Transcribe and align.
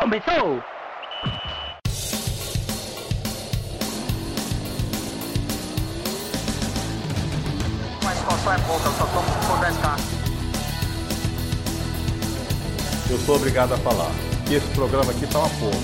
Começou! 0.00 0.62
Mas 8.04 8.18
qual 8.20 8.54
é 8.54 8.58
pouca, 8.60 8.86
eu 8.86 8.92
só 8.92 9.06
tomo 9.06 9.26
por 9.48 9.58
10k. 9.58 9.98
Eu 13.10 13.18
sou 13.18 13.36
obrigado 13.36 13.74
a 13.74 13.78
falar 13.78 14.12
que 14.46 14.54
esse 14.54 14.68
programa 14.68 15.10
aqui 15.10 15.26
tá 15.26 15.40
uma 15.40 15.48
porra. 15.48 15.80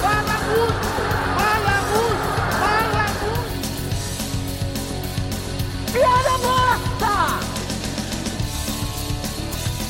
Fala 0.00 0.38
muito! 0.48 1.05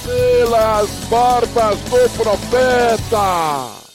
Pelas 0.07 0.88
barbas 1.11 1.79
do 1.80 2.22
profeta! 2.22 3.86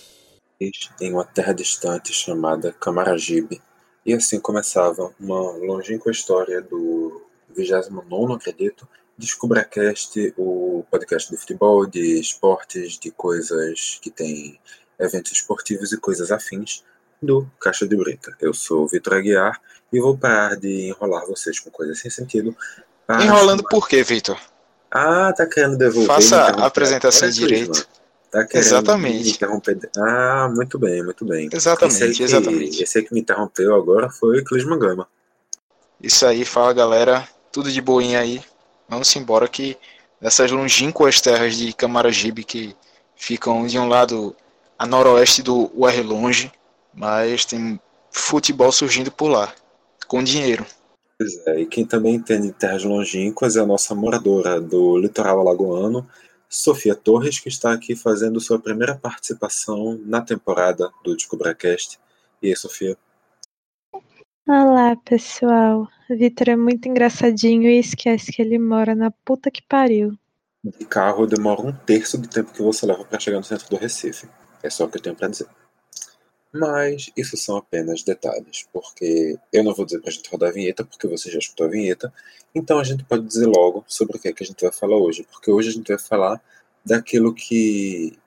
em 0.99 1.13
uma 1.13 1.23
terra 1.23 1.53
distante 1.53 2.11
chamada 2.11 2.73
Camaragibe. 2.73 3.61
E 4.05 4.13
assim 4.13 4.39
começava 4.39 5.13
uma 5.17 5.39
longínqua 5.57 6.11
história 6.11 6.61
do 6.61 7.21
29 7.55 8.33
acredito, 8.33 8.85
DescubraCast, 9.17 10.33
o 10.37 10.83
podcast 10.91 11.31
de 11.31 11.37
futebol, 11.37 11.85
de 11.87 12.19
esportes, 12.19 12.99
de 12.99 13.09
coisas 13.11 13.97
que 14.01 14.11
tem 14.11 14.59
eventos 14.99 15.31
esportivos 15.31 15.93
e 15.93 15.97
coisas 15.97 16.29
afins 16.29 16.83
do 17.21 17.47
Caixa 17.59 17.87
de 17.87 17.95
Brita. 17.95 18.35
Eu 18.41 18.53
sou 18.53 18.83
o 18.83 18.87
Vitor 18.87 19.13
Aguiar 19.13 19.61
e 19.93 19.99
vou 20.01 20.17
parar 20.17 20.57
de 20.57 20.89
enrolar 20.89 21.25
vocês 21.25 21.57
com 21.59 21.71
coisas 21.71 21.99
sem 21.99 22.11
sentido. 22.11 22.53
Enrolando 23.09 23.59
chamar- 23.59 23.69
por 23.69 23.87
quê, 23.87 24.03
Vitor? 24.03 24.37
Ah, 24.91 25.31
tá 25.31 25.45
querendo 25.45 25.77
devolver. 25.77 26.07
Faça 26.07 26.37
a 26.37 26.65
apresentação 26.65 27.27
Olha, 27.27 27.33
direito. 27.33 27.87
Tá 28.29 28.45
querendo 28.45 28.65
Exatamente. 28.65 29.23
me 29.23 29.31
interromper. 29.31 29.79
Ah, 29.97 30.49
muito 30.53 30.77
bem, 30.77 31.03
muito 31.03 31.25
bem. 31.25 31.49
Exatamente, 31.51 32.03
esse 32.03 32.17
que, 32.17 32.23
exatamente. 32.23 32.83
Esse 32.83 33.01
que 33.01 33.13
me 33.13 33.21
interrompeu 33.21 33.73
agora 33.75 34.09
foi 34.09 34.39
o 34.39 34.43
Clisman 34.43 34.77
Gama. 34.77 35.07
Isso 36.01 36.25
aí, 36.25 36.43
fala 36.43 36.73
galera, 36.73 37.27
tudo 37.51 37.71
de 37.71 37.81
boinha 37.81 38.19
aí. 38.19 38.41
Vamos 38.89 39.15
embora 39.15 39.47
que 39.47 39.77
nessas 40.19 40.51
longínquas 40.51 41.21
terras 41.21 41.55
de 41.55 41.73
Camaragibe 41.73 42.43
que 42.43 42.75
ficam 43.15 43.65
de 43.65 43.77
um 43.79 43.87
lado 43.87 44.35
a 44.77 44.85
noroeste 44.85 45.41
do 45.41 45.71
UR 45.75 46.01
Longe, 46.03 46.51
mas 46.93 47.45
tem 47.45 47.79
futebol 48.11 48.71
surgindo 48.71 49.11
por 49.11 49.27
lá, 49.27 49.53
com 50.07 50.23
dinheiro. 50.23 50.65
Pois 51.21 51.39
é, 51.45 51.59
e 51.59 51.67
quem 51.67 51.85
também 51.85 52.15
entende 52.15 52.47
de 52.47 52.53
terras 52.53 52.83
longínquas 52.83 53.55
é 53.55 53.59
a 53.59 53.65
nossa 53.65 53.93
moradora 53.93 54.59
do 54.59 54.97
litoral 54.97 55.39
alagoano, 55.39 56.09
Sofia 56.49 56.95
Torres, 56.95 57.39
que 57.39 57.47
está 57.47 57.71
aqui 57.71 57.95
fazendo 57.95 58.39
sua 58.39 58.57
primeira 58.57 58.95
participação 58.95 60.01
na 60.03 60.21
temporada 60.21 60.91
do 61.03 61.15
DescubraCast. 61.15 61.99
E 62.41 62.47
aí, 62.47 62.55
Sofia? 62.55 62.97
Olá, 64.47 64.95
pessoal. 65.05 65.87
Vitor 66.09 66.49
é 66.49 66.55
muito 66.55 66.89
engraçadinho 66.89 67.69
e 67.69 67.77
esquece 67.77 68.31
que 68.31 68.41
ele 68.41 68.57
mora 68.57 68.95
na 68.95 69.11
puta 69.23 69.51
que 69.51 69.61
pariu. 69.61 70.17
De 70.63 70.85
carro 70.85 71.27
demora 71.27 71.61
um 71.61 71.71
terço 71.71 72.17
do 72.17 72.27
tempo 72.27 72.51
que 72.51 72.63
você 72.63 72.83
leva 72.83 73.05
para 73.05 73.19
chegar 73.19 73.37
no 73.37 73.43
centro 73.43 73.69
do 73.69 73.77
Recife. 73.77 74.27
É 74.63 74.71
só 74.71 74.85
o 74.85 74.89
que 74.89 74.97
eu 74.97 75.01
tenho 75.03 75.15
para 75.15 75.27
dizer. 75.27 75.45
Mas 76.53 77.09
isso 77.15 77.37
são 77.37 77.55
apenas 77.55 78.03
detalhes, 78.03 78.65
porque 78.73 79.37
eu 79.53 79.63
não 79.63 79.73
vou 79.73 79.85
dizer 79.85 80.01
pra 80.01 80.11
gente 80.11 80.29
rodar 80.29 80.49
a 80.49 80.53
vinheta, 80.53 80.83
porque 80.83 81.07
você 81.07 81.31
já 81.31 81.39
escutou 81.39 81.65
a 81.67 81.69
vinheta. 81.69 82.13
Então 82.53 82.77
a 82.77 82.83
gente 82.83 83.03
pode 83.05 83.25
dizer 83.25 83.45
logo 83.45 83.85
sobre 83.87 84.17
o 84.17 84.19
que 84.19 84.27
é 84.27 84.33
que 84.33 84.43
a 84.43 84.45
gente 84.45 84.61
vai 84.61 84.71
falar 84.71 84.97
hoje, 84.97 85.25
porque 85.31 85.49
hoje 85.49 85.69
a 85.69 85.71
gente 85.71 85.87
vai 85.87 85.97
falar 85.97 86.41
daquilo 86.83 87.33
que 87.33 88.17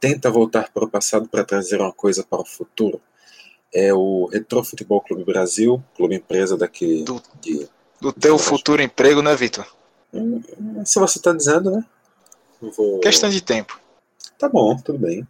tenta 0.00 0.30
voltar 0.30 0.70
para 0.72 0.84
o 0.84 0.90
passado 0.90 1.28
para 1.28 1.44
trazer 1.44 1.80
uma 1.80 1.92
coisa 1.92 2.24
para 2.24 2.40
o 2.40 2.44
futuro. 2.44 3.00
É 3.72 3.92
o 3.92 4.26
Retro 4.26 4.64
Futebol 4.64 5.00
Clube 5.00 5.24
Brasil, 5.24 5.82
clube 5.94 6.16
empresa 6.16 6.56
daqui 6.56 7.04
Do- 7.04 7.22
de 7.40 7.68
Do 8.00 8.12
teu 8.12 8.36
Verdade. 8.36 8.42
futuro 8.48 8.82
emprego, 8.82 9.22
né, 9.22 9.34
Vitor? 9.36 9.66
Hum, 10.12 10.40
Se 10.84 10.98
você 10.98 11.18
está 11.18 11.32
dizendo, 11.32 11.70
né? 11.70 11.84
Vou... 12.60 12.98
Questão 13.00 13.28
de 13.28 13.40
tempo. 13.40 13.78
Tá 14.38 14.48
bom, 14.48 14.76
tudo 14.78 14.98
bem. 14.98 15.26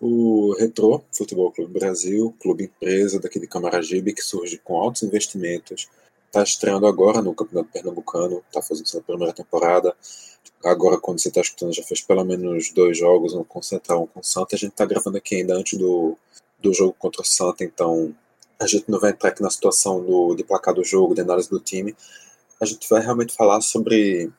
O 0.00 0.54
Retro 0.58 1.02
Futebol 1.12 1.50
Clube 1.52 1.72
Brasil, 1.72 2.34
clube 2.40 2.64
empresa 2.64 3.18
daqui 3.18 3.40
de 3.40 3.46
Camaragibe, 3.46 4.12
que 4.12 4.22
surge 4.22 4.58
com 4.58 4.78
altos 4.78 5.02
investimentos, 5.02 5.88
está 6.26 6.42
estreando 6.42 6.86
agora 6.86 7.22
no 7.22 7.34
Campeonato 7.34 7.72
Pernambucano, 7.72 8.42
está 8.46 8.60
fazendo 8.60 8.86
sua 8.86 9.00
primeira 9.00 9.32
temporada. 9.32 9.96
Agora, 10.62 10.98
quando 10.98 11.18
você 11.18 11.28
está 11.28 11.40
escutando, 11.40 11.72
já 11.72 11.82
fez 11.82 12.02
pelo 12.02 12.24
menos 12.24 12.70
dois 12.72 12.98
jogos, 12.98 13.32
um 13.34 13.44
com 13.44 13.60
o 13.60 13.62
Central, 13.62 14.02
um 14.02 14.06
com 14.06 14.20
o 14.20 14.24
Santa. 14.24 14.54
A 14.54 14.58
gente 14.58 14.72
está 14.72 14.84
gravando 14.84 15.16
aqui 15.16 15.36
ainda 15.36 15.54
antes 15.54 15.78
do, 15.78 16.16
do 16.60 16.74
jogo 16.74 16.94
contra 16.98 17.22
o 17.22 17.24
Santa, 17.24 17.64
então 17.64 18.14
a 18.60 18.66
gente 18.66 18.90
não 18.90 18.98
vai 18.98 19.10
entrar 19.10 19.30
aqui 19.30 19.42
na 19.42 19.50
situação 19.50 20.04
do, 20.04 20.34
de 20.34 20.44
placar 20.44 20.74
do 20.74 20.84
jogo, 20.84 21.14
de 21.14 21.20
análise 21.22 21.48
do 21.48 21.60
time. 21.60 21.96
A 22.60 22.64
gente 22.66 22.88
vai 22.88 23.00
realmente 23.00 23.34
falar 23.34 23.60
sobre 23.60 24.30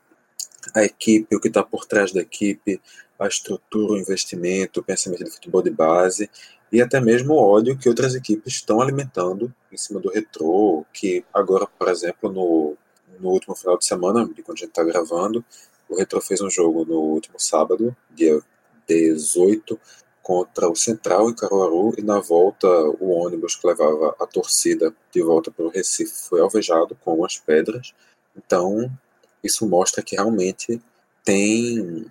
a 0.75 0.83
equipe, 0.83 1.35
o 1.35 1.39
que 1.39 1.47
está 1.47 1.63
por 1.63 1.85
trás 1.85 2.11
da 2.11 2.21
equipe, 2.21 2.81
a 3.19 3.27
estrutura, 3.27 3.93
o 3.93 3.97
investimento, 3.97 4.79
o 4.79 4.83
pensamento 4.83 5.23
de 5.23 5.31
futebol 5.31 5.61
de 5.61 5.71
base 5.71 6.29
e 6.71 6.81
até 6.81 6.99
mesmo 6.99 7.33
o 7.33 7.37
ódio 7.37 7.77
que 7.77 7.87
outras 7.87 8.13
equipes 8.13 8.55
estão 8.55 8.81
alimentando 8.81 9.53
em 9.71 9.77
cima 9.77 9.99
do 9.99 10.09
retrô, 10.09 10.85
que 10.93 11.23
agora, 11.33 11.65
por 11.65 11.87
exemplo, 11.87 12.31
no, 12.31 12.75
no 13.19 13.29
último 13.29 13.55
final 13.55 13.77
de 13.77 13.85
semana, 13.85 14.25
de 14.25 14.43
quando 14.43 14.57
a 14.57 14.61
gente 14.61 14.69
está 14.69 14.83
gravando, 14.83 15.43
o 15.87 15.95
retrô 15.95 16.19
fez 16.19 16.41
um 16.41 16.49
jogo 16.49 16.83
no 16.83 16.99
último 16.99 17.39
sábado, 17.39 17.95
dia 18.13 18.41
18, 18.85 19.79
contra 20.21 20.69
o 20.69 20.75
Central 20.75 21.29
em 21.29 21.33
Caruaru, 21.33 21.93
e 21.97 22.01
na 22.01 22.19
volta 22.19 22.67
o 22.99 23.11
ônibus 23.11 23.55
que 23.55 23.65
levava 23.65 24.13
a 24.19 24.25
torcida 24.25 24.93
de 25.09 25.21
volta 25.21 25.49
para 25.49 25.65
o 25.65 25.69
Recife 25.69 26.27
foi 26.27 26.41
alvejado 26.41 26.97
com 27.01 27.15
umas 27.15 27.37
pedras. 27.37 27.93
Então, 28.35 28.91
isso 29.41 29.65
mostra 29.65 30.03
que 30.03 30.15
realmente 30.15 30.81
tem 31.23 32.05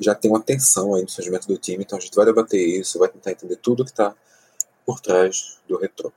já 0.00 0.14
tem 0.14 0.30
uma 0.30 0.40
tensão 0.40 0.94
aí 0.94 1.02
no 1.02 1.08
surgimento 1.08 1.48
do 1.48 1.58
time, 1.58 1.84
então 1.84 1.98
a 1.98 2.00
gente 2.00 2.14
vai 2.14 2.24
debater 2.24 2.60
isso, 2.60 2.98
vai 2.98 3.08
tentar 3.08 3.32
entender 3.32 3.56
tudo 3.56 3.84
que 3.84 3.90
está 3.90 4.14
por 4.86 5.00
trás 5.00 5.58
do 5.68 5.76
retrô. 5.76 6.12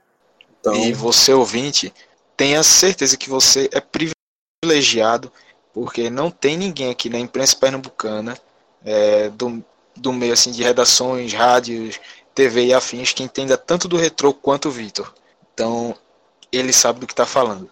Então, 0.59 0.75
E 0.75 0.93
você, 0.93 1.33
ouvinte, 1.33 1.93
tenha 2.37 2.63
certeza 2.63 3.17
que 3.17 3.29
você 3.29 3.69
é 3.71 3.81
privilegiado, 3.81 5.31
porque 5.73 6.09
não 6.09 6.29
tem 6.29 6.57
ninguém 6.57 6.89
aqui 6.89 7.09
na 7.09 7.19
imprensa 7.19 7.55
pernambucana, 7.55 8.37
é, 8.83 9.29
do, 9.29 9.63
do 9.95 10.13
meio 10.13 10.33
assim, 10.33 10.51
de 10.51 10.63
redações, 10.63 11.33
rádios, 11.33 11.99
TV 12.33 12.67
e 12.67 12.73
afins, 12.73 13.13
que 13.13 13.23
entenda 13.23 13.57
tanto 13.57 13.87
do 13.87 13.97
retrô 13.97 14.33
quanto 14.33 14.69
o 14.69 14.71
Vitor. 14.71 15.13
Então, 15.53 15.95
ele 16.51 16.73
sabe 16.73 16.99
do 16.99 17.07
que 17.07 17.13
está 17.13 17.25
falando. 17.25 17.69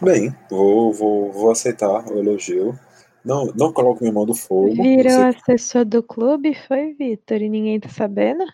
bem, 0.00 0.34
vou, 0.50 0.92
vou, 0.92 1.32
vou 1.32 1.50
aceitar 1.50 2.06
o 2.10 2.18
elogio. 2.18 2.78
Não, 3.24 3.46
não 3.56 3.72
coloco 3.72 4.00
minha 4.00 4.12
mão 4.12 4.26
do 4.26 4.34
fogo. 4.34 4.74
Virou 4.74 5.12
Você 5.12 5.52
assessor 5.52 5.84
do 5.84 6.02
clube, 6.02 6.54
foi, 6.66 6.92
Vitor? 6.94 7.40
E 7.40 7.48
ninguém 7.48 7.78
tá 7.78 7.88
sabendo? 7.88 8.44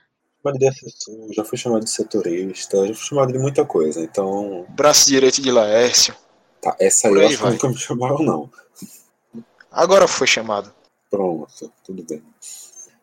chamado 0.48 0.58
de 0.58 0.68
assessor, 0.68 1.32
já 1.32 1.44
fui 1.44 1.58
chamado 1.58 1.84
de 1.84 1.90
setorista, 1.90 2.86
já 2.86 2.94
fui 2.94 3.04
chamado 3.04 3.32
de 3.32 3.38
muita 3.38 3.64
coisa. 3.64 4.00
Então, 4.00 4.66
Braço 4.70 5.08
direito 5.08 5.42
de 5.42 5.50
Laércio. 5.50 6.14
tá, 6.62 6.76
essa 6.80 7.08
aí 7.08 7.12
Por 7.12 7.18
eu 7.18 7.26
aí 7.26 7.34
acho 7.34 7.42
que 7.42 7.50
nunca 7.50 7.68
me 7.68 7.76
chamaram, 7.78 8.18
não. 8.18 8.50
Agora 9.70 10.08
foi 10.08 10.26
chamado. 10.26 10.72
Pronto, 11.10 11.72
tudo 11.84 12.04
bem. 12.04 12.22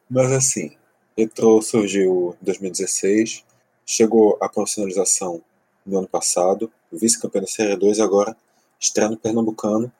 Mas 0.09 0.31
assim, 0.31 0.71
Retro 1.17 1.61
surgiu 1.61 2.35
em 2.41 2.45
2016, 2.45 3.43
chegou 3.85 4.37
à 4.41 4.49
profissionalização 4.49 5.41
no 5.85 5.99
ano 5.99 6.07
passado, 6.07 6.71
vice-campeão 6.91 7.41
da 7.41 7.47
Série 7.47 7.75
2 7.75 7.97
e 7.97 8.01
agora 8.01 8.35
estreia 8.79 9.09
no 9.09 9.17
Pernambucano. 9.17 9.91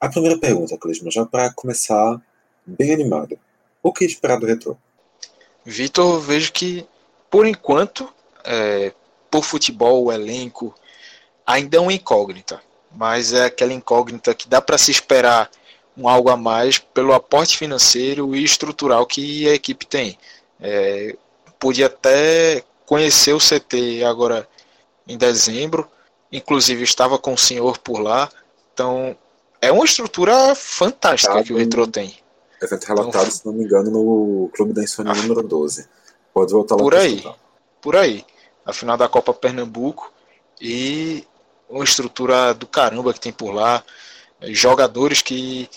A 0.00 0.08
primeira 0.08 0.38
pergunta, 0.38 0.78
Clisma, 0.78 1.10
já 1.10 1.26
para 1.26 1.52
começar 1.52 2.18
bem 2.64 2.94
animado. 2.94 3.38
O 3.82 3.92
que 3.92 4.04
esperar 4.04 4.40
do 4.40 4.46
Retro? 4.46 4.78
Vitor, 5.64 6.18
vejo 6.20 6.52
que, 6.52 6.86
por 7.30 7.46
enquanto, 7.46 8.10
é, 8.42 8.94
por 9.30 9.44
futebol, 9.44 10.04
o 10.04 10.12
elenco 10.12 10.74
ainda 11.46 11.76
é 11.76 11.80
uma 11.80 11.92
incógnita. 11.92 12.62
Mas 12.90 13.34
é 13.34 13.44
aquela 13.44 13.74
incógnita 13.74 14.34
que 14.34 14.48
dá 14.48 14.60
para 14.62 14.78
se 14.78 14.90
esperar 14.90 15.50
um 15.94 16.08
algo 16.08 16.30
a 16.30 16.36
mais 16.36 16.78
pelo 16.78 17.12
aporte 17.12 17.58
financeiro 17.58 18.34
e 18.34 18.42
estrutural 18.42 19.06
que 19.06 19.46
a 19.48 19.54
equipe 19.54 19.84
tem. 19.86 20.18
É, 20.58 21.14
até 21.84 22.64
conhecer 22.86 23.34
o 23.34 23.38
CT 23.38 24.02
agora 24.04 24.48
em 25.06 25.18
dezembro, 25.18 25.86
inclusive 26.32 26.82
estava 26.82 27.18
com 27.18 27.34
o 27.34 27.38
senhor 27.38 27.76
por 27.78 28.00
lá. 28.00 28.30
Então, 28.72 29.14
é 29.60 29.70
uma 29.72 29.84
estrutura 29.84 30.54
fantástica 30.54 31.34
Tá 31.34 31.42
que 31.42 31.52
o. 31.52 31.56
Retro 31.56 31.86
tem. 31.86 32.18
Evento 32.62 32.84
relatado, 32.84 33.30
se 33.30 33.44
não 33.46 33.52
me 33.52 33.64
engano, 33.64 33.90
no 33.90 34.50
Clube 34.54 34.72
da 34.72 34.82
Insônia 34.82 35.14
número 35.14 35.42
12. 35.42 35.88
Pode 36.32 36.52
voltar 36.52 36.76
lá 36.76 36.82
Por 36.82 36.94
aí. 36.94 37.16
escutar. 37.16 37.36
por 37.80 37.96
aí. 37.96 38.24
A 38.64 38.72
final 38.72 38.96
da 38.96 39.08
Copa 39.08 39.32
Pernambuco 39.32 40.12
e 40.60 41.24
uma 41.68 41.84
estrutura 41.84 42.52
do 42.52 42.66
caramba 42.66 43.12
que 43.14 43.20
tem 43.20 43.32
por 43.32 43.52
lá. 43.52 43.82
Jogadores 44.42 45.22
que 45.22 45.68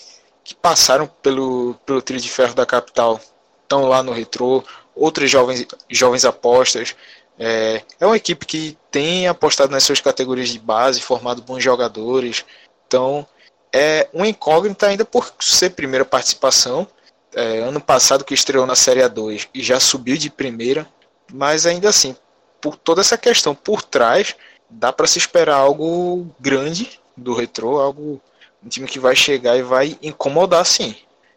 que 0.44 0.54
passaram 0.54 1.08
pelo, 1.22 1.76
pelo 1.86 2.02
trio 2.02 2.20
de 2.20 2.30
ferro 2.30 2.54
da 2.54 2.66
capital 2.66 3.20
estão 3.64 3.88
lá 3.88 4.04
no 4.04 4.12
retrô, 4.12 4.64
outras 4.94 5.32
jovens, 5.32 5.66
jovens 5.90 6.26
apostas. 6.26 6.96
É, 7.40 7.82
é 8.00 8.06
uma 8.06 8.18
equipe 8.18 8.46
que 8.46 8.78
tem 8.92 9.28
apostado 9.28 9.72
nas 9.72 9.84
suas 9.84 10.02
categorias 10.02 10.50
de 10.50 10.60
base, 10.60 11.02
formado 11.02 11.42
bons 11.42 11.64
jogadores. 11.64 12.46
Então, 12.86 13.26
é 13.74 14.08
uma 14.14 14.28
incógnita 14.28 14.88
ainda 14.88 15.04
por 15.04 15.34
ser 15.40 15.72
primeira 15.72 16.06
participação. 16.06 16.88
É, 17.36 17.60
ano 17.60 17.82
passado 17.82 18.24
que 18.24 18.36
estreou 18.36 18.68
na 18.68 18.76
Série 18.76 19.02
A2 19.02 19.50
e 19.54 19.64
já 19.64 19.80
subiu 19.80 20.16
de 20.16 20.30
primeira, 20.30 20.88
mas 21.34 21.66
ainda 21.66 21.90
assim, 21.90 22.16
por 22.62 22.78
toda 22.78 23.02
essa 23.02 23.18
questão 23.18 23.56
por 23.56 23.82
trás, 23.82 24.36
dá 24.70 24.94
para 24.94 25.08
se 25.08 25.18
esperar 25.18 25.56
algo 25.56 26.28
grande 26.40 27.00
do 27.18 27.34
Retrô, 27.34 27.80
algo 27.80 28.22
um 28.64 28.70
time 28.70 28.88
que 28.88 29.00
vai 29.00 29.16
chegar 29.16 29.58
e 29.58 29.64
vai 29.64 29.98
incomodar 30.02 30.64
sim. 30.66 30.96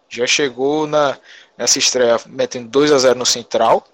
Já 0.08 0.26
chegou 0.26 0.86
na 0.86 1.18
nessa 1.56 1.78
estreia 1.78 2.20
metendo 2.26 2.68
2 2.68 2.92
a 2.92 2.98
0 2.98 3.18
no 3.18 3.26
Central. 3.26 3.86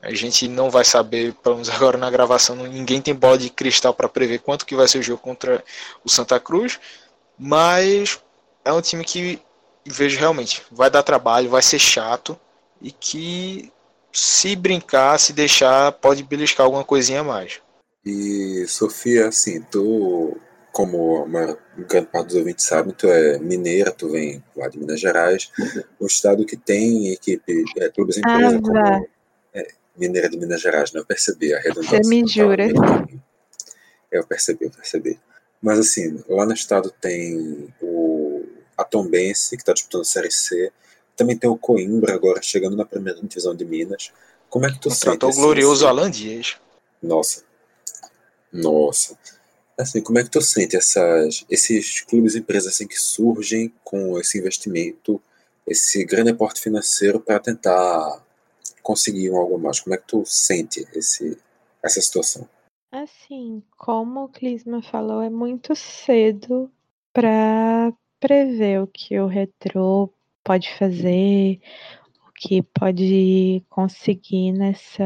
A 0.00 0.12
gente 0.14 0.48
não 0.48 0.70
vai 0.70 0.84
saber, 0.84 1.34
pelo 1.34 1.56
menos 1.56 1.68
agora 1.68 1.98
na 1.98 2.10
gravação, 2.10 2.56
ninguém 2.56 3.02
tem 3.02 3.14
bola 3.14 3.36
de 3.36 3.50
cristal 3.50 3.92
para 3.92 4.08
prever 4.08 4.38
quanto 4.38 4.64
que 4.64 4.74
vai 4.74 4.88
ser 4.88 4.98
o 4.98 5.02
jogo 5.02 5.20
contra 5.20 5.62
o 6.04 6.08
Santa 6.08 6.38
Cruz, 6.40 6.78
mas 7.38 8.20
é 8.64 8.72
um 8.72 8.80
time 8.80 9.04
que 9.04 9.40
vejo 9.86 10.18
realmente 10.18 10.62
vai 10.70 10.90
dar 10.90 11.02
trabalho, 11.02 11.50
vai 11.50 11.62
ser 11.62 11.78
chato 11.78 12.38
e 12.80 12.90
que 12.90 13.72
se 14.12 14.56
brincar, 14.56 15.18
se 15.18 15.32
deixar, 15.32 15.92
pode 15.92 16.22
beliscar 16.22 16.64
alguma 16.64 16.84
coisinha 16.84 17.20
a 17.20 17.24
mais. 17.24 17.60
E 18.04 18.64
Sofia, 18.66 19.28
assim, 19.28 19.60
tu, 19.62 20.36
como 20.72 21.24
uma 21.24 21.58
grande 21.76 22.06
parte 22.06 22.28
dos 22.28 22.36
ouvintes 22.36 22.64
sabem, 22.64 22.94
tu 22.94 23.08
é 23.08 23.38
mineira, 23.38 23.90
tu 23.90 24.08
vem 24.08 24.42
lá 24.56 24.68
de 24.68 24.78
Minas 24.78 25.00
Gerais, 25.00 25.50
um 26.00 26.06
estado 26.06 26.46
que 26.46 26.56
tem 26.56 27.12
equipe, 27.12 27.64
é, 27.78 27.88
clubes 27.90 28.16
empresa 28.16 28.56
ah, 28.56 28.60
como 28.60 29.08
é, 29.54 29.68
mineira 29.96 30.28
de 30.28 30.38
Minas 30.38 30.60
Gerais, 30.60 30.92
não 30.92 31.00
né? 31.00 31.02
eu 31.02 31.06
percebi 31.06 31.52
a 31.52 31.58
redundância. 31.58 32.02
Você 32.02 32.08
me 32.08 32.26
jura? 32.26 32.68
Eu 34.10 34.24
percebi, 34.24 34.64
eu 34.66 34.70
percebi. 34.70 35.18
Mas 35.60 35.78
assim, 35.78 36.22
lá 36.28 36.44
no 36.44 36.52
estado 36.52 36.92
tem 37.00 37.72
o 37.80 38.44
a 38.76 38.84
Tombense, 38.84 39.56
que 39.56 39.62
está 39.62 39.72
disputando 39.72 40.02
a 40.02 40.04
Série 40.04 40.30
C, 40.30 40.70
também 41.16 41.36
tem 41.36 41.48
o 41.48 41.56
Coimbra 41.56 42.14
agora 42.14 42.42
chegando 42.42 42.76
na 42.76 42.84
primeira 42.84 43.20
divisão 43.22 43.54
de 43.54 43.64
Minas. 43.64 44.12
Como 44.50 44.66
é 44.66 44.70
que 44.70 44.78
tu 44.78 44.90
Contratou 44.90 45.32
sente? 45.32 45.40
o 45.40 45.44
glorioso 45.44 45.86
Alan 45.86 46.10
Dias. 46.10 46.56
Nossa. 47.02 47.42
Nossa. 48.52 49.18
Assim, 49.78 50.00
como 50.00 50.18
é 50.18 50.24
que 50.24 50.30
tu 50.30 50.40
sente 50.42 50.76
essas, 50.76 51.44
esses 51.50 52.00
clubes 52.00 52.34
e 52.34 52.38
empresas 52.38 52.74
assim, 52.74 52.86
que 52.86 52.98
surgem 52.98 53.72
com 53.82 54.18
esse 54.18 54.38
investimento, 54.38 55.20
esse 55.66 56.04
grande 56.04 56.30
aporte 56.30 56.60
financeiro 56.60 57.20
para 57.20 57.40
tentar 57.40 58.22
conseguir 58.82 59.30
algo 59.30 59.58
mais? 59.58 59.80
Como 59.80 59.94
é 59.94 59.98
que 59.98 60.06
tu 60.06 60.22
sente 60.26 60.86
esse, 60.94 61.36
essa 61.82 62.00
situação? 62.00 62.48
Assim, 62.90 63.62
como 63.76 64.24
o 64.24 64.28
Clisma 64.28 64.80
falou, 64.80 65.20
é 65.20 65.28
muito 65.28 65.74
cedo 65.74 66.70
para 67.12 67.92
prever 68.20 68.80
o 68.80 68.86
que 68.86 69.18
o 69.18 69.26
retrô 69.26 70.12
pode 70.44 70.72
fazer, 70.74 71.60
o 72.28 72.32
que 72.32 72.62
pode 72.62 73.64
conseguir 73.68 74.52
nessa, 74.52 75.04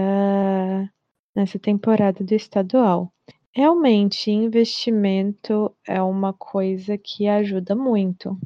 nessa 1.35 1.59
temporada 1.59 2.23
do 2.23 2.35
estadual. 2.35 3.11
Realmente, 3.53 4.31
investimento 4.31 5.75
é 5.87 6.03
uma 6.03 6.35
coisa 6.35 6.99
que 6.99 7.27
ajuda 7.27 7.75
muito. 7.75 8.39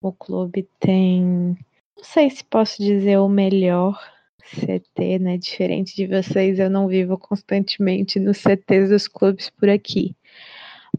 O 0.00 0.12
clube 0.12 0.68
tem, 0.78 1.56
não 1.96 2.04
sei 2.04 2.30
se 2.30 2.44
posso 2.44 2.80
dizer 2.80 3.18
o 3.18 3.28
melhor 3.28 4.00
CT, 4.42 5.18
né? 5.18 5.38
Diferente 5.38 5.94
de 5.94 6.06
vocês, 6.06 6.58
eu 6.58 6.70
não 6.70 6.88
vivo 6.88 7.16
constantemente 7.18 8.18
nos 8.20 8.38
CTs 8.38 8.90
dos 8.90 9.08
clubes 9.08 9.50
por 9.50 9.68
aqui. 9.68 10.16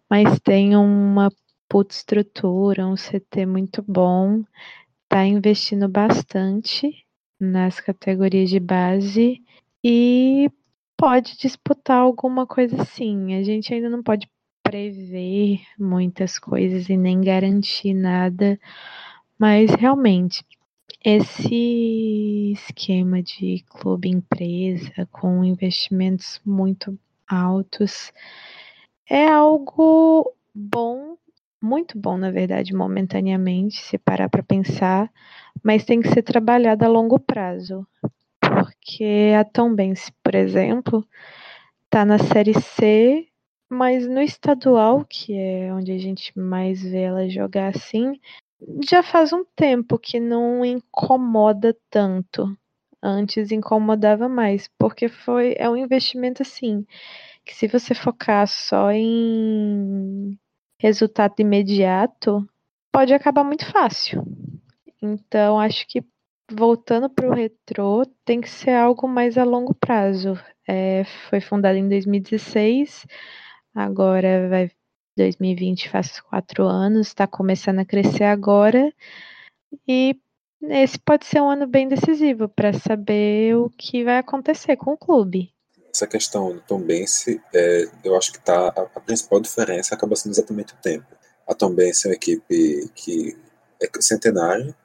Mas 0.10 0.40
tem 0.40 0.76
uma 0.76 1.32
puta 1.68 1.94
estrutura, 1.94 2.88
um 2.88 2.96
CT 2.96 3.46
muito 3.46 3.82
bom 3.82 4.44
está 5.14 5.26
investindo 5.28 5.88
bastante 5.88 7.06
nas 7.40 7.80
categorias 7.80 8.50
de 8.50 8.60
base 8.60 9.40
e 9.84 10.50
pode 10.98 11.38
disputar 11.38 11.98
alguma 11.98 12.48
coisa 12.48 12.82
assim. 12.82 13.36
A 13.36 13.44
gente 13.44 13.72
ainda 13.72 13.90
não 13.90 14.02
pode 14.02 14.28
prever 14.64 15.62
muitas 15.78 16.40
coisas 16.40 16.90
e 16.90 16.98
nem 16.98 17.22
garantir 17.22 17.94
nada, 17.94 18.60
mas 19.38 19.70
realmente 19.76 20.44
esse 21.04 22.54
esquema 22.54 23.22
de 23.22 23.64
clube 23.68 24.10
empresa 24.10 25.08
com 25.12 25.44
investimentos 25.44 26.40
muito 26.46 26.98
altos 27.28 28.12
é 29.10 29.28
algo 29.28 30.34
bom 30.54 31.18
muito 31.64 31.98
bom, 31.98 32.18
na 32.18 32.30
verdade, 32.30 32.76
momentaneamente, 32.76 33.82
se 33.82 33.98
parar 33.98 34.28
para 34.28 34.44
pensar, 34.44 35.10
mas 35.64 35.86
tem 35.86 36.02
que 36.02 36.10
ser 36.10 36.22
trabalhado 36.22 36.84
a 36.84 36.90
longo 36.90 37.18
prazo. 37.18 37.88
Porque 38.42 39.32
a 39.40 39.46
Tombense, 39.46 40.12
por 40.22 40.36
exemplo, 40.36 41.08
está 41.86 42.04
na 42.04 42.20
Série 42.20 42.54
C, 42.60 43.30
mas 43.70 44.06
no 44.10 44.22
estadual, 44.22 45.06
que 45.06 45.34
é 45.34 45.74
onde 45.74 45.94
a 45.94 45.98
gente 45.98 46.38
mais 46.38 46.84
vê 46.84 47.04
ela 47.04 47.30
jogar 47.30 47.70
assim, 47.74 48.20
já 48.88 49.04
faz 49.04 49.34
um 49.34 49.44
tempo 49.56 49.98
que 49.98 50.20
não 50.20 50.64
incomoda 50.64 51.76
tanto. 51.90 52.58
Antes 53.02 53.52
incomodava 53.52 54.30
mais, 54.30 54.70
porque 54.78 55.10
foi 55.10 55.56
é 55.58 55.70
um 55.70 55.76
investimento 55.76 56.42
assim, 56.42 56.86
que 57.46 57.54
se 57.54 57.68
você 57.68 57.94
focar 57.94 58.48
só 58.48 58.92
em 58.92 60.38
resultado 60.80 61.36
imediato, 61.40 62.48
pode 62.92 63.14
acabar 63.14 63.44
muito 63.44 63.66
fácil. 63.72 64.24
Então, 65.02 65.60
acho 65.60 65.86
que 65.88 66.04
voltando 66.52 67.10
para 67.10 67.28
o 67.28 67.34
retrô, 67.34 68.06
tem 68.26 68.40
que 68.42 68.50
ser 68.50 68.72
algo 68.72 69.08
mais 69.08 69.38
a 69.38 69.44
longo 69.44 69.74
prazo. 69.74 70.40
É, 70.68 71.04
foi 71.30 71.42
fundado 71.42 71.78
em 71.78 71.90
2016, 71.90 73.06
agora 73.76 74.48
vai 74.50 74.72
2020 75.16 75.90
faz 75.90 76.20
quatro 76.22 76.66
anos, 76.66 77.08
está 77.08 77.28
começando 77.28 77.80
a 77.80 77.86
crescer 77.86 78.26
agora 78.26 78.94
e 79.88 80.16
esse 80.62 80.98
pode 81.00 81.26
ser 81.26 81.42
um 81.42 81.50
ano 81.50 81.68
bem 81.68 81.88
decisivo 81.88 82.48
para 82.48 82.74
saber 82.74 83.56
o 83.56 83.70
que 83.70 84.04
vai 84.04 84.18
acontecer 84.18 84.78
com 84.78 84.94
o 84.94 84.98
clube 84.98 85.54
essa 85.94 86.08
questão 86.08 86.54
do 86.54 86.62
Tombense, 86.62 87.40
é, 87.54 87.88
eu 88.04 88.18
acho 88.18 88.34
que 88.34 88.40
tá, 88.40 88.70
a, 88.70 88.82
a, 88.82 89.00
principal 89.00 89.40
diferença 89.40 89.94
acaba 89.94 90.16
sendo 90.16 90.32
exatamente 90.32 90.74
o 90.74 90.78
tempo. 90.78 91.06
A 91.48 91.54
Tombense 91.54 92.08
é 92.08 92.10
uma 92.10 92.16
equipe 92.16 92.90
que 92.96 93.38
é 93.80 93.88
centenária 94.02 94.76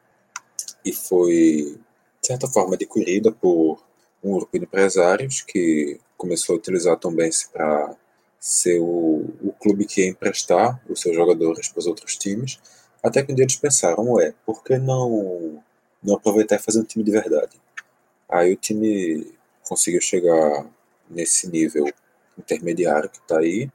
e 0.85 0.92
foi, 0.92 1.78
de 2.20 2.26
certa 2.26 2.47
forma, 2.47 2.75
adquirida 2.75 3.32
por 3.32 3.82
um 4.23 4.37
grupo 4.37 4.58
de 4.58 4.64
empresários 4.66 5.40
que 5.40 5.99
começou 6.16 6.54
a 6.54 6.58
utilizar 6.58 6.92
a 6.92 6.97
Tombense 6.97 7.49
para 7.50 7.97
ser 8.38 8.78
o, 8.80 9.26
o 9.42 9.52
clube 9.61 9.85
que 9.85 10.02
ia 10.02 10.09
emprestar 10.09 10.80
os 10.88 11.00
seus 11.00 11.14
jogadores 11.14 11.68
para 11.68 11.80
os 11.80 11.87
outros 11.87 12.16
times, 12.16 12.61
até 13.02 13.23
que 13.23 13.33
um 13.33 13.35
dia 13.35 13.45
eles 13.45 13.57
pensaram, 13.57 14.12
ué, 14.12 14.35
por 14.45 14.62
que 14.62 14.78
não, 14.78 15.62
não 16.02 16.14
aproveitar 16.14 16.57
e 16.57 16.59
fazer 16.59 16.80
um 16.80 16.85
time 16.85 17.04
de 17.04 17.11
verdade? 17.11 17.61
Aí 18.28 18.52
o 18.52 18.57
time 18.57 19.33
conseguiu 19.68 20.00
chegar 20.00 20.66
nesse 21.09 21.49
nível 21.49 21.90
intermediário 22.37 23.11
que 23.11 23.18
está 23.18 23.38
aí, 23.38 23.71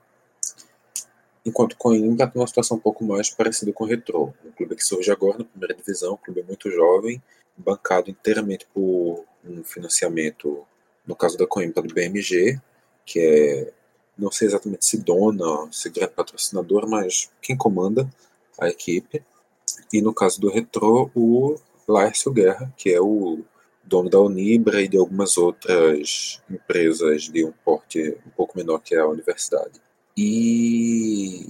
enquanto 1.45 1.77
Coimbra 1.77 2.27
tem 2.27 2.41
uma 2.41 2.47
situação 2.47 2.77
um 2.77 2.79
pouco 2.79 3.03
mais 3.03 3.29
parecida 3.29 3.73
com 3.73 3.83
o 3.83 3.87
Retrô, 3.87 4.33
um 4.45 4.51
clube 4.51 4.75
que 4.75 4.83
surge 4.83 5.11
agora 5.11 5.39
na 5.39 5.45
primeira 5.45 5.73
divisão, 5.73 6.13
um 6.13 6.17
clube 6.17 6.43
muito 6.43 6.71
jovem, 6.71 7.21
bancado 7.57 8.09
inteiramente 8.09 8.65
por 8.73 9.25
um 9.43 9.63
financiamento, 9.63 10.65
no 11.05 11.15
caso 11.15 11.37
da 11.37 11.45
Coimbra, 11.45 11.83
do 11.83 11.93
BMG, 11.93 12.59
que 13.05 13.19
é, 13.19 13.73
não 14.17 14.31
sei 14.31 14.47
exatamente 14.47 14.85
se 14.85 14.97
dona, 14.97 15.67
se 15.71 15.89
grande 15.89 16.13
patrocinador, 16.13 16.87
mas 16.87 17.29
quem 17.41 17.57
comanda 17.57 18.07
a 18.59 18.69
equipe, 18.69 19.23
e 19.91 20.01
no 20.01 20.13
caso 20.13 20.39
do 20.39 20.49
Retrô, 20.49 21.09
o 21.15 21.55
Laércio 21.87 22.31
Guerra, 22.31 22.73
que 22.77 22.91
é 22.91 23.01
o 23.01 23.39
dono 23.83 24.09
da 24.09 24.19
Unibra 24.19 24.81
e 24.81 24.87
de 24.87 24.97
algumas 24.97 25.37
outras 25.37 26.41
empresas 26.49 27.23
de 27.23 27.43
um 27.43 27.51
porte 27.65 28.17
um 28.25 28.29
pouco 28.31 28.57
menor 28.57 28.79
que 28.79 28.95
a 28.95 29.07
universidade. 29.07 29.81
E 30.15 31.47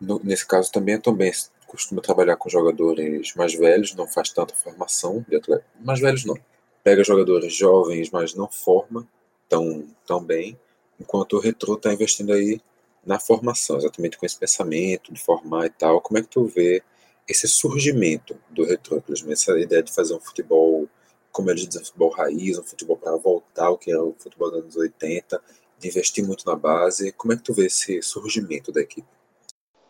no, 0.00 0.20
nesse 0.22 0.46
caso 0.46 0.70
também, 0.72 1.00
também 1.00 1.32
costuma 1.66 2.00
trabalhar 2.00 2.36
com 2.36 2.48
jogadores 2.48 3.34
mais 3.34 3.54
velhos, 3.54 3.94
não 3.94 4.06
faz 4.06 4.30
tanta 4.30 4.54
formação 4.54 5.24
de 5.28 5.36
atleta. 5.36 5.64
Mais 5.80 6.00
velhos 6.00 6.24
não. 6.24 6.36
Pega 6.82 7.04
jogadores 7.04 7.54
jovens, 7.54 8.10
mas 8.10 8.34
não 8.34 8.48
forma 8.48 9.06
tão, 9.48 9.86
tão 10.06 10.22
bem, 10.22 10.58
enquanto 11.00 11.34
o 11.34 11.40
Retro 11.40 11.74
está 11.74 11.92
investindo 11.92 12.32
aí 12.32 12.60
na 13.04 13.20
formação, 13.20 13.76
exatamente 13.76 14.18
com 14.18 14.26
esse 14.26 14.36
pensamento 14.36 15.12
de 15.12 15.20
formar 15.20 15.66
e 15.66 15.70
tal. 15.70 16.00
Como 16.00 16.18
é 16.18 16.22
que 16.22 16.28
tu 16.28 16.46
vê 16.46 16.82
esse 17.28 17.48
surgimento 17.48 18.36
do 18.50 18.64
retrô, 18.64 19.02
essa 19.28 19.58
ideia 19.58 19.82
de 19.82 19.92
fazer 19.92 20.14
um 20.14 20.20
futebol, 20.20 20.88
como 21.32 21.50
eles 21.50 21.66
dizem, 21.66 21.82
um 21.82 21.84
futebol 21.84 22.10
raiz, 22.10 22.58
um 22.58 22.62
futebol 22.62 22.96
para 22.96 23.16
voltar 23.16 23.66
ao 23.66 23.78
que 23.78 23.90
era 23.90 24.02
o 24.02 24.14
futebol 24.18 24.50
dos 24.50 24.60
anos 24.60 24.76
80, 24.76 25.40
de 25.78 25.88
investir 25.88 26.24
muito 26.24 26.46
na 26.46 26.56
base. 26.56 27.12
Como 27.12 27.32
é 27.32 27.36
que 27.36 27.42
tu 27.42 27.52
vê 27.52 27.66
esse 27.66 28.00
surgimento 28.02 28.72
da 28.72 28.80
equipe? 28.80 29.06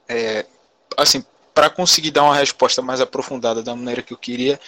É, 0.09 0.47
assim, 0.97 1.25
para 1.55 1.69
conseguir 1.71 2.11
dar 2.11 2.25
uma 2.25 2.37
resposta 2.37 2.83
mais 2.83 3.01
aprofundada 3.01 3.63
da 3.63 3.75
maneira 3.75 4.03
que 4.03 4.13
eu 4.13 4.19
queria, 4.19 4.59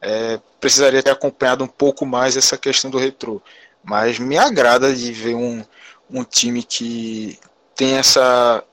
é, 0.00 0.40
precisaria 0.60 1.02
ter 1.02 1.10
acompanhado 1.10 1.64
um 1.64 1.68
pouco 1.68 2.04
mais 2.06 2.36
essa 2.36 2.58
questão 2.58 2.90
do 2.90 2.98
retrô. 2.98 3.40
Mas 3.84 4.18
me 4.18 4.38
agrada 4.38 4.94
de 4.94 5.12
ver 5.12 5.34
um, 5.34 5.62
um 6.10 6.24
time 6.24 6.62
que 6.62 7.38
tem 7.74 7.96
essa 7.96 8.64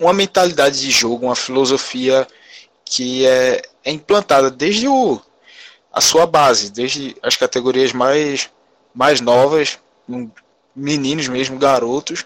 uma 0.00 0.12
mentalidade 0.12 0.80
de 0.80 0.90
jogo, 0.90 1.26
uma 1.26 1.36
filosofia 1.36 2.26
que 2.84 3.26
é, 3.26 3.62
é 3.84 3.90
implantada 3.90 4.50
desde 4.50 4.88
o, 4.88 5.20
a 5.92 6.00
sua 6.00 6.26
base, 6.26 6.70
desde 6.70 7.16
as 7.22 7.36
categorias 7.36 7.92
mais, 7.92 8.50
mais 8.94 9.20
novas, 9.20 9.78
meninos 10.74 11.28
mesmo, 11.28 11.58
garotos, 11.58 12.24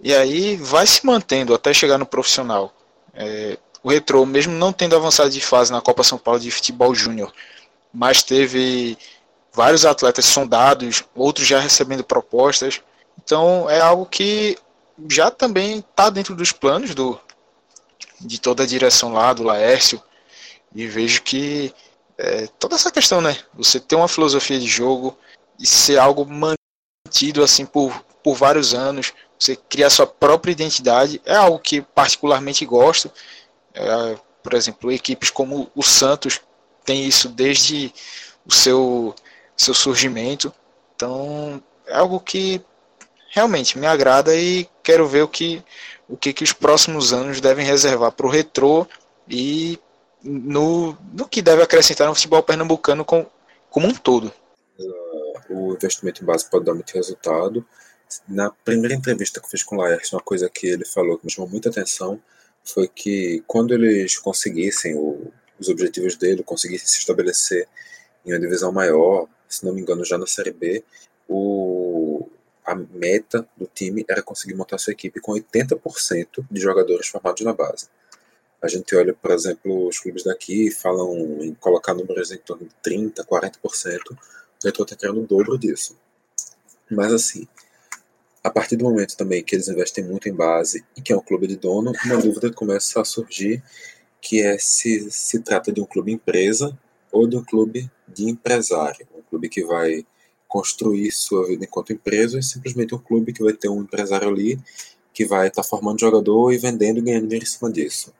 e 0.00 0.14
aí 0.14 0.56
vai 0.56 0.86
se 0.86 1.04
mantendo 1.04 1.54
até 1.54 1.72
chegar 1.72 1.98
no 1.98 2.06
profissional. 2.06 2.72
É, 3.14 3.58
o 3.82 3.90
Retro, 3.90 4.24
mesmo 4.26 4.52
não 4.52 4.72
tendo 4.72 4.94
avançado 4.94 5.30
de 5.30 5.40
fase 5.40 5.72
na 5.72 5.80
Copa 5.80 6.04
São 6.04 6.18
Paulo 6.18 6.38
de 6.38 6.50
Futebol 6.50 6.94
Júnior, 6.94 7.32
mas 7.92 8.22
teve 8.22 8.98
vários 9.58 9.84
atletas 9.84 10.24
sondados, 10.24 11.02
outros 11.16 11.44
já 11.44 11.58
recebendo 11.58 12.04
propostas. 12.04 12.80
Então 13.20 13.68
é 13.68 13.80
algo 13.80 14.06
que 14.06 14.56
já 15.10 15.32
também 15.32 15.80
está 15.80 16.08
dentro 16.10 16.36
dos 16.36 16.52
planos 16.52 16.94
do, 16.94 17.20
de 18.20 18.40
toda 18.40 18.62
a 18.62 18.66
direção 18.66 19.12
lá 19.12 19.32
do 19.32 19.42
Laércio 19.42 20.00
e 20.72 20.86
vejo 20.86 21.22
que 21.22 21.74
é, 22.16 22.46
toda 22.56 22.76
essa 22.76 22.92
questão, 22.92 23.20
né? 23.20 23.36
Você 23.54 23.80
ter 23.80 23.96
uma 23.96 24.06
filosofia 24.06 24.60
de 24.60 24.68
jogo 24.68 25.18
e 25.58 25.66
ser 25.66 25.98
algo 25.98 26.24
mantido 26.24 27.42
assim 27.42 27.66
por, 27.66 27.92
por 28.22 28.36
vários 28.36 28.74
anos, 28.74 29.12
você 29.36 29.56
criar 29.56 29.90
sua 29.90 30.06
própria 30.06 30.52
identidade 30.52 31.20
é 31.24 31.34
algo 31.34 31.58
que 31.58 31.82
particularmente 31.82 32.64
gosto. 32.64 33.10
É, 33.74 34.16
por 34.40 34.54
exemplo, 34.54 34.92
equipes 34.92 35.30
como 35.30 35.68
o 35.74 35.82
Santos 35.82 36.40
tem 36.84 37.04
isso 37.04 37.28
desde 37.28 37.92
o 38.46 38.54
seu, 38.54 39.14
seu 39.58 39.74
surgimento. 39.74 40.52
Então, 40.94 41.62
é 41.86 41.96
algo 41.96 42.20
que 42.20 42.64
realmente 43.30 43.78
me 43.78 43.86
agrada 43.86 44.34
e 44.34 44.68
quero 44.82 45.06
ver 45.06 45.22
o 45.22 45.28
que, 45.28 45.62
o 46.08 46.16
que, 46.16 46.32
que 46.32 46.44
os 46.44 46.52
próximos 46.52 47.12
anos 47.12 47.40
devem 47.40 47.66
reservar 47.66 48.12
para 48.12 48.26
o 48.26 48.30
retrô 48.30 48.86
e 49.28 49.78
no, 50.22 50.96
no 51.12 51.28
que 51.28 51.42
deve 51.42 51.62
acrescentar 51.62 52.08
no 52.08 52.14
futebol 52.14 52.42
pernambucano 52.42 53.04
com, 53.04 53.26
como 53.70 53.86
um 53.86 53.94
todo. 53.94 54.32
O 55.50 55.72
investimento 55.72 56.22
em 56.22 56.26
base 56.26 56.48
pode 56.48 56.64
dar 56.64 56.74
muito 56.74 56.92
resultado. 56.92 57.64
Na 58.26 58.50
primeira 58.50 58.94
entrevista 58.94 59.40
que 59.40 59.48
fiz 59.48 59.62
com 59.62 59.76
o 59.76 59.80
Laércio, 59.80 60.16
uma 60.16 60.22
coisa 60.22 60.48
que 60.48 60.66
ele 60.66 60.84
falou 60.84 61.18
que 61.18 61.26
me 61.26 61.30
chamou 61.30 61.50
muita 61.50 61.68
atenção 61.68 62.20
foi 62.64 62.88
que 62.88 63.42
quando 63.46 63.72
eles 63.72 64.18
conseguissem 64.18 64.94
o, 64.96 65.30
os 65.58 65.68
objetivos 65.68 66.16
dele, 66.16 66.42
conseguissem 66.42 66.86
se 66.86 66.98
estabelecer 66.98 67.68
em 68.24 68.32
uma 68.32 68.40
divisão 68.40 68.72
maior, 68.72 69.26
se 69.48 69.64
não 69.64 69.72
me 69.72 69.80
engano 69.80 70.04
já 70.04 70.18
na 70.18 70.26
Série 70.26 70.52
B, 70.52 70.84
o, 71.28 72.28
a 72.64 72.74
meta 72.74 73.46
do 73.56 73.66
time 73.66 74.04
era 74.08 74.22
conseguir 74.22 74.54
montar 74.54 74.78
sua 74.78 74.92
equipe 74.92 75.20
com 75.20 75.32
80% 75.32 76.46
de 76.50 76.60
jogadores 76.60 77.08
formados 77.08 77.42
na 77.42 77.52
base. 77.52 77.88
A 78.60 78.68
gente 78.68 78.94
olha, 78.96 79.14
por 79.14 79.30
exemplo, 79.30 79.86
os 79.86 79.98
clubes 79.98 80.24
daqui 80.24 80.70
falam 80.70 81.42
em 81.42 81.54
colocar 81.54 81.94
números 81.94 82.32
em 82.32 82.38
torno 82.38 82.66
de 82.66 82.90
30%, 82.90 83.24
40%. 83.24 83.58
O 84.10 84.16
Retro 84.64 84.82
está 84.82 84.96
querendo 84.96 85.22
o 85.22 85.26
dobro 85.26 85.56
disso. 85.56 85.96
Mas 86.90 87.12
assim, 87.12 87.46
a 88.42 88.50
partir 88.50 88.76
do 88.76 88.84
momento 88.84 89.16
também 89.16 89.44
que 89.44 89.54
eles 89.54 89.68
investem 89.68 90.04
muito 90.04 90.28
em 90.28 90.34
base 90.34 90.84
e 90.96 91.00
que 91.00 91.12
é 91.12 91.16
um 91.16 91.22
clube 91.22 91.46
de 91.46 91.56
dono, 91.56 91.92
uma 92.04 92.16
dúvida 92.16 92.52
começa 92.52 93.00
a 93.00 93.04
surgir 93.04 93.62
que 94.20 94.42
é 94.42 94.58
se 94.58 95.10
se 95.10 95.40
trata 95.40 95.72
de 95.72 95.80
um 95.80 95.84
clube 95.84 96.12
empresa 96.12 96.76
ou 97.12 97.26
de 97.26 97.36
um 97.36 97.44
clube 97.44 97.90
de 98.06 98.28
empresário, 98.28 99.06
clube 99.28 99.48
que 99.48 99.64
vai 99.64 100.04
construir 100.46 101.12
sua 101.12 101.46
vida 101.46 101.64
enquanto 101.64 101.92
empresa, 101.92 102.38
é 102.38 102.42
simplesmente 102.42 102.94
um 102.94 102.98
clube 102.98 103.32
que 103.32 103.42
vai 103.42 103.52
ter 103.52 103.68
um 103.68 103.82
empresário 103.82 104.28
ali 104.28 104.58
que 105.12 105.24
vai 105.24 105.48
estar 105.48 105.62
tá 105.62 105.68
formando 105.68 106.00
jogador 106.00 106.52
e 106.52 106.58
vendendo 106.58 106.98
e 106.98 107.02
ganhando 107.02 107.24
dinheiro 107.24 107.44
em 107.44 107.48
cima 107.48 107.72
disso. 107.72 108.14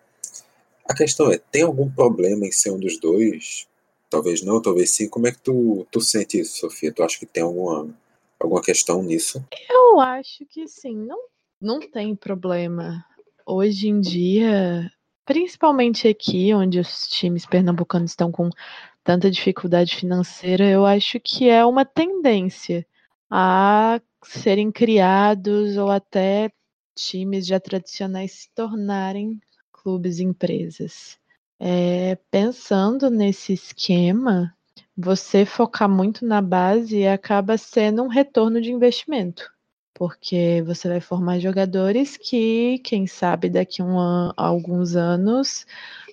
A 0.84 0.92
questão 0.92 1.30
é, 1.30 1.38
tem 1.38 1.62
algum 1.62 1.88
problema 1.88 2.44
em 2.44 2.50
ser 2.50 2.72
um 2.72 2.80
dos 2.80 2.98
dois? 2.98 3.68
Talvez 4.10 4.42
não, 4.42 4.60
talvez 4.60 4.90
sim. 4.90 5.08
Como 5.08 5.26
é 5.26 5.30
que 5.30 5.38
tu, 5.38 5.86
tu 5.92 6.00
sente 6.00 6.40
isso, 6.40 6.58
Sofia? 6.58 6.92
Tu 6.92 7.02
acha 7.02 7.18
que 7.18 7.26
tem 7.26 7.42
alguma, 7.42 7.94
alguma 8.40 8.60
questão 8.60 9.02
nisso? 9.02 9.44
Eu 9.70 10.00
acho 10.00 10.44
que 10.46 10.66
sim, 10.66 10.96
não, 10.96 11.20
não 11.60 11.78
tem 11.78 12.16
problema. 12.16 13.04
Hoje 13.46 13.88
em 13.88 14.00
dia, 14.00 14.90
principalmente 15.24 16.08
aqui, 16.08 16.52
onde 16.52 16.80
os 16.80 17.06
times 17.06 17.46
pernambucanos 17.46 18.10
estão 18.10 18.32
com 18.32 18.50
tanta 19.08 19.30
dificuldade 19.30 19.96
financeira, 19.96 20.68
eu 20.68 20.84
acho 20.84 21.18
que 21.18 21.48
é 21.48 21.64
uma 21.64 21.82
tendência 21.82 22.86
a 23.30 23.98
serem 24.22 24.70
criados 24.70 25.78
ou 25.78 25.90
até 25.90 26.52
times 26.94 27.46
já 27.46 27.58
tradicionais 27.58 28.32
se 28.32 28.50
tornarem 28.54 29.40
clubes 29.72 30.18
e 30.18 30.24
empresas. 30.24 31.18
É, 31.58 32.18
pensando 32.30 33.08
nesse 33.08 33.54
esquema, 33.54 34.54
você 34.94 35.46
focar 35.46 35.88
muito 35.88 36.26
na 36.26 36.42
base 36.42 37.06
acaba 37.06 37.56
sendo 37.56 38.02
um 38.02 38.08
retorno 38.08 38.60
de 38.60 38.70
investimento, 38.70 39.50
porque 39.94 40.62
você 40.66 40.86
vai 40.86 41.00
formar 41.00 41.38
jogadores 41.38 42.18
que, 42.18 42.78
quem 42.80 43.06
sabe, 43.06 43.48
daqui 43.48 43.80
a, 43.80 43.86
um, 43.86 44.32
alguns 44.36 44.96
anos 44.96 45.64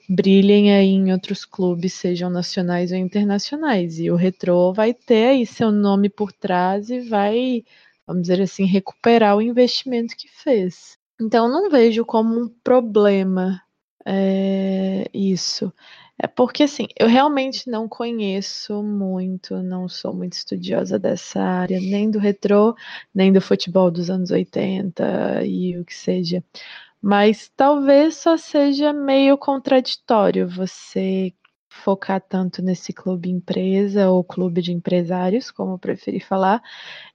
brilhem 0.09 0.73
aí 0.73 0.89
em 0.89 1.11
outros 1.11 1.45
clubes, 1.45 1.93
sejam 1.93 2.29
nacionais 2.29 2.91
ou 2.91 2.97
internacionais. 2.97 3.99
E 3.99 4.09
o 4.11 4.15
Retro 4.15 4.73
vai 4.73 4.93
ter 4.93 5.27
aí 5.27 5.45
seu 5.45 5.71
nome 5.71 6.09
por 6.09 6.31
trás 6.31 6.89
e 6.89 7.01
vai, 7.01 7.63
vamos 8.05 8.23
dizer 8.23 8.41
assim, 8.41 8.65
recuperar 8.65 9.37
o 9.37 9.41
investimento 9.41 10.15
que 10.15 10.27
fez. 10.29 10.97
Então, 11.19 11.49
não 11.49 11.69
vejo 11.69 12.05
como 12.05 12.39
um 12.39 12.49
problema 12.63 13.61
é, 14.05 15.09
isso. 15.13 15.73
É 16.17 16.27
porque, 16.27 16.63
assim, 16.63 16.87
eu 16.97 17.07
realmente 17.07 17.69
não 17.69 17.89
conheço 17.89 18.81
muito, 18.81 19.61
não 19.61 19.89
sou 19.89 20.13
muito 20.13 20.33
estudiosa 20.33 20.97
dessa 20.97 21.41
área, 21.41 21.79
nem 21.79 22.09
do 22.09 22.19
retrô, 22.19 22.75
nem 23.13 23.33
do 23.33 23.41
futebol 23.41 23.91
dos 23.91 24.09
anos 24.09 24.31
80 24.31 25.43
e 25.45 25.77
o 25.77 25.83
que 25.83 25.93
seja. 25.93 26.43
Mas 27.07 27.51
talvez 27.55 28.17
só 28.17 28.35
seja 28.35 28.91
meio 28.91 29.37
contraditório 29.37 30.49
você 30.49 31.31
focar 31.69 32.19
tanto 32.19 32.63
nesse 32.63 32.91
clube 32.91 33.29
empresa 33.29 34.09
ou 34.09 34.23
clube 34.23 34.59
de 34.59 34.71
empresários, 34.73 35.51
como 35.51 35.73
eu 35.73 35.77
preferi 35.77 36.19
falar, 36.19 36.63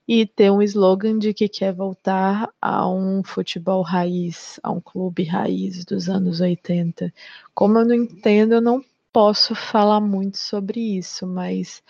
e 0.07 0.25
ter 0.25 0.49
um 0.49 0.61
slogan 0.61 1.19
de 1.19 1.33
que 1.33 1.49
quer 1.49 1.73
voltar 1.73 2.49
a 2.61 2.87
um 2.89 3.21
futebol 3.21 3.81
raiz, 3.81 4.61
a 4.63 4.71
um 4.71 4.79
clube 4.79 5.25
raiz 5.25 5.83
dos 5.83 6.07
anos 6.07 6.39
80. 6.39 7.13
Como 7.53 7.77
eu 7.77 7.85
não 7.85 7.95
entendo, 7.95 8.53
eu 8.53 8.61
não 8.61 8.81
posso 9.11 9.53
falar 9.53 9.99
muito 9.99 10.37
sobre 10.37 10.79
isso, 10.79 11.27
mas 11.27 11.83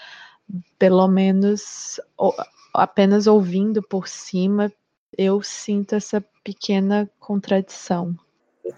pelo 0.80 1.08
menos 1.08 2.02
apenas 2.74 3.28
ouvindo 3.28 3.84
por 3.84 4.08
cima, 4.08 4.72
eu 5.18 5.42
sinto 5.42 5.96
essa 5.96 6.24
pequena 6.44 7.10
contradição. 7.20 8.18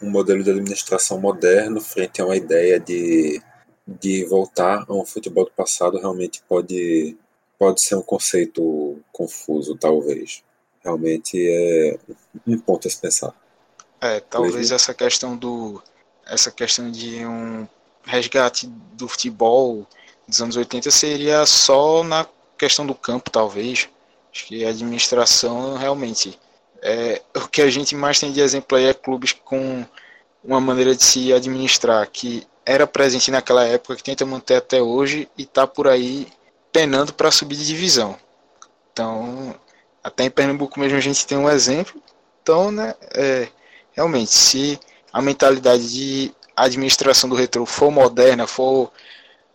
Um 0.02 0.10
modelo 0.10 0.44
de 0.44 0.50
administração 0.50 1.20
moderno 1.20 1.82
frente 1.82 2.22
a 2.22 2.26
uma 2.26 2.36
ideia 2.36 2.80
de, 2.80 3.42
de 3.88 4.26
voltar 4.26 4.86
a 4.88 4.94
um 4.94 5.06
futebol 5.06 5.46
do 5.46 5.52
passado 5.52 5.98
realmente 5.98 6.42
pode, 6.48 7.18
pode 7.60 7.82
ser 7.82 7.96
um 7.96 8.02
conceito 8.02 9.00
confuso, 9.12 9.76
talvez. 9.76 10.44
Realmente 10.84 11.38
é 11.38 11.98
um 12.48 12.58
ponto 12.58 12.88
a 12.88 12.92
se 12.92 13.00
pensar. 13.00 13.34
É, 14.02 14.20
talvez 14.20 14.72
essa 14.72 14.94
questão 14.94 15.38
do 15.38 15.82
essa 16.26 16.52
questão 16.52 16.90
de 16.90 17.26
um 17.26 17.68
resgate 18.04 18.68
do 18.68 19.08
futebol 19.08 19.88
dos 20.28 20.42
anos 20.42 20.56
80 20.56 20.90
seria 20.92 21.46
só 21.46 22.04
na 22.04 22.28
questão 22.58 22.86
do 22.86 22.96
campo, 22.96 23.30
talvez. 23.30 23.90
Acho 24.34 24.46
que 24.48 24.66
a 24.66 24.70
administração 24.70 25.78
realmente 25.78 26.40
é, 26.82 27.22
o 27.36 27.48
que 27.48 27.62
a 27.62 27.70
gente 27.70 27.96
mais 27.96 28.20
tem 28.20 28.32
de 28.32 28.42
exemplo 28.42 28.78
aí 28.78 28.86
é 28.86 28.94
clubes 28.94 29.32
com 29.32 29.86
uma 30.44 30.60
maneira 30.60 30.94
de 30.94 31.04
se 31.04 31.32
administrar 31.32 32.06
que 32.10 32.46
era 32.66 32.86
presente 32.86 33.32
naquela 33.32 33.64
época, 33.66 33.96
que 33.96 34.04
tenta 34.04 34.26
manter 34.26 34.56
até 34.56 34.82
hoje 34.82 35.30
e 35.38 35.44
está 35.44 35.66
por 35.66 35.88
aí 35.88 36.28
penando 36.72 37.14
para 37.14 37.32
subir 37.32 37.56
de 37.56 37.66
divisão. 37.66 38.18
Então, 38.92 39.56
até 40.04 40.26
em 40.26 40.30
Pernambuco 40.30 40.80
mesmo 40.80 40.98
a 40.98 41.02
gente 41.02 41.26
tem 41.26 41.38
um 41.38 41.50
exemplo. 41.50 42.02
Então, 42.42 42.72
né, 42.72 42.96
é, 43.14 43.48
realmente, 43.94 44.32
se 44.32 44.80
a 45.12 45.22
mentalidade 45.22 45.90
de 45.90 46.34
administração 46.56 47.30
do 47.30 47.36
Retro 47.36 47.66
for 47.66 47.92
moderna, 47.92 48.46
for 48.46 48.92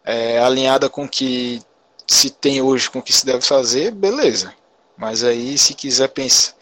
é, 0.05 0.39
alinhada 0.39 0.89
com 0.89 1.05
o 1.05 1.09
que 1.09 1.61
se 2.07 2.31
tem 2.31 2.63
hoje, 2.63 2.89
com 2.89 3.01
o 3.01 3.03
que 3.03 3.13
se 3.13 3.27
deve 3.27 3.43
fazer, 3.43 3.91
beleza. 3.91 4.55
Mas 4.99 5.23
aí, 5.23 5.57
se 5.57 5.75
quiser 5.75 6.09
pensar, 6.09 6.55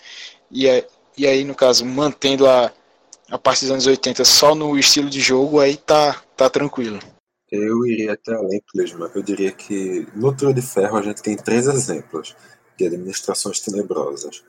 e, 0.50 0.66
e 1.16 1.26
aí, 1.26 1.42
no 1.42 1.54
caso, 1.54 1.84
mantendo 1.84 2.46
a, 2.46 2.70
a 3.30 3.38
partir 3.38 3.62
dos 3.62 3.72
anos 3.72 3.86
80 3.86 4.24
só 4.24 4.54
no 4.54 4.78
estilo 4.78 5.08
de 5.08 5.20
jogo, 5.20 5.58
aí 5.58 5.76
tá, 5.76 6.22
tá 6.36 6.48
tranquilo. 6.50 7.00
Eu 7.50 7.86
iria 7.86 8.12
até 8.12 8.34
além, 8.34 8.60
Clisma. 8.70 9.10
Eu 9.14 9.22
diria 9.22 9.52
que 9.52 10.06
no 10.14 10.34
Trio 10.34 10.52
de 10.52 10.62
Ferro 10.62 10.96
a 10.96 11.02
gente 11.02 11.22
tem 11.22 11.36
três 11.36 11.66
exemplos 11.66 12.36
de 12.76 12.86
administrações 12.86 13.60
tenebrosas. 13.60 14.42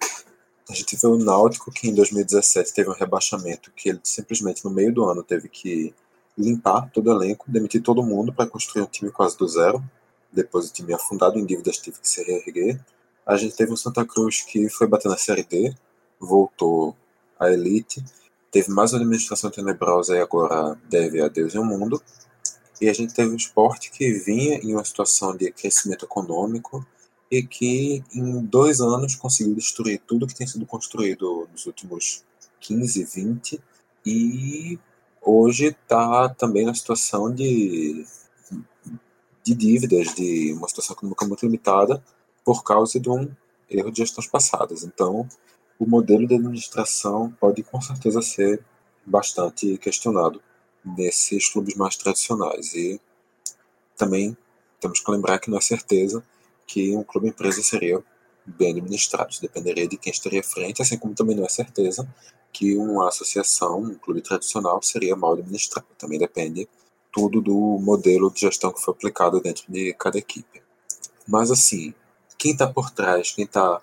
A 0.69 0.73
gente 0.73 0.97
vê 0.97 1.07
o 1.07 1.17
Náutico, 1.17 1.71
que 1.71 1.87
em 1.87 1.93
2017 1.93 2.73
teve 2.73 2.89
um 2.89 2.93
rebaixamento, 2.93 3.71
que 3.71 3.89
ele 3.89 4.01
simplesmente 4.03 4.65
no 4.65 4.71
meio 4.71 4.93
do 4.93 5.05
ano 5.05 5.23
teve 5.23 5.47
que 5.47 5.93
limpar 6.37 6.89
todo 6.91 7.07
o 7.07 7.11
elenco, 7.11 7.49
demitir 7.49 7.81
todo 7.81 8.03
mundo 8.03 8.33
para 8.33 8.49
construir 8.49 8.83
um 8.83 8.87
time 8.87 9.11
quase 9.11 9.37
do 9.37 9.47
zero. 9.47 9.81
Depois 10.31 10.69
o 10.69 10.73
time 10.73 10.93
afundado 10.93 11.39
em 11.39 11.45
dívidas 11.45 11.77
teve 11.77 11.99
que 11.99 12.09
se 12.09 12.21
reerguer. 12.23 12.79
A 13.27 13.35
gente 13.35 13.57
teve 13.57 13.73
o 13.73 13.77
Santa 13.77 14.05
Cruz, 14.05 14.41
que 14.41 14.69
foi 14.69 14.87
bater 14.87 15.09
na 15.09 15.17
Série 15.17 15.43
D, 15.43 15.75
voltou 16.17 16.95
à 17.37 17.51
elite, 17.51 18.01
teve 18.49 18.71
mais 18.71 18.93
uma 18.93 19.01
administração 19.01 19.51
tenebrosa 19.51 20.15
e 20.15 20.21
agora 20.21 20.79
deve 20.89 21.21
a 21.21 21.27
Deus 21.27 21.53
e 21.53 21.57
ao 21.57 21.65
mundo. 21.65 22.01
E 22.79 22.87
a 22.87 22.93
gente 22.93 23.13
teve 23.13 23.29
um 23.29 23.35
esporte 23.35 23.91
que 23.91 24.13
vinha 24.13 24.59
em 24.59 24.73
uma 24.73 24.85
situação 24.85 25.35
de 25.35 25.51
crescimento 25.51 26.05
econômico, 26.05 26.87
e 27.29 27.43
que 27.43 28.01
em 28.13 28.41
dois 28.45 28.79
anos 28.79 29.15
conseguiu 29.15 29.53
destruir 29.53 30.01
tudo 30.07 30.25
que 30.25 30.35
tem 30.35 30.47
sido 30.47 30.65
construído 30.65 31.47
nos 31.51 31.65
últimos 31.65 32.23
15, 32.61 33.03
20 33.03 33.61
e 34.05 34.79
hoje 35.21 35.65
está 35.67 36.29
também 36.29 36.65
na 36.65 36.73
situação 36.73 37.33
de, 37.33 38.05
de 39.43 39.53
dívidas, 39.53 40.15
de 40.15 40.53
uma 40.53 40.69
situação 40.69 40.95
econômica 40.95 41.27
muito 41.27 41.45
limitada 41.45 42.01
por 42.47 42.63
causa 42.63 42.97
de 42.97 43.09
um 43.09 43.29
erro 43.69 43.91
de 43.91 43.97
gestões 43.97 44.25
passadas. 44.25 44.81
Então, 44.81 45.27
o 45.77 45.85
modelo 45.85 46.25
de 46.25 46.35
administração 46.35 47.29
pode 47.41 47.61
com 47.61 47.81
certeza 47.81 48.21
ser 48.21 48.63
bastante 49.05 49.77
questionado 49.77 50.41
nesses 50.81 51.49
clubes 51.49 51.75
mais 51.75 51.97
tradicionais 51.97 52.73
e 52.73 53.01
também 53.97 54.37
temos 54.79 55.01
que 55.01 55.11
lembrar 55.11 55.39
que 55.39 55.49
não 55.49 55.57
é 55.57 55.61
certeza 55.61 56.23
que 56.65 56.95
um 56.95 57.03
clube 57.03 57.27
empresa 57.27 57.61
seria 57.61 58.01
bem 58.45 58.71
administrado. 58.71 59.29
Isso 59.29 59.41
dependeria 59.41 59.85
de 59.85 59.97
quem 59.97 60.13
estaria 60.13 60.39
à 60.39 60.43
frente, 60.43 60.81
assim 60.81 60.97
como 60.97 61.13
também 61.13 61.35
não 61.35 61.43
é 61.43 61.49
certeza 61.49 62.07
que 62.53 62.77
uma 62.77 63.09
associação, 63.09 63.81
um 63.81 63.95
clube 63.95 64.21
tradicional, 64.21 64.81
seria 64.81 65.17
mal 65.17 65.33
administrado. 65.33 65.85
Também 65.97 66.17
depende 66.17 66.65
tudo 67.11 67.41
do 67.41 67.77
modelo 67.81 68.31
de 68.31 68.39
gestão 68.39 68.71
que 68.71 68.81
foi 68.81 68.93
aplicado 68.93 69.41
dentro 69.41 69.65
de 69.67 69.93
cada 69.95 70.17
equipe. 70.17 70.61
Mas, 71.27 71.51
assim, 71.51 71.93
quem 72.37 72.51
está 72.51 72.67
por 72.67 72.91
trás, 72.91 73.31
quem 73.31 73.45
está 73.45 73.81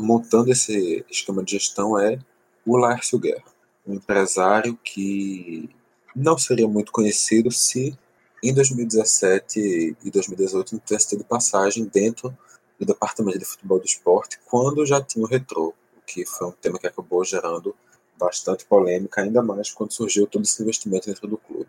montando 0.00 0.50
esse 0.50 1.04
esquema 1.10 1.42
de 1.42 1.52
gestão 1.52 1.98
é 1.98 2.18
o 2.66 2.76
Lárcio 2.76 3.18
Guerra, 3.18 3.44
um 3.86 3.94
empresário 3.94 4.78
que 4.82 5.68
não 6.14 6.36
seria 6.36 6.68
muito 6.68 6.92
conhecido 6.92 7.50
se 7.50 7.96
em 8.42 8.52
2017 8.52 9.96
e 10.04 10.10
2018 10.10 10.74
não 10.74 10.80
tivesse 10.80 11.10
tido 11.10 11.24
passagem 11.24 11.84
dentro 11.84 12.36
do 12.78 12.86
Departamento 12.86 13.38
de 13.38 13.44
Futebol 13.44 13.78
do 13.78 13.86
Esporte, 13.86 14.40
quando 14.46 14.84
já 14.84 15.00
tinha 15.00 15.24
o 15.24 15.28
retrô, 15.28 15.68
o 15.96 16.00
que 16.04 16.26
foi 16.26 16.48
um 16.48 16.52
tema 16.52 16.78
que 16.78 16.86
acabou 16.86 17.24
gerando 17.24 17.74
bastante 18.18 18.64
polêmica, 18.64 19.22
ainda 19.22 19.42
mais 19.42 19.72
quando 19.72 19.92
surgiu 19.92 20.26
todo 20.26 20.42
esse 20.42 20.60
investimento 20.62 21.06
dentro 21.06 21.28
do 21.28 21.38
clube. 21.38 21.61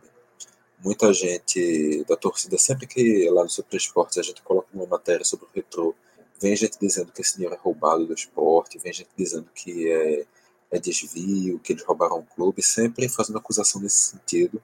Muita 0.84 1.14
gente 1.14 2.04
da 2.08 2.16
torcida, 2.18 2.58
sempre 2.58 2.86
que 2.86 3.30
lá 3.30 3.44
no 3.44 3.50
Super 3.50 3.78
Esportes 3.78 4.18
a 4.18 4.24
gente 4.24 4.42
coloca 4.42 4.68
uma 4.74 4.86
matéria 4.86 5.24
sobre 5.24 5.46
o 5.46 5.50
retrô, 5.54 5.96
vem 6.42 6.56
gente 6.56 6.78
dizendo 6.80 7.12
que 7.12 7.22
esse 7.22 7.36
dinheiro 7.36 7.56
é 7.56 7.58
roubado 7.58 8.06
do 8.06 8.14
esporte, 8.14 8.78
vem 8.80 8.92
gente 8.92 9.10
dizendo 9.18 9.48
que 9.56 9.90
é, 9.90 10.26
é 10.72 10.80
desvio, 10.80 11.60
que 11.60 11.74
eles 11.74 11.84
roubaram 11.84 12.20
o 12.20 12.24
clube, 12.36 12.62
sempre 12.62 13.08
fazendo 13.08 13.38
acusação 13.38 13.82
nesse 13.82 14.10
sentido 14.10 14.62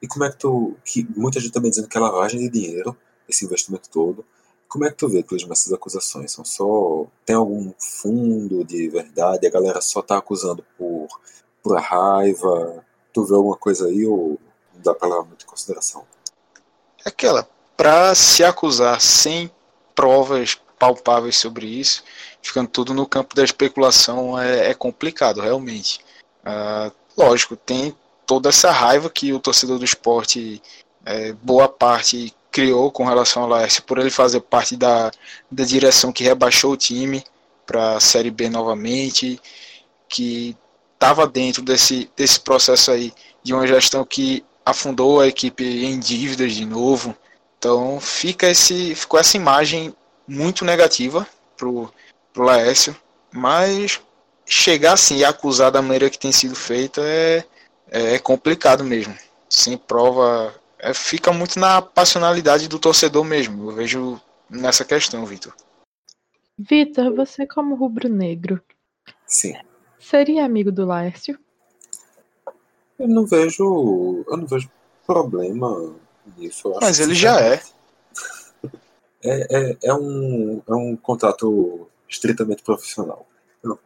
e 0.00 0.06
como 0.06 0.24
é 0.24 0.30
que 0.30 0.38
tu. 0.38 0.76
Que 0.84 1.06
muita 1.16 1.40
gente 1.40 1.52
também 1.52 1.70
dizendo 1.70 1.88
que 1.88 1.96
é 1.96 2.00
lavagem 2.00 2.40
de 2.40 2.48
dinheiro, 2.48 2.96
esse 3.28 3.44
investimento 3.44 3.88
todo. 3.90 4.24
Como 4.68 4.84
é 4.84 4.90
que 4.90 4.96
tu 4.96 5.08
vê, 5.08 5.22
Clisma, 5.22 5.52
essas 5.52 5.72
acusações? 5.72 6.32
São 6.32 6.44
só. 6.44 7.06
Tem 7.24 7.36
algum 7.36 7.72
fundo 7.78 8.64
de 8.64 8.88
verdade? 8.88 9.46
A 9.46 9.50
galera 9.50 9.80
só 9.80 10.02
tá 10.02 10.18
acusando 10.18 10.64
por, 10.76 11.08
por 11.62 11.78
raiva? 11.80 12.84
Tu 13.12 13.24
vê 13.24 13.34
alguma 13.34 13.56
coisa 13.56 13.86
aí 13.86 14.06
ou 14.06 14.38
não 14.78 14.82
dá 14.82 14.94
pra 14.94 15.08
levar 15.08 15.24
muito 15.24 15.44
em 15.44 15.48
consideração? 15.48 16.04
Aquela, 17.04 17.48
pra 17.76 18.14
se 18.14 18.42
acusar 18.44 19.00
sem 19.00 19.50
provas 19.94 20.58
palpáveis 20.78 21.36
sobre 21.36 21.66
isso, 21.66 22.04
ficando 22.40 22.68
tudo 22.68 22.94
no 22.94 23.06
campo 23.06 23.34
da 23.34 23.42
especulação, 23.42 24.38
é, 24.38 24.70
é 24.70 24.74
complicado, 24.74 25.40
realmente. 25.40 26.00
Uh, 26.44 26.92
lógico, 27.16 27.56
tem 27.56 27.94
toda 28.24 28.48
essa 28.48 28.70
raiva 28.70 29.10
que 29.10 29.32
o 29.32 29.40
torcedor 29.40 29.78
do 29.78 29.84
esporte, 29.84 30.62
é, 31.04 31.32
boa 31.32 31.68
parte, 31.68 32.34
criou 32.50 32.90
com 32.90 33.04
relação 33.04 33.42
ao 33.42 33.48
Laércio, 33.48 33.82
por 33.82 33.98
ele 33.98 34.10
fazer 34.10 34.40
parte 34.40 34.76
da, 34.76 35.10
da 35.50 35.64
direção 35.64 36.12
que 36.12 36.24
rebaixou 36.24 36.72
o 36.72 36.76
time 36.76 37.24
para 37.66 37.96
a 37.96 38.00
Série 38.00 38.30
B 38.30 38.48
novamente, 38.48 39.40
que 40.08 40.56
estava 40.94 41.26
dentro 41.26 41.62
desse, 41.62 42.10
desse 42.16 42.40
processo 42.40 42.90
aí 42.90 43.12
de 43.42 43.54
uma 43.54 43.66
gestão 43.66 44.04
que 44.04 44.44
afundou 44.70 45.20
a 45.20 45.26
equipe 45.26 45.64
em 45.64 45.98
dívidas 45.98 46.52
de 46.52 46.64
novo. 46.64 47.16
Então 47.58 48.00
fica 48.00 48.48
esse, 48.48 48.94
ficou 48.94 49.18
essa 49.18 49.36
imagem 49.36 49.94
muito 50.26 50.64
negativa 50.64 51.26
pro, 51.56 51.92
pro 52.32 52.44
Laércio, 52.44 52.96
mas 53.32 54.00
chegar 54.46 54.92
assim 54.92 55.18
e 55.18 55.24
acusar 55.24 55.70
da 55.70 55.82
maneira 55.82 56.08
que 56.10 56.18
tem 56.18 56.32
sido 56.32 56.54
feita 56.54 57.00
é, 57.04 57.44
é 57.90 58.18
complicado 58.18 58.84
mesmo. 58.84 59.14
Sem 59.48 59.76
prova, 59.76 60.54
é, 60.78 60.94
fica 60.94 61.32
muito 61.32 61.58
na 61.58 61.82
passionalidade 61.82 62.68
do 62.68 62.78
torcedor 62.78 63.24
mesmo. 63.24 63.70
Eu 63.70 63.74
vejo 63.74 64.20
nessa 64.48 64.84
questão, 64.84 65.24
Vitor. 65.26 65.54
Vitor, 66.58 67.14
você 67.14 67.46
como 67.46 67.74
rubro-negro. 67.74 68.60
Sim. 69.26 69.54
Seria 69.98 70.44
amigo 70.44 70.70
do 70.70 70.86
Laércio? 70.86 71.38
Eu 72.98 73.08
não 73.08 73.26
vejo. 73.26 74.24
Eu 74.26 74.36
não 74.36 74.46
vejo 74.46 74.70
problema 75.06 75.94
nisso. 76.36 76.72
Mas 76.80 76.98
ele 77.00 77.14
já 77.14 77.40
é. 77.40 77.62
É, 79.24 79.46
é, 79.50 79.76
é, 79.84 79.94
um, 79.94 80.62
é 80.66 80.74
um 80.74 80.96
contrato 80.96 81.88
estritamente 82.08 82.62
profissional. 82.62 83.26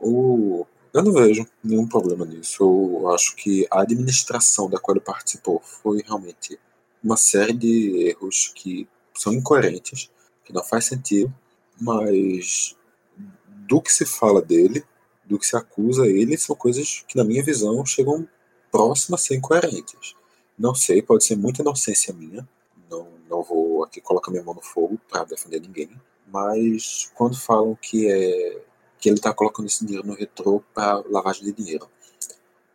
O, 0.00 0.66
eu 0.92 1.02
não 1.02 1.12
vejo 1.12 1.46
nenhum 1.62 1.86
problema 1.86 2.24
nisso. 2.24 2.62
Eu 2.62 3.10
acho 3.10 3.34
que 3.36 3.66
a 3.70 3.80
administração 3.80 4.68
da 4.68 4.78
qual 4.78 4.96
ele 4.96 5.04
participou 5.04 5.60
foi 5.60 6.02
realmente 6.02 6.58
uma 7.02 7.16
série 7.16 7.52
de 7.52 8.08
erros 8.08 8.52
que 8.54 8.88
são 9.14 9.32
incoerentes, 9.32 10.10
que 10.44 10.52
não 10.52 10.62
faz 10.62 10.84
sentido, 10.86 11.32
mas 11.80 12.76
do 13.46 13.80
que 13.80 13.92
se 13.92 14.04
fala 14.04 14.42
dele, 14.42 14.84
do 15.24 15.38
que 15.38 15.46
se 15.46 15.56
acusa 15.56 16.06
ele, 16.06 16.36
são 16.36 16.54
coisas 16.54 17.04
que, 17.08 17.16
na 17.16 17.24
minha 17.24 17.42
visão, 17.42 17.84
chegam 17.86 18.28
próximas 18.72 19.20
a 19.20 19.24
ser 19.24 19.36
incoerentes. 19.36 20.16
Não 20.58 20.74
sei, 20.74 21.02
pode 21.02 21.24
ser 21.24 21.36
muita 21.36 21.62
inocência 21.62 22.12
minha, 22.12 22.48
não, 22.90 23.08
não 23.28 23.42
vou 23.42 23.84
aqui 23.84 24.00
colocar 24.00 24.30
minha 24.30 24.42
mão 24.42 24.54
no 24.54 24.62
fogo 24.62 24.98
para 25.08 25.24
defender 25.24 25.60
ninguém, 25.60 25.90
mas 26.26 27.10
quando 27.14 27.38
falam 27.38 27.76
que 27.80 28.10
é 28.10 28.62
que 28.98 29.08
ele 29.08 29.16
está 29.16 29.34
colocando 29.34 29.66
esse 29.66 29.84
dinheiro 29.84 30.06
no 30.06 30.14
retrô 30.14 30.62
para 30.72 31.02
lavagem 31.10 31.42
de 31.42 31.52
dinheiro. 31.52 31.88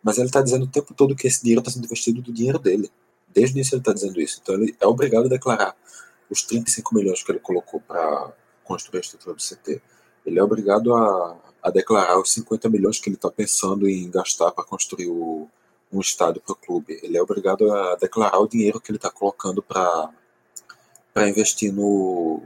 Mas 0.03 0.17
ele 0.17 0.27
está 0.27 0.41
dizendo 0.41 0.65
o 0.65 0.67
tempo 0.67 0.93
todo 0.93 1.15
que 1.15 1.25
esse 1.25 1.41
dinheiro 1.41 1.61
está 1.61 1.71
sendo 1.71 1.85
investido 1.85 2.21
do 2.21 2.33
dinheiro 2.33 2.59
dele. 2.59 2.91
Desde 3.29 3.53
o 3.53 3.55
início 3.55 3.75
ele 3.75 3.81
está 3.81 3.93
dizendo 3.93 4.19
isso. 4.19 4.41
Então 4.43 4.55
ele 4.55 4.75
é 4.77 4.85
obrigado 4.85 5.27
a 5.27 5.29
declarar 5.29 5.73
os 6.29 6.43
35 6.43 6.93
milhões 6.93 7.23
que 7.23 7.31
ele 7.31 7.39
colocou 7.39 7.79
para 7.79 8.33
construir 8.65 8.97
a 8.97 9.01
estrutura 9.01 9.35
do 9.35 9.41
CT. 9.41 9.81
Ele 10.25 10.37
é 10.37 10.43
obrigado 10.43 10.93
a, 10.93 11.37
a 11.63 11.69
declarar 11.69 12.19
os 12.19 12.33
50 12.33 12.67
milhões 12.67 12.99
que 12.99 13.07
ele 13.07 13.15
está 13.15 13.31
pensando 13.31 13.87
em 13.87 14.11
gastar 14.11 14.51
para 14.51 14.65
construir 14.65 15.07
o, 15.07 15.49
um 15.91 15.99
estádio 15.99 16.41
para 16.41 16.53
o 16.53 16.55
clube. 16.55 16.99
Ele 17.01 17.17
é 17.17 17.21
obrigado 17.21 17.71
a 17.71 17.95
declarar 17.95 18.39
o 18.39 18.47
dinheiro 18.47 18.79
que 18.79 18.91
ele 18.91 18.97
está 18.97 19.09
colocando 19.09 19.61
para 19.61 20.11
investir 21.27 21.73
no, 21.73 22.41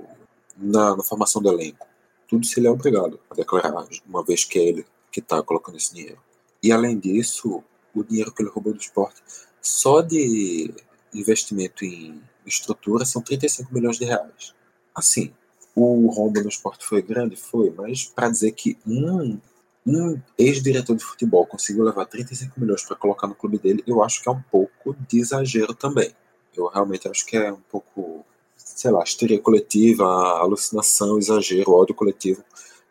na, 0.58 0.96
na 0.96 1.04
formação 1.04 1.42
do 1.42 1.50
elenco 1.50 1.92
tudo 2.32 2.46
se 2.46 2.58
ele 2.62 2.68
é 2.68 2.72
obrigado 2.72 3.20
a 3.30 3.36
declarar, 3.36 3.86
uma 4.08 4.24
vez 4.24 4.46
que 4.46 4.58
é 4.58 4.64
ele 4.64 4.86
que 5.12 5.20
está 5.20 5.44
colocando 5.44 5.76
esse 5.76 5.94
dinheiro. 5.94 6.18
E 6.64 6.72
além 6.72 6.98
disso, 6.98 7.62
o 7.94 8.04
dinheiro 8.06 8.32
que 8.32 8.42
ele 8.42 8.50
roubou 8.50 8.72
do 8.72 8.80
esporte, 8.80 9.22
só 9.62 10.00
de 10.00 10.74
investimento 11.14 11.84
em 11.84 12.22
estrutura, 12.46 13.04
são 13.04 13.22
35 13.22 13.74
milhões 13.74 13.98
de 13.98 14.06
reais. 14.06 14.56
Assim, 14.96 15.34
o 15.76 16.08
rombo 16.08 16.42
no 16.42 16.48
esporte 16.48 16.86
foi 16.86 17.02
grande? 17.02 17.36
Foi, 17.36 17.70
mas 17.70 18.06
para 18.06 18.30
dizer 18.30 18.54
que 18.54 18.78
um 18.88 19.38
um 19.86 20.20
ex-diretor 20.38 20.96
de 20.96 21.04
futebol 21.04 21.46
conseguiu 21.46 21.84
levar 21.84 22.06
35 22.06 22.60
milhões 22.60 22.84
para 22.84 22.96
colocar 22.96 23.28
no 23.28 23.36
clube 23.36 23.58
dele, 23.58 23.84
eu 23.88 24.04
acho 24.04 24.22
que 24.22 24.30
é 24.30 24.32
um 24.32 24.42
pouco 24.42 24.96
de 25.08 25.20
exagero 25.20 25.74
também. 25.74 26.14
Eu 26.56 26.68
realmente 26.68 27.08
acho 27.08 27.26
que 27.26 27.38
é 27.38 27.52
um 27.52 27.62
pouco, 27.70 28.26
sei 28.56 28.92
lá, 28.92 29.04
histeria 29.04 29.40
coletiva, 29.40 30.06
alucinação, 30.06 31.18
exagero, 31.18 31.72
ódio 31.72 31.96
coletivo. 31.96 32.44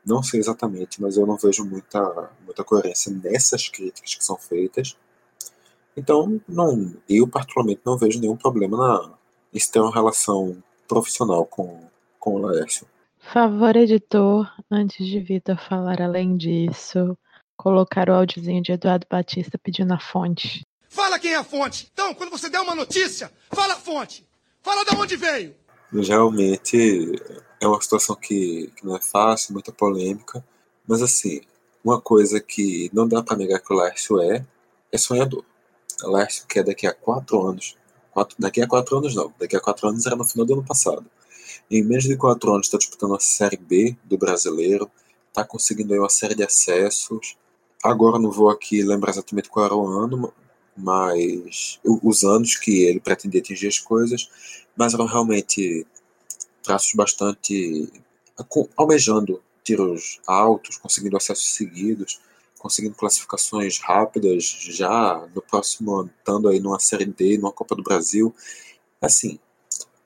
Não 0.04 0.22
sei 0.22 0.40
exatamente, 0.40 1.00
mas 1.00 1.16
eu 1.16 1.26
não 1.26 1.36
vejo 1.36 1.64
muita, 1.64 2.30
muita 2.44 2.64
coerência 2.64 3.12
nessas 3.12 3.68
críticas 3.68 4.14
que 4.14 4.24
são 4.24 4.36
feitas. 4.36 4.96
Então, 5.96 6.40
não, 6.48 6.94
eu 7.08 7.28
particularmente 7.28 7.82
não 7.84 7.98
vejo 7.98 8.18
nenhum 8.18 8.36
problema 8.36 8.76
na, 8.76 9.12
em 9.52 9.58
ter 9.58 9.80
uma 9.80 9.92
relação 9.92 10.62
profissional 10.88 11.44
com, 11.44 11.80
com 12.18 12.34
o 12.34 12.38
Laércio. 12.38 12.86
Favor, 13.20 13.76
editor, 13.76 14.50
antes 14.70 15.06
de 15.06 15.20
Vitor 15.20 15.56
falar 15.56 16.00
além 16.00 16.36
disso, 16.36 17.16
colocar 17.56 18.08
o 18.08 18.14
áudiozinho 18.14 18.62
de 18.62 18.72
Eduardo 18.72 19.06
Batista 19.08 19.56
pedindo 19.58 19.92
a 19.92 20.00
fonte. 20.00 20.66
Fala 20.88 21.18
quem 21.18 21.32
é 21.32 21.36
a 21.36 21.44
fonte. 21.44 21.88
Então, 21.92 22.12
quando 22.14 22.30
você 22.30 22.48
der 22.50 22.60
uma 22.60 22.74
notícia, 22.74 23.30
fala 23.52 23.74
a 23.74 23.76
fonte. 23.76 24.26
Fala 24.62 24.84
de 24.84 24.96
onde 24.96 25.16
veio. 25.16 25.54
Realmente 25.92 27.12
é 27.60 27.66
uma 27.66 27.80
situação 27.80 28.16
que, 28.16 28.72
que 28.74 28.84
não 28.84 28.96
é 28.96 29.00
fácil, 29.00 29.52
muita 29.52 29.70
polêmica, 29.70 30.44
mas 30.86 31.02
assim, 31.02 31.42
uma 31.84 32.00
coisa 32.00 32.40
que 32.40 32.90
não 32.92 33.06
dá 33.06 33.22
para 33.22 33.36
negar 33.36 33.60
que 33.60 33.72
o 33.72 33.76
Lárcio 33.76 34.20
é, 34.20 34.44
é 34.90 34.98
sonhador. 34.98 35.44
O 36.02 36.10
Lárcio 36.10 36.46
quer 36.48 36.64
daqui 36.64 36.86
a 36.86 36.92
quatro 36.92 37.40
anos, 37.46 37.76
quatro, 38.10 38.36
daqui 38.38 38.60
a 38.60 38.66
quatro 38.66 38.98
anos 38.98 39.14
não, 39.14 39.32
daqui 39.38 39.56
a 39.56 39.60
quatro 39.60 39.88
anos 39.88 40.06
era 40.06 40.16
no 40.16 40.24
final 40.24 40.46
do 40.46 40.54
ano 40.54 40.64
passado. 40.64 41.04
Em 41.70 41.84
menos 41.84 42.02
de 42.02 42.16
quatro 42.16 42.52
anos 42.52 42.66
está 42.66 42.76
disputando 42.76 43.14
a 43.14 43.20
Série 43.20 43.56
B 43.56 43.96
do 44.02 44.18
Brasileiro, 44.18 44.90
está 45.28 45.44
conseguindo 45.44 45.92
aí 45.92 46.00
uma 46.00 46.08
série 46.08 46.34
de 46.34 46.42
acessos. 46.42 47.36
Agora 47.80 48.18
não 48.18 48.30
vou 48.32 48.50
aqui 48.50 48.82
lembrar 48.82 49.10
exatamente 49.10 49.48
qual 49.48 49.66
era 49.66 49.76
o 49.76 49.86
ano, 49.86 50.34
mas 50.76 51.78
os 51.84 52.24
anos 52.24 52.56
que 52.56 52.82
ele 52.84 52.98
pretendia 52.98 53.40
atingir 53.40 53.68
as 53.68 53.78
coisas, 53.78 54.28
mas 54.76 54.94
eram 54.94 55.06
realmente 55.06 55.86
traços 56.60 56.92
bastante 56.94 57.88
almejando 58.76 59.40
tiros 59.62 60.20
altos, 60.26 60.76
conseguindo 60.76 61.16
acessos 61.16 61.54
seguidos, 61.54 62.20
conseguindo 62.58 62.96
classificações 62.96 63.78
rápidas 63.78 64.44
já 64.44 65.24
no 65.32 65.40
próximo 65.40 65.94
ano, 65.94 66.10
estando 66.18 66.48
aí 66.48 66.58
numa 66.58 66.80
Série 66.80 67.06
D, 67.06 67.38
numa 67.38 67.52
Copa 67.52 67.76
do 67.76 67.82
Brasil. 67.84 68.34
Assim, 69.00 69.38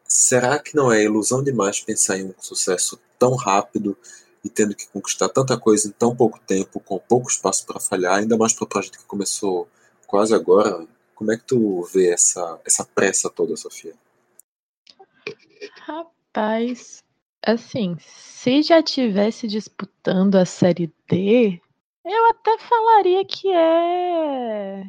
será 0.04 0.58
que 0.58 0.76
não 0.76 0.92
é 0.92 1.02
ilusão 1.02 1.42
demais 1.42 1.80
pensar 1.80 2.18
em 2.18 2.26
um 2.26 2.34
sucesso 2.38 3.00
tão 3.18 3.34
rápido 3.34 3.96
e 4.44 4.48
tendo 4.48 4.74
que 4.74 4.86
conquistar 4.88 5.28
tanta 5.28 5.58
coisa 5.58 5.88
em 5.88 5.92
tão 5.92 6.14
pouco 6.14 6.38
tempo, 6.40 6.78
com 6.78 6.98
pouco 6.98 7.30
espaço 7.30 7.66
para 7.66 7.80
falhar, 7.80 8.18
ainda 8.18 8.36
mais 8.36 8.52
para 8.52 8.64
o 8.64 8.68
projeto 8.68 8.98
que 8.98 9.04
começou 9.04 9.68
quase 10.06 10.34
agora? 10.34 10.86
Como 11.14 11.32
é 11.32 11.36
que 11.36 11.44
tu 11.44 11.82
vê 11.92 12.10
essa, 12.10 12.60
essa 12.64 12.84
pressa 12.84 13.30
toda, 13.30 13.56
Sofia? 13.56 13.94
Rapaz, 15.80 17.02
assim, 17.46 17.96
se 18.00 18.62
já 18.62 18.82
tivesse 18.82 19.46
disputando 19.46 20.36
a 20.36 20.44
Série 20.44 20.92
D, 21.08 21.60
eu 22.04 22.30
até 22.30 22.58
falaria 22.58 23.24
que 23.24 23.50
é. 23.50 24.84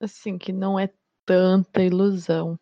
Assim, 0.00 0.38
que 0.38 0.52
não 0.52 0.78
é 0.78 0.88
tanta 1.26 1.82
ilusão. 1.82 2.58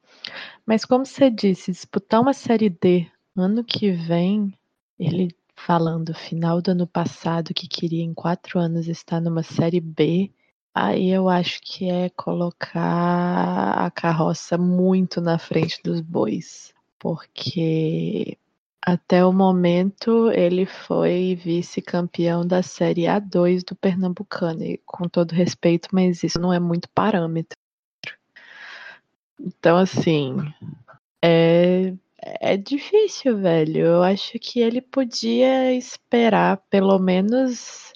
Mas 0.69 0.85
como 0.85 1.07
você 1.07 1.31
disse, 1.31 1.73
disputar 1.73 2.21
uma 2.21 2.35
Série 2.35 2.69
D 2.69 3.11
ano 3.35 3.65
que 3.65 3.91
vem, 3.91 4.53
ele 4.99 5.35
falando 5.57 6.13
final 6.13 6.61
do 6.61 6.73
ano 6.73 6.87
passado 6.87 7.55
que 7.55 7.67
queria 7.67 8.05
em 8.05 8.13
quatro 8.13 8.59
anos 8.59 8.87
estar 8.87 9.19
numa 9.19 9.43
Série 9.43 9.81
B, 9.81 10.31
aí 10.75 11.09
eu 11.09 11.27
acho 11.27 11.61
que 11.63 11.89
é 11.89 12.11
colocar 12.11 13.79
a 13.79 13.91
carroça 13.91 14.59
muito 14.59 15.23
na 15.23 15.39
frente 15.39 15.81
dos 15.83 16.03
bois. 16.03 16.75
Porque 16.99 18.37
até 18.85 19.25
o 19.25 19.33
momento 19.33 20.31
ele 20.33 20.67
foi 20.67 21.35
vice-campeão 21.43 22.47
da 22.47 22.63
Série 22.63 23.05
A2 23.05 23.65
do 23.67 23.75
Pernambucano. 23.75 24.63
E 24.65 24.79
com 24.85 25.09
todo 25.09 25.33
respeito, 25.33 25.89
mas 25.93 26.23
isso 26.23 26.39
não 26.39 26.53
é 26.53 26.61
muito 26.61 26.91
parâmetro. 26.91 27.57
Então, 29.41 29.77
assim, 29.77 30.37
é, 31.23 31.95
é 32.41 32.57
difícil, 32.57 33.39
velho. 33.39 33.87
Eu 33.87 34.03
acho 34.03 34.39
que 34.39 34.61
ele 34.61 34.81
podia 34.81 35.73
esperar 35.75 36.59
pelo 36.71 36.99
menos 36.99 37.93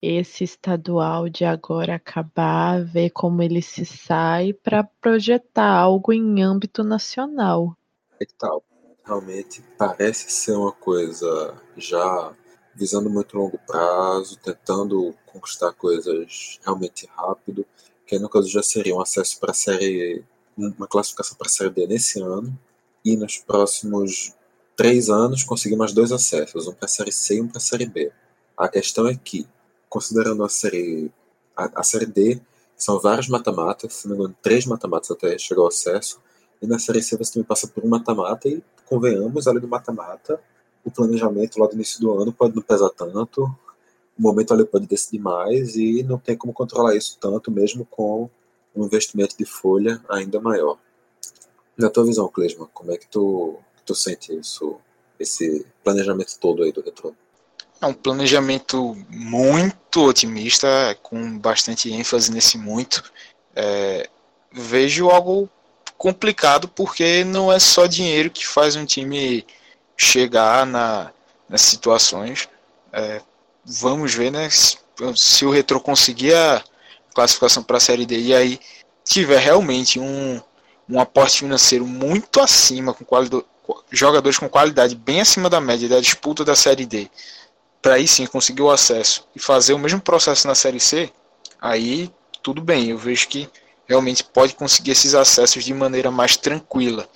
esse 0.00 0.44
estadual 0.44 1.28
de 1.28 1.44
agora 1.44 1.96
acabar, 1.96 2.84
ver 2.84 3.10
como 3.10 3.42
ele 3.42 3.60
se 3.60 3.84
sai 3.84 4.52
para 4.52 4.84
projetar 4.84 5.70
algo 5.70 6.12
em 6.12 6.42
âmbito 6.42 6.84
nacional. 6.84 7.76
É 8.20 8.26
tal? 8.38 8.62
Realmente 9.04 9.62
parece 9.76 10.30
ser 10.30 10.52
uma 10.52 10.72
coisa 10.72 11.60
já 11.76 12.32
visando 12.74 13.10
muito 13.10 13.36
longo 13.36 13.58
prazo, 13.66 14.38
tentando 14.38 15.14
conquistar 15.26 15.72
coisas 15.72 16.60
realmente 16.62 17.06
rápido, 17.06 17.66
que 18.06 18.18
no 18.18 18.28
caso 18.28 18.48
já 18.48 18.62
seria 18.62 18.94
um 18.94 19.00
acesso 19.00 19.40
para 19.40 19.50
a 19.50 19.54
série 19.54 20.24
uma 20.58 20.88
classificação 20.88 21.36
para 21.36 21.46
a 21.46 21.50
Série 21.50 21.70
D 21.70 21.86
nesse 21.86 22.20
ano 22.20 22.58
e 23.04 23.16
nos 23.16 23.38
próximos 23.38 24.34
três 24.76 25.08
anos 25.08 25.44
conseguir 25.44 25.76
mais 25.76 25.92
dois 25.92 26.12
acessos, 26.12 26.66
um 26.66 26.72
para 26.72 26.86
a 26.86 26.88
Série 26.88 27.12
C 27.12 27.36
e 27.36 27.40
um 27.40 27.48
para 27.48 27.58
a 27.58 27.60
Série 27.60 27.86
B. 27.86 28.12
A 28.56 28.68
questão 28.68 29.06
é 29.06 29.14
que, 29.14 29.46
considerando 29.88 30.44
a 30.44 30.48
Série, 30.48 31.10
a, 31.56 31.80
a 31.80 31.82
série 31.82 32.06
D, 32.06 32.40
são 32.76 33.00
vários 33.00 33.28
mata-matas, 33.28 33.92
se 33.94 34.08
não 34.08 34.16
me 34.16 34.22
engano, 34.22 34.36
três 34.42 34.66
mata-matas 34.66 35.10
até 35.10 35.36
chegar 35.38 35.62
ao 35.62 35.68
acesso, 35.68 36.20
e 36.60 36.66
na 36.66 36.78
Série 36.78 37.02
C 37.02 37.16
você 37.16 37.32
também 37.32 37.46
passa 37.46 37.68
por 37.68 37.84
um 37.84 37.88
mata-mata 37.88 38.48
e, 38.48 38.62
convenhamos, 38.86 39.46
além 39.46 39.60
do 39.60 39.68
mata-mata, 39.68 40.40
o 40.84 40.90
planejamento 40.90 41.58
lá 41.60 41.66
do 41.66 41.74
início 41.74 42.00
do 42.00 42.20
ano 42.20 42.32
pode 42.32 42.54
não 42.54 42.62
pesar 42.62 42.90
tanto, 42.90 43.44
o 44.18 44.22
momento 44.22 44.52
ali 44.52 44.64
pode 44.64 44.86
decidir 44.86 45.20
mais 45.20 45.76
e 45.76 46.02
não 46.02 46.18
tem 46.18 46.36
como 46.36 46.52
controlar 46.52 46.96
isso 46.96 47.16
tanto, 47.20 47.50
mesmo 47.50 47.84
com 47.84 48.28
um 48.78 48.86
investimento 48.86 49.36
de 49.36 49.44
folha 49.44 50.00
ainda 50.08 50.40
maior. 50.40 50.78
Na 51.76 51.90
tua 51.90 52.04
visão, 52.04 52.28
Clesma, 52.28 52.68
como 52.72 52.92
é 52.92 52.96
que 52.96 53.06
tu, 53.06 53.58
tu 53.84 53.94
sente 53.94 54.36
isso, 54.36 54.76
esse 55.18 55.66
planejamento 55.82 56.38
todo 56.38 56.62
aí 56.62 56.72
do 56.72 56.82
retrô? 56.82 57.14
É 57.80 57.86
um 57.86 57.94
planejamento 57.94 58.96
muito 59.08 60.04
otimista, 60.04 60.68
com 61.02 61.38
bastante 61.38 61.92
ênfase 61.92 62.32
nesse 62.32 62.58
muito. 62.58 63.04
É, 63.54 64.08
vejo 64.52 65.10
algo 65.10 65.48
complicado 65.96 66.68
porque 66.68 67.24
não 67.24 67.52
é 67.52 67.58
só 67.58 67.86
dinheiro 67.86 68.30
que 68.30 68.46
faz 68.46 68.74
um 68.74 68.84
time 68.84 69.46
chegar 69.96 70.66
na, 70.66 71.12
nas 71.48 71.60
situações. 71.60 72.48
É, 72.92 73.20
vamos 73.64 74.14
ver 74.14 74.32
né, 74.32 74.50
se, 74.50 74.78
se 75.14 75.44
o 75.44 75.50
Retro 75.50 75.80
conseguir 75.80 76.34
a, 76.34 76.64
classificação 77.18 77.64
para 77.64 77.78
a 77.78 77.80
Série 77.80 78.06
D 78.06 78.16
e 78.16 78.34
aí 78.34 78.60
tiver 79.04 79.40
realmente 79.40 79.98
um, 79.98 80.40
um 80.88 81.00
aporte 81.00 81.40
financeiro 81.40 81.84
muito 81.84 82.40
acima, 82.40 82.94
com 82.94 83.04
qualidade, 83.04 83.44
jogadores 83.90 84.38
com 84.38 84.48
qualidade 84.48 84.94
bem 84.94 85.20
acima 85.20 85.50
da 85.50 85.60
média 85.60 85.88
da 85.88 86.00
disputa 86.00 86.44
da 86.44 86.54
Série 86.54 86.86
D, 86.86 87.10
para 87.82 87.94
aí 87.94 88.06
sim 88.06 88.24
conseguir 88.24 88.62
o 88.62 88.70
acesso 88.70 89.26
e 89.34 89.40
fazer 89.40 89.72
o 89.72 89.78
mesmo 89.80 90.00
processo 90.00 90.46
na 90.46 90.54
Série 90.54 90.78
C, 90.78 91.10
aí 91.60 92.08
tudo 92.40 92.62
bem, 92.62 92.90
eu 92.90 92.98
vejo 92.98 93.26
que 93.26 93.50
realmente 93.88 94.22
pode 94.22 94.54
conseguir 94.54 94.92
esses 94.92 95.12
acessos 95.12 95.64
de 95.64 95.74
maneira 95.74 96.12
mais 96.12 96.36
tranquila. 96.36 97.08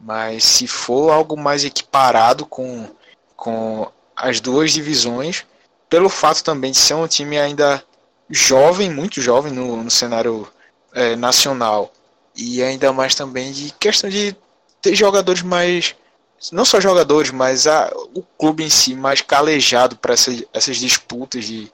Mas 0.00 0.42
se 0.44 0.66
for 0.66 1.10
algo 1.10 1.36
mais 1.36 1.64
equiparado 1.64 2.46
com, 2.46 2.88
com 3.36 3.90
as 4.16 4.40
duas 4.40 4.72
divisões, 4.72 5.44
pelo 5.88 6.08
fato 6.08 6.42
também 6.42 6.72
de 6.72 6.78
ser 6.78 6.94
um 6.94 7.06
time 7.06 7.38
ainda 7.38 7.84
jovem, 8.34 8.90
muito 8.90 9.20
jovem 9.20 9.52
no, 9.52 9.82
no 9.82 9.90
cenário 9.90 10.48
é, 10.92 11.14
nacional. 11.14 11.92
E 12.36 12.62
ainda 12.62 12.92
mais 12.92 13.14
também 13.14 13.52
de 13.52 13.72
questão 13.78 14.10
de 14.10 14.36
ter 14.82 14.94
jogadores 14.94 15.42
mais. 15.42 15.94
Não 16.52 16.64
só 16.64 16.80
jogadores, 16.80 17.30
mas 17.30 17.66
a, 17.66 17.90
o 18.14 18.22
clube 18.22 18.64
em 18.64 18.68
si 18.68 18.94
mais 18.94 19.20
calejado 19.20 19.96
para 19.96 20.14
essa, 20.14 20.30
essas 20.52 20.76
disputas 20.76 21.44
de 21.44 21.70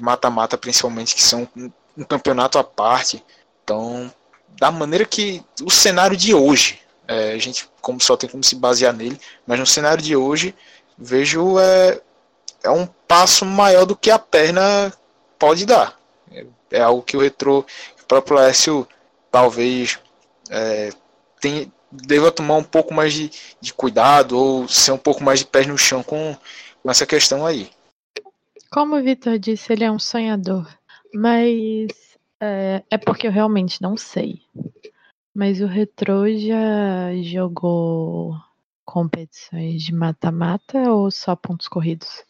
mata-mata, 0.00 0.56
principalmente, 0.56 1.14
que 1.14 1.22
são 1.22 1.46
um, 1.56 1.70
um 1.98 2.04
campeonato 2.04 2.58
à 2.58 2.64
parte. 2.64 3.22
Então, 3.62 4.10
da 4.58 4.70
maneira 4.70 5.04
que 5.04 5.44
o 5.62 5.70
cenário 5.70 6.16
de 6.16 6.34
hoje, 6.34 6.80
é, 7.06 7.32
a 7.32 7.38
gente 7.38 7.68
como 7.80 8.00
só 8.00 8.16
tem 8.16 8.28
como 8.28 8.42
se 8.42 8.56
basear 8.56 8.92
nele, 8.92 9.20
mas 9.46 9.58
no 9.58 9.66
cenário 9.66 10.02
de 10.02 10.16
hoje, 10.16 10.54
vejo 10.98 11.58
é, 11.58 12.00
é 12.62 12.70
um 12.70 12.86
passo 13.06 13.44
maior 13.44 13.84
do 13.84 13.96
que 13.96 14.10
a 14.10 14.18
perna 14.18 14.92
pode 15.40 15.66
dar. 15.66 15.98
É, 16.30 16.46
é 16.70 16.80
algo 16.80 17.02
que 17.02 17.16
o 17.16 17.20
retro, 17.20 17.66
o 18.00 18.06
próprio 18.06 18.36
Lécio, 18.36 18.86
talvez 19.32 19.98
é, 20.48 20.90
tem, 21.40 21.72
deva 21.90 22.30
tomar 22.30 22.56
um 22.56 22.62
pouco 22.62 22.94
mais 22.94 23.12
de, 23.12 23.30
de 23.60 23.74
cuidado 23.74 24.38
ou 24.38 24.68
ser 24.68 24.92
um 24.92 24.98
pouco 24.98 25.24
mais 25.24 25.40
de 25.40 25.46
pés 25.46 25.66
no 25.66 25.76
chão 25.76 26.02
com, 26.04 26.36
com 26.82 26.90
essa 26.90 27.06
questão 27.06 27.44
aí. 27.44 27.68
Como 28.70 28.96
o 28.96 29.02
Vitor 29.02 29.36
disse, 29.38 29.72
ele 29.72 29.82
é 29.82 29.90
um 29.90 29.98
sonhador. 29.98 30.68
Mas 31.12 31.88
é, 32.40 32.84
é, 32.88 32.98
porque 32.98 33.26
eu 33.26 33.32
realmente 33.32 33.82
não 33.82 33.96
sei. 33.96 34.42
Mas 35.34 35.60
o 35.60 35.66
Retro 35.66 36.26
já 36.38 37.12
jogou 37.22 38.36
competições 38.84 39.82
de 39.82 39.94
mata-mata 39.94 40.92
ou 40.92 41.10
só 41.10 41.34
pontos 41.34 41.66
corridos? 41.66 42.24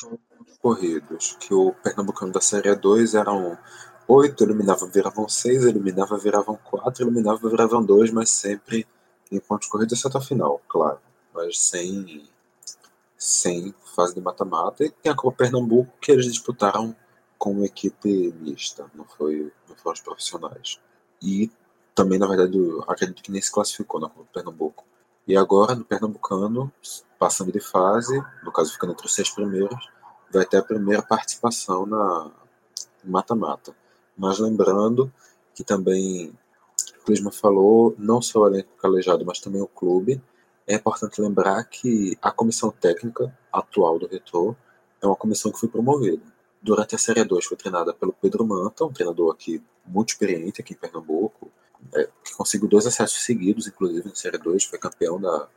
Pontos 0.00 0.58
corridos. 0.58 1.36
Que 1.40 1.54
o 1.54 1.72
Pernambucano 1.72 2.32
da 2.32 2.40
Série 2.40 2.74
2 2.74 3.14
eram 3.14 3.58
oito, 4.08 4.44
eliminava, 4.44 4.86
viravam 4.86 5.28
seis, 5.28 5.64
eliminava, 5.64 6.18
viravam 6.18 6.56
quatro, 6.56 7.04
eliminava, 7.04 7.48
viravam 7.48 7.84
dois, 7.84 8.10
mas 8.10 8.30
sempre 8.30 8.86
em 9.30 9.40
pontos 9.40 9.68
corridos 9.68 10.04
até 10.04 10.18
a 10.18 10.20
final, 10.20 10.60
claro. 10.68 10.98
Mas 11.34 11.58
sem, 11.58 12.28
sem 13.16 13.74
fase 13.94 14.14
de 14.14 14.20
mata-mata. 14.20 14.84
E 14.84 14.90
tem 14.90 15.10
a 15.10 15.16
Copa 15.16 15.38
Pernambuco 15.38 15.92
que 16.00 16.12
eles 16.12 16.26
disputaram 16.26 16.94
com 17.38 17.52
uma 17.52 17.66
equipe 17.66 18.32
mista, 18.40 18.86
não 18.94 19.04
foi, 19.04 19.52
não 19.68 19.74
foram 19.76 19.94
os 19.94 20.00
profissionais. 20.00 20.78
E 21.20 21.50
também, 21.94 22.18
na 22.18 22.26
verdade, 22.26 22.58
acredito 22.86 23.22
que 23.22 23.32
nem 23.32 23.40
se 23.40 23.50
classificou 23.50 24.00
na 24.00 24.08
Copa 24.08 24.28
Pernambuco. 24.32 24.84
E 25.26 25.36
agora, 25.36 25.74
no 25.74 25.84
Pernambucano, 25.84 26.72
passando 27.22 27.52
de 27.52 27.60
fase, 27.60 28.20
no 28.42 28.50
caso 28.50 28.72
ficando 28.72 28.94
entre 28.94 29.06
os 29.06 29.14
seis 29.14 29.30
primeiros, 29.30 29.88
vai 30.32 30.44
ter 30.44 30.56
a 30.56 30.62
primeira 30.62 31.00
participação 31.00 31.86
na 31.86 32.32
mata-mata. 33.04 33.72
Mas 34.18 34.40
lembrando 34.40 35.08
que 35.54 35.62
também, 35.62 36.36
o 36.98 37.04
Clisma 37.04 37.30
falou, 37.30 37.94
não 37.96 38.20
só 38.20 38.40
o 38.40 38.48
elenco 38.48 38.70
calejado, 38.76 39.24
mas 39.24 39.38
também 39.38 39.62
o 39.62 39.68
clube. 39.68 40.20
É 40.66 40.74
importante 40.74 41.20
lembrar 41.20 41.62
que 41.62 42.18
a 42.20 42.32
comissão 42.32 42.72
técnica 42.72 43.32
atual 43.52 44.00
do 44.00 44.08
Retro 44.08 44.56
é 45.00 45.06
uma 45.06 45.14
comissão 45.14 45.52
que 45.52 45.60
foi 45.60 45.68
promovida. 45.68 46.24
Durante 46.60 46.96
a 46.96 46.98
Série 46.98 47.22
2 47.22 47.44
foi 47.44 47.56
treinada 47.56 47.94
pelo 47.94 48.12
Pedro 48.12 48.44
Manta, 48.44 48.84
um 48.84 48.92
treinador 48.92 49.32
aqui 49.32 49.62
muito 49.86 50.08
experiente 50.08 50.60
aqui 50.60 50.74
em 50.74 50.76
Pernambuco, 50.76 51.52
é, 51.94 52.08
que 52.24 52.34
conseguiu 52.34 52.68
dois 52.68 52.84
acessos 52.84 53.24
seguidos, 53.24 53.68
inclusive 53.68 54.08
na 54.08 54.14
Série 54.16 54.38
2, 54.38 54.64
foi 54.64 54.78
campeão 54.80 55.20
da, 55.20 55.48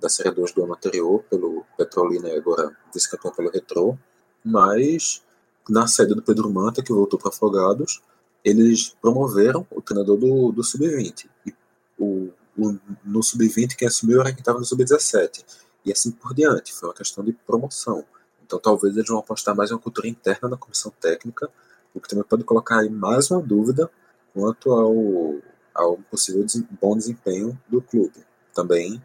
da 0.00 0.08
Série 0.08 0.30
2 0.30 0.52
do 0.52 0.64
ano 0.64 0.74
anterior 0.74 1.22
pelo 1.24 1.64
Petrolina 1.76 2.28
e 2.28 2.36
agora 2.36 2.76
vice-campeão 2.92 3.32
pelo 3.32 3.50
Retro. 3.50 3.98
Mas 4.44 5.22
na 5.68 5.86
saída 5.86 6.14
do 6.14 6.22
Pedro 6.22 6.50
Manta, 6.50 6.82
que 6.82 6.92
voltou 6.92 7.18
para 7.18 7.30
Afogados, 7.30 8.00
eles 8.44 8.96
promoveram 9.00 9.66
o 9.70 9.82
treinador 9.82 10.16
do, 10.16 10.52
do 10.52 10.62
Sub-20. 10.62 11.28
E 11.44 11.54
o, 11.98 12.30
o, 12.56 12.78
no 13.04 13.22
Sub-20 13.22 13.76
quem 13.76 13.88
assumiu 13.88 14.20
era 14.20 14.30
quem 14.30 14.40
estava 14.40 14.58
no 14.58 14.64
Sub-17. 14.64 15.44
E 15.84 15.92
assim 15.92 16.10
por 16.10 16.34
diante, 16.34 16.72
foi 16.72 16.88
uma 16.88 16.94
questão 16.94 17.24
de 17.24 17.32
promoção. 17.32 18.04
Então 18.44 18.58
talvez 18.58 18.96
eles 18.96 19.08
vão 19.08 19.18
apostar 19.18 19.54
mais 19.54 19.70
em 19.70 19.74
uma 19.74 19.80
cultura 19.80 20.08
interna 20.08 20.48
na 20.48 20.56
comissão 20.56 20.92
técnica, 21.00 21.50
o 21.94 22.00
que 22.00 22.08
também 22.08 22.24
pode 22.24 22.44
colocar 22.44 22.80
aí 22.80 22.88
mais 22.88 23.30
uma 23.30 23.42
dúvida 23.42 23.90
quanto 24.32 24.70
ao, 24.70 25.36
ao 25.74 25.98
possível 26.10 26.46
bom 26.80 26.96
desempenho 26.96 27.58
do 27.68 27.82
clube. 27.82 28.24
Também 28.54 29.02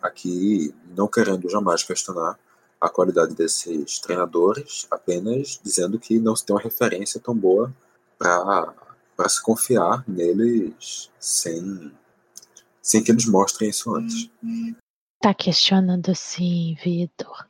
aqui 0.00 0.74
não 0.96 1.06
querendo 1.08 1.48
jamais 1.48 1.82
questionar 1.82 2.38
a 2.80 2.88
qualidade 2.88 3.34
desses 3.34 3.98
treinadores, 3.98 4.86
apenas 4.90 5.60
dizendo 5.62 5.98
que 5.98 6.18
não 6.18 6.34
se 6.34 6.46
tem 6.46 6.56
uma 6.56 6.62
referência 6.62 7.20
tão 7.20 7.36
boa 7.36 7.74
para 8.18 9.28
se 9.28 9.42
confiar 9.42 10.02
neles 10.08 11.10
sem, 11.18 11.92
sem 12.80 13.04
que 13.04 13.12
eles 13.12 13.26
mostrem 13.26 13.68
isso 13.68 13.94
antes. 13.94 14.30
Tá 15.20 15.34
questionando 15.34 16.14
sim, 16.14 16.76
Vitor. 16.82 17.46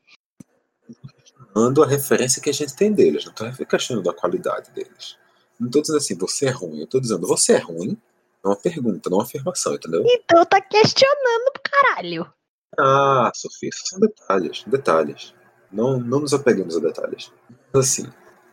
Questionando 1.24 1.82
a 1.84 1.86
referência 1.86 2.42
que 2.42 2.50
a 2.50 2.54
gente 2.54 2.74
tem 2.74 2.92
deles, 2.92 3.24
não 3.24 3.32
estou 3.32 3.66
questionando 3.66 4.10
a 4.10 4.14
qualidade 4.14 4.72
deles. 4.72 5.16
Não 5.58 5.68
estou 5.68 5.82
dizendo 5.82 5.98
assim, 5.98 6.16
você 6.16 6.46
é 6.46 6.50
ruim, 6.50 6.78
eu 6.78 6.84
estou 6.84 7.00
dizendo, 7.00 7.26
você 7.26 7.52
é 7.52 7.58
ruim? 7.58 7.96
É 8.42 8.48
uma 8.48 8.56
pergunta, 8.56 9.10
não 9.10 9.18
uma 9.18 9.24
afirmação, 9.24 9.74
entendeu? 9.74 10.02
Então 10.06 10.44
tá 10.46 10.60
questionando 10.60 11.52
pro 11.52 11.62
caralho. 11.70 12.32
Ah, 12.78 13.30
Sofia, 13.34 13.70
são 13.72 13.98
detalhes, 13.98 14.64
detalhes. 14.66 15.34
Não, 15.72 15.98
não 15.98 16.20
nos 16.20 16.32
apeguemos 16.32 16.76
a 16.76 16.80
detalhes. 16.80 17.32
Mas 17.72 17.86
assim, 17.86 18.06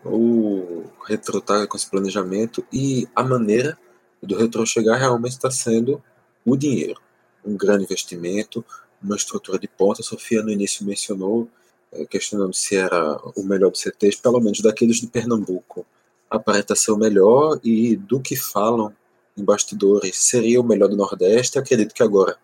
o 0.04 0.84
retro 1.06 1.42
tá 1.42 1.68
com 1.68 1.78
esse 1.78 1.90
planejamento 1.90 2.66
e 2.72 3.08
a 3.16 3.24
maneira 3.24 3.78
do 4.22 4.36
retro 4.36 4.66
chegar 4.66 4.98
realmente 4.98 5.34
está 5.34 5.52
sendo 5.52 6.02
o 6.46 6.56
dinheiro. 6.56 7.00
Um 7.46 7.56
grande 7.56 7.84
investimento, 7.84 8.66
uma 9.02 9.16
estrutura 9.16 9.60
de 9.60 9.68
ponta. 9.68 10.02
A 10.02 10.04
Sofia 10.04 10.42
no 10.42 10.50
início 10.50 10.86
mencionou, 10.86 11.48
é, 11.92 12.06
questionando 12.06 12.54
se 12.54 12.76
era 12.76 13.18
o 13.36 13.44
melhor 13.44 13.72
dos 13.72 13.82
CTs, 13.82 14.16
pelo 14.18 14.40
menos 14.40 14.60
daqueles 14.62 14.98
de 14.98 15.08
Pernambuco. 15.08 15.86
Aparenta 16.30 16.76
ser 16.76 16.92
o 16.92 16.98
melhor 16.98 17.60
e 17.64 17.96
do 17.96 18.20
que 18.20 18.36
falam 18.36 18.94
em 19.38 19.44
bastidores 19.44 20.18
seria 20.18 20.60
o 20.60 20.64
melhor 20.64 20.90
do 20.90 20.98
Nordeste. 20.98 21.60
Acredito 21.60 21.94
que 21.94 22.04
agora 22.04 22.38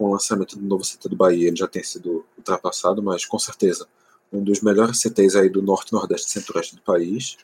com 0.00 0.06
o 0.06 0.12
lançamento 0.12 0.58
do 0.58 0.64
novo 0.64 0.82
CT 0.82 1.10
do 1.10 1.14
Bahia, 1.14 1.48
ele 1.48 1.56
já 1.56 1.68
tem 1.68 1.84
sido 1.84 2.24
ultrapassado, 2.38 3.02
mas 3.02 3.26
com 3.26 3.38
certeza 3.38 3.86
um 4.32 4.42
dos 4.42 4.62
melhores 4.62 4.98
CTs 4.98 5.36
aí 5.36 5.50
do 5.50 5.60
norte, 5.60 5.92
nordeste 5.92 6.26
e 6.26 6.30
centro-oeste 6.30 6.74
do 6.74 6.80
país. 6.80 7.36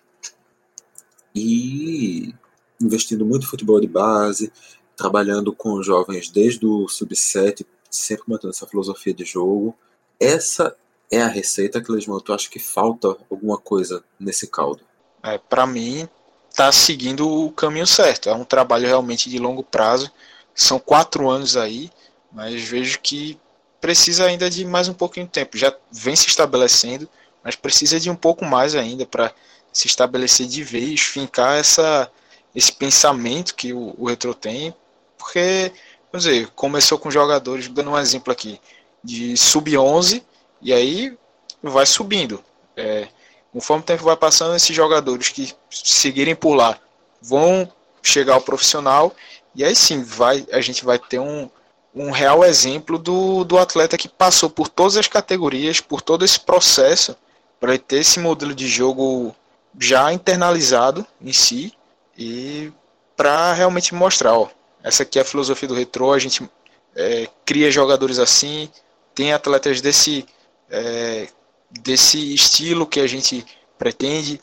E 1.35 2.35
investindo 2.81 3.27
muito 3.27 3.45
em 3.45 3.47
futebol 3.47 3.79
de 3.79 3.87
base, 3.87 4.51
trabalhando 4.97 5.53
com 5.53 5.83
jovens 5.83 6.31
desde 6.31 6.65
o 6.65 6.89
sub-7, 6.89 7.67
sempre 7.91 8.25
mantendo 8.27 8.55
essa 8.55 8.67
filosofia 8.67 9.13
de 9.13 9.27
jogo. 9.27 9.77
Essa 10.19 10.75
é 11.11 11.21
a 11.21 11.29
receita 11.29 11.83
que 11.83 11.93
eles 11.93 12.07
tu 12.25 12.33
acha 12.33 12.49
que 12.49 12.59
falta 12.59 13.19
alguma 13.31 13.59
coisa 13.59 14.03
nesse 14.19 14.47
caldo? 14.47 14.81
É, 15.23 15.37
para 15.37 15.67
mim, 15.67 16.09
tá 16.55 16.73
seguindo 16.73 17.29
o 17.29 17.53
caminho 17.53 17.87
certo. 17.87 18.31
É 18.31 18.35
um 18.35 18.47
trabalho 18.47 18.87
realmente 18.87 19.29
de 19.29 19.39
longo 19.39 19.63
prazo. 19.63 20.11
São 20.55 20.79
quatro 20.79 21.29
anos 21.29 21.55
aí 21.55 21.91
mas 22.33 22.63
vejo 22.63 22.99
que 23.01 23.39
precisa 23.81 24.27
ainda 24.27 24.49
de 24.51 24.65
mais 24.65 24.89
um 24.89 24.95
pouquinho 24.95 25.27
de 25.27 25.33
tempo. 25.33 25.57
Já 25.57 25.75
vem 25.93 26.17
se 26.17 26.29
estabelecendo, 26.29 27.09
mas 27.43 27.55
precisa 27.55 28.01
de 28.01 28.11
um 28.11 28.17
pouco 28.17 28.45
mais 28.45 28.75
ainda 28.75 29.07
para 29.07 29.33
se 29.73 29.87
estabelecer 29.87 30.47
de 30.47 30.63
vez, 30.63 31.01
fincar 31.01 31.59
essa, 31.59 32.11
esse 32.55 32.73
pensamento 32.73 33.55
que 33.55 33.73
o, 33.73 33.95
o 33.99 34.09
Retro 34.09 34.35
tem, 34.35 34.75
porque, 35.19 35.71
vamos 36.11 36.25
dizer, 36.25 36.49
começou 36.49 36.99
com 36.99 37.11
jogadores, 37.11 37.69
dando 37.69 37.91
um 37.91 37.99
exemplo 37.99 38.33
aqui, 38.33 38.61
de 39.05 39.37
sub-11, 39.37 40.23
e 40.63 40.73
aí 40.73 41.17
vai 41.63 41.87
subindo. 41.87 42.43
É, 42.77 43.09
conforme 43.53 43.83
o 43.83 43.87
tempo 43.87 44.05
vai 44.05 44.17
passando, 44.17 44.57
esses 44.57 44.75
jogadores 44.75 45.29
que 45.29 45.55
seguirem 45.71 46.35
por 46.35 46.55
lá 46.55 46.79
vão 47.21 47.71
chegar 48.03 48.35
ao 48.35 48.41
profissional, 48.41 49.15
e 49.55 49.65
aí 49.65 49.77
sim 49.77 50.03
vai, 50.03 50.47
a 50.53 50.61
gente 50.61 50.85
vai 50.85 50.99
ter 50.99 51.19
um, 51.19 51.51
um 51.97 52.11
real 52.11 52.45
exemplo 52.45 52.99
do, 52.99 53.43
do 53.43 53.57
atleta 53.57 53.97
que 53.97 54.07
passou 54.07 54.51
por 54.51 54.69
todas 54.69 54.99
as 54.99 55.09
categorias, 55.09 55.81
por 55.81 56.03
todo 56.03 56.27
esse 56.27 56.39
processo, 56.39 57.17
para 57.59 57.79
ter 57.79 58.01
esse 58.01 58.21
modelo 58.21 58.55
de 58.55 58.69
jogo 58.69 59.35
já 59.81 60.13
internalizado 60.13 61.07
em 61.23 61.33
si 61.33 61.73
e 62.17 62.71
para 63.17 63.55
realmente 63.55 63.95
mostrar, 63.95 64.35
ó, 64.35 64.49
essa 64.83 65.05
aqui 65.05 65.19
é 65.19 65.23
a 65.23 65.25
filosofia 65.25 65.67
do 65.67 65.75
retrô, 65.75 66.13
a 66.13 66.19
gente 66.19 66.47
é, 66.95 67.29
cria 67.47 67.71
jogadores 67.71 68.19
assim, 68.19 68.69
tem 69.15 69.33
atletas 69.33 69.81
desse, 69.81 70.27
é, 70.71 71.29
desse 71.71 72.35
estilo 72.35 72.87
que 72.87 73.01
a 73.01 73.07
gente 73.07 73.45
pretende, 73.79 74.39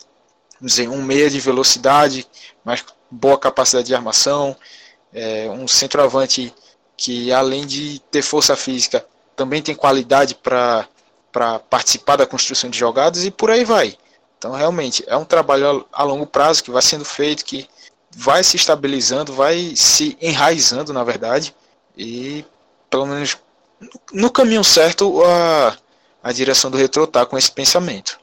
dizer, 0.60 0.90
um 0.90 1.04
meia 1.04 1.30
de 1.30 1.40
velocidade, 1.40 2.28
mas 2.66 2.84
boa 3.12 3.38
capacidade 3.38 3.88
de 3.88 3.96
armação, 3.96 4.56
é, 5.14 5.48
um 5.52 5.68
centroavante 5.68 6.52
que 6.96 7.32
além 7.32 7.66
de 7.66 8.00
ter 8.12 8.22
força 8.22 8.56
física, 8.56 9.06
também 9.36 9.62
tem 9.62 9.76
qualidade 9.76 10.36
para 10.36 10.88
participar 11.70 12.16
da 12.16 12.26
construção 12.26 12.70
de 12.70 12.78
jogadas 12.78 13.26
e 13.26 13.32
por 13.32 13.50
aí 13.50 13.64
vai. 13.66 13.98
Então, 14.38 14.52
realmente, 14.52 15.04
é 15.08 15.16
um 15.16 15.26
trabalho 15.26 15.86
a 15.92 16.04
longo 16.04 16.28
prazo 16.28 16.64
que 16.64 16.72
vai 16.72 16.82
sendo 16.82 17.06
feito, 17.06 17.46
que 17.46 17.68
vai 18.16 18.44
se 18.44 18.58
estabilizando, 18.58 19.34
vai 19.34 19.74
se 19.76 20.18
enraizando, 20.22 20.94
na 20.94 21.04
verdade, 21.04 21.56
e 21.98 22.46
pelo 22.90 23.06
menos 23.06 23.38
no 24.12 24.30
caminho 24.30 24.64
certo 24.64 25.24
a, 25.24 25.78
a 26.22 26.32
direção 26.32 26.70
do 26.70 26.78
Retro 26.78 27.06
está 27.06 27.26
com 27.26 27.38
esse 27.38 27.52
pensamento. 27.52 28.20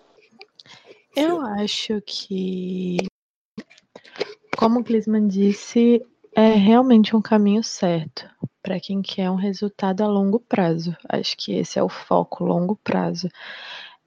Eu 1.16 1.40
acho 1.40 2.00
que, 2.06 2.98
como 4.56 4.80
o 4.80 4.82
Glisman 4.82 5.26
disse, 5.26 6.00
é 6.34 6.50
realmente 6.50 7.16
um 7.16 7.20
caminho 7.20 7.64
certo 7.64 8.28
para 8.62 8.80
quem 8.80 9.02
quer 9.02 9.30
um 9.30 9.36
resultado 9.36 10.02
a 10.02 10.06
longo 10.06 10.40
prazo. 10.40 10.96
Acho 11.08 11.36
que 11.36 11.52
esse 11.52 11.78
é 11.78 11.82
o 11.82 11.88
foco, 11.88 12.44
longo 12.44 12.76
prazo. 12.76 13.28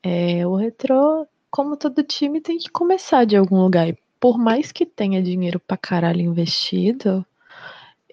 É, 0.02 0.46
o 0.46 0.56
retrô, 0.56 1.28
como 1.50 1.78
todo 1.78 2.04
time, 2.04 2.42
tem 2.42 2.58
que 2.58 2.70
começar 2.70 3.26
de 3.26 3.36
algum 3.36 3.62
lugar. 3.62 3.88
E 3.88 3.98
por 4.20 4.38
mais 4.38 4.72
que 4.72 4.86
tenha 4.86 5.22
dinheiro 5.22 5.60
para 5.60 5.78
caralho 5.78 6.22
investido, 6.22 7.26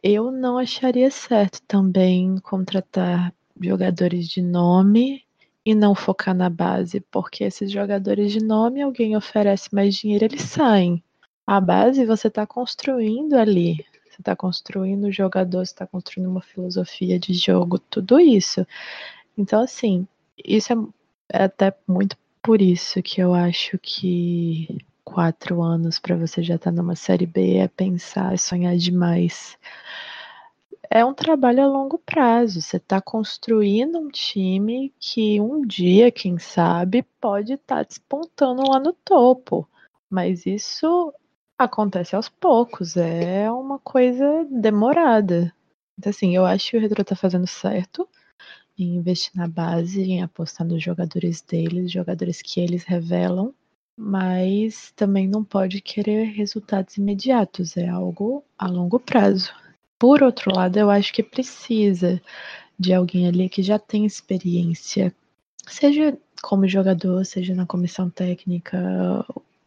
eu 0.03 0.31
não 0.31 0.59
acharia 0.59 1.11
certo 1.11 1.61
também 1.69 2.39
contratar 2.39 3.35
jogadores 3.61 4.29
de 4.29 4.41
nome 4.41 5.25
e 5.65 5.75
não 5.75 5.95
focar 5.95 6.35
na 6.35 6.49
base? 6.49 7.01
Porque 7.01 7.45
esses 7.45 7.71
jogadores 7.71 8.33
de 8.33 8.43
nome, 8.43 8.83
alguém 8.83 9.17
oferece 9.17 9.69
mais 9.75 9.95
dinheiro, 9.95 10.25
eles 10.25 10.43
saem. 10.43 11.03
A 11.47 11.61
base 11.61 12.05
você 12.05 12.29
está 12.29 12.47
construindo 12.47 13.35
ali. 13.35 13.85
Você 14.21 14.23
está 14.23 14.37
construindo 14.37 15.05
o 15.05 15.13
jogador, 15.13 15.65
você 15.65 15.73
está 15.73 15.87
construindo 15.87 16.29
uma 16.29 16.43
filosofia 16.43 17.19
de 17.19 17.33
jogo, 17.33 17.79
tudo 17.79 18.21
isso. 18.21 18.67
Então, 19.37 19.63
assim, 19.63 20.07
isso 20.45 20.73
é, 20.73 20.77
é 21.41 21.45
até 21.45 21.75
muito 21.89 22.19
por 22.43 22.61
isso 22.61 23.03
que 23.03 23.21
eu 23.21 23.33
acho 23.33 23.79
que 23.79 24.85
quatro 25.03 25.63
anos 25.63 25.99
para 25.99 26.17
você 26.17 26.43
já 26.43 26.57
estar 26.57 26.71
tá 26.71 26.77
numa 26.77 26.95
série 26.95 27.25
B 27.25 27.57
é 27.57 27.69
pensar, 27.69 28.35
é 28.35 28.37
sonhar 28.37 28.77
demais. 28.77 29.59
É 30.91 31.03
um 31.03 31.15
trabalho 31.15 31.63
a 31.63 31.67
longo 31.67 31.99
prazo. 31.99 32.61
Você 32.61 32.77
está 32.77 33.01
construindo 33.01 33.99
um 33.99 34.09
time 34.09 34.93
que 35.01 35.41
um 35.41 35.63
dia, 35.67 36.13
quem 36.13 36.39
sabe, 36.39 37.05
pode 37.19 37.55
estar 37.55 37.77
tá 37.77 37.83
despontando 37.85 38.71
lá 38.71 38.79
no 38.79 38.93
topo. 38.93 39.67
Mas 40.11 40.45
isso 40.45 41.11
acontece 41.65 42.17
aos 42.17 42.29
poucos, 42.29 42.97
é 42.97 43.51
uma 43.51 43.79
coisa 43.79 44.47
demorada. 44.51 45.53
Então, 45.99 46.11
assim, 46.11 46.35
eu 46.35 46.47
acho 46.47 46.71
que 46.71 46.77
o 46.77 46.81
Retro 46.81 47.05
tá 47.05 47.15
fazendo 47.15 47.47
certo 47.47 48.09
em 48.79 48.97
investir 48.97 49.33
na 49.35 49.47
base, 49.47 50.03
em 50.03 50.23
apostar 50.23 50.67
nos 50.67 50.83
jogadores 50.83 51.43
deles, 51.43 51.93
jogadores 51.93 52.41
que 52.41 52.61
eles 52.61 52.85
revelam, 52.85 53.53
mas 53.97 54.93
também 54.97 55.29
não 55.29 55.45
pode 55.45 55.83
querer 55.83 56.25
resultados 56.33 56.97
imediatos, 56.97 57.77
é 57.77 57.87
algo 57.87 58.43
a 58.59 58.67
longo 58.67 58.99
prazo. 58.99 59.53
Por 59.99 60.23
outro 60.23 60.55
lado, 60.55 60.79
eu 60.79 60.89
acho 60.89 61.13
que 61.13 61.23
precisa 61.23 62.23
de 62.79 62.95
alguém 62.95 63.29
ali 63.29 63.51
que 63.51 63.63
já 63.63 63.79
tem 63.79 64.07
experiência, 64.07 65.15
seja 65.67 66.17
como 66.43 66.67
jogador, 66.67 67.23
seja 67.27 67.55
na 67.55 67.67
comissão 67.67 68.09
técnica, 68.09 68.79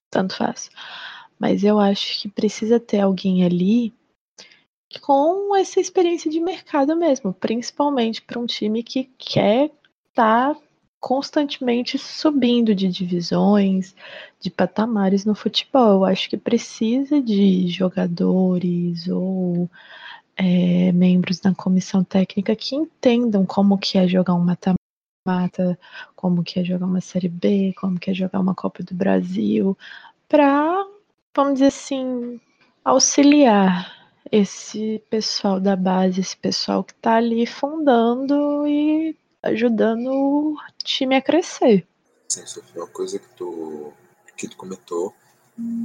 tanto 0.09 0.35
faz 0.35 0.71
mas 1.39 1.63
eu 1.63 1.79
acho 1.79 2.21
que 2.21 2.29
precisa 2.29 2.79
ter 2.79 2.99
alguém 2.99 3.43
ali 3.43 3.93
com 5.01 5.55
essa 5.55 5.79
experiência 5.79 6.29
de 6.29 6.39
mercado 6.39 6.95
mesmo, 6.95 7.33
principalmente 7.33 8.21
para 8.21 8.39
um 8.39 8.45
time 8.45 8.83
que 8.83 9.09
quer 9.17 9.71
estar 10.09 10.55
tá 10.55 10.61
constantemente 10.99 11.97
subindo 11.97 12.73
de 12.73 12.87
divisões, 12.87 13.93
de 14.39 14.49
patamares 14.49 15.25
no 15.25 15.35
futebol. 15.35 15.95
Eu 15.95 16.05
acho 16.05 16.29
que 16.29 16.37
precisa 16.37 17.21
de 17.21 17.67
jogadores 17.67 19.07
ou 19.09 19.69
é, 20.37 20.91
membros 20.93 21.39
da 21.39 21.53
comissão 21.53 22.03
técnica 22.03 22.55
que 22.55 22.75
entendam 22.75 23.45
como 23.45 23.77
que 23.77 23.97
é 23.97 24.07
jogar 24.07 24.33
um 24.33 24.39
mata-mata, 24.45 25.77
como 26.15 26.43
que 26.43 26.59
é 26.59 26.63
jogar 26.63 26.85
uma 26.85 27.01
Série 27.01 27.29
B, 27.29 27.73
como 27.77 27.99
que 27.99 28.11
é 28.11 28.13
jogar 28.13 28.39
uma 28.39 28.55
Copa 28.55 28.81
do 28.81 28.95
Brasil, 28.95 29.77
para 30.29 30.85
vamos 31.35 31.55
dizer 31.55 31.67
assim, 31.67 32.39
auxiliar 32.83 33.91
esse 34.31 35.03
pessoal 35.09 35.59
da 35.59 35.75
base, 35.75 36.21
esse 36.21 36.37
pessoal 36.37 36.83
que 36.83 36.93
está 36.93 37.15
ali 37.15 37.45
fundando 37.45 38.67
e 38.67 39.15
ajudando 39.41 40.07
o 40.11 40.57
time 40.83 41.15
a 41.15 41.21
crescer. 41.21 41.87
Sim, 42.29 42.45
Sofia, 42.45 42.81
uma 42.81 42.87
coisa 42.87 43.19
que 43.19 43.29
tu, 43.35 43.93
que 44.37 44.47
tu 44.47 44.57
comentou 44.57 45.13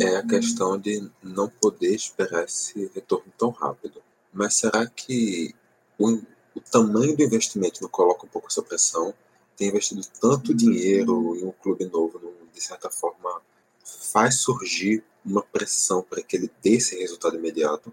é 0.01 0.17
a 0.17 0.27
questão 0.27 0.79
de 0.79 1.11
não 1.23 1.49
poder 1.49 1.95
esperar 1.95 2.45
esse 2.45 2.91
retorno 2.95 3.31
tão 3.37 3.51
rápido. 3.51 4.01
Mas 4.33 4.55
será 4.55 4.87
que 4.87 5.55
o, 5.99 6.23
o 6.55 6.61
tamanho 6.71 7.17
do 7.17 7.23
investimento 7.23 7.83
não 7.83 7.89
coloca 7.89 8.25
um 8.25 8.29
pouco 8.29 8.49
essa 8.49 8.63
pressão? 8.63 9.13
Tem 9.57 9.69
investido 9.69 10.01
tanto 10.21 10.55
dinheiro 10.55 11.37
em 11.37 11.45
um 11.45 11.53
clube 11.53 11.85
novo, 11.87 12.19
de 12.55 12.63
certa 12.63 12.89
forma, 12.89 13.43
faz 13.85 14.41
surgir 14.41 15.05
uma 15.29 15.43
pressão 15.43 16.03
para 16.03 16.23
que 16.23 16.37
ele 16.37 16.51
dê 16.63 16.75
esse 16.75 16.99
resultado 16.99 17.37
imediato? 17.37 17.93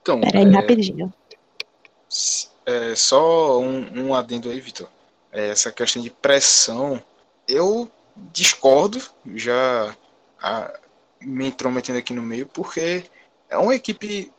Então, 0.00 0.20
Peraí, 0.20 0.44
é, 0.44 0.50
rapidinho. 0.50 1.12
É, 2.64 2.94
só 2.94 3.60
um, 3.60 4.06
um 4.06 4.14
adendo 4.14 4.50
aí, 4.50 4.60
Vitor. 4.60 4.88
É, 5.32 5.48
essa 5.48 5.70
questão 5.70 6.02
de 6.02 6.10
pressão, 6.10 7.02
eu 7.46 7.90
discordo, 8.32 9.00
já 9.34 9.94
a, 10.40 10.78
me 11.20 11.46
intrometendo 11.48 11.98
aqui 11.98 12.12
no 12.12 12.22
meio, 12.22 12.46
porque 12.46 13.04
é 13.48 13.58
uma 13.58 13.74
equipe 13.74 14.32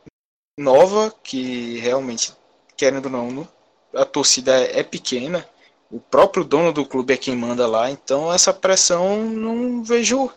nova 0.58 1.14
que 1.22 1.78
realmente, 1.78 2.32
querendo 2.76 3.06
ou 3.06 3.10
não, 3.10 3.48
a 3.94 4.04
torcida 4.04 4.60
é, 4.60 4.80
é 4.80 4.82
pequena, 4.82 5.48
o 5.90 5.98
próprio 5.98 6.44
dono 6.44 6.72
do 6.72 6.86
clube 6.86 7.12
é 7.12 7.16
quem 7.16 7.36
manda 7.36 7.66
lá, 7.66 7.90
então 7.90 8.32
essa 8.32 8.52
pressão 8.52 9.24
não 9.24 9.82
vejo 9.82 10.30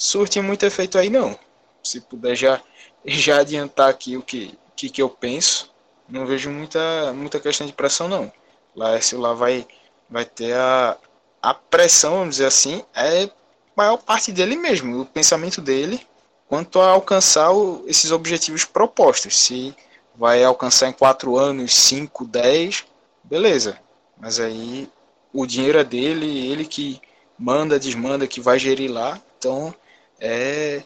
surte 0.00 0.40
muito 0.40 0.64
efeito 0.64 0.96
aí, 0.96 1.10
não. 1.10 1.38
Se 1.82 2.00
puder 2.00 2.34
já, 2.34 2.60
já 3.04 3.40
adiantar 3.40 3.90
aqui 3.90 4.16
o 4.16 4.22
que, 4.22 4.58
que, 4.74 4.88
que 4.88 5.02
eu 5.02 5.10
penso, 5.10 5.70
não 6.08 6.24
vejo 6.26 6.50
muita, 6.50 7.12
muita 7.12 7.38
questão 7.38 7.66
de 7.66 7.72
pressão, 7.74 8.08
não. 8.08 8.32
Laércio 8.74 9.20
lá 9.20 9.34
vai, 9.34 9.66
vai 10.08 10.24
ter 10.24 10.54
a, 10.54 10.96
a 11.42 11.52
pressão, 11.52 12.14
vamos 12.14 12.36
dizer 12.36 12.46
assim, 12.46 12.82
é 12.94 13.28
maior 13.76 13.98
parte 13.98 14.32
dele 14.32 14.56
mesmo, 14.56 15.02
o 15.02 15.06
pensamento 15.06 15.60
dele 15.60 16.00
quanto 16.48 16.80
a 16.80 16.90
alcançar 16.90 17.52
o, 17.52 17.84
esses 17.86 18.10
objetivos 18.10 18.64
propostos. 18.64 19.38
Se 19.38 19.74
vai 20.16 20.42
alcançar 20.42 20.88
em 20.88 20.92
4 20.92 21.36
anos, 21.36 21.74
5, 21.74 22.24
10, 22.24 22.86
beleza. 23.22 23.78
Mas 24.18 24.40
aí 24.40 24.90
o 25.32 25.46
dinheiro 25.46 25.78
é 25.78 25.84
dele, 25.84 26.50
ele 26.50 26.64
que 26.64 27.00
manda, 27.38 27.78
desmanda, 27.78 28.26
que 28.26 28.40
vai 28.40 28.58
gerir 28.58 28.90
lá. 28.90 29.20
Então 29.38 29.74
é 30.20 30.82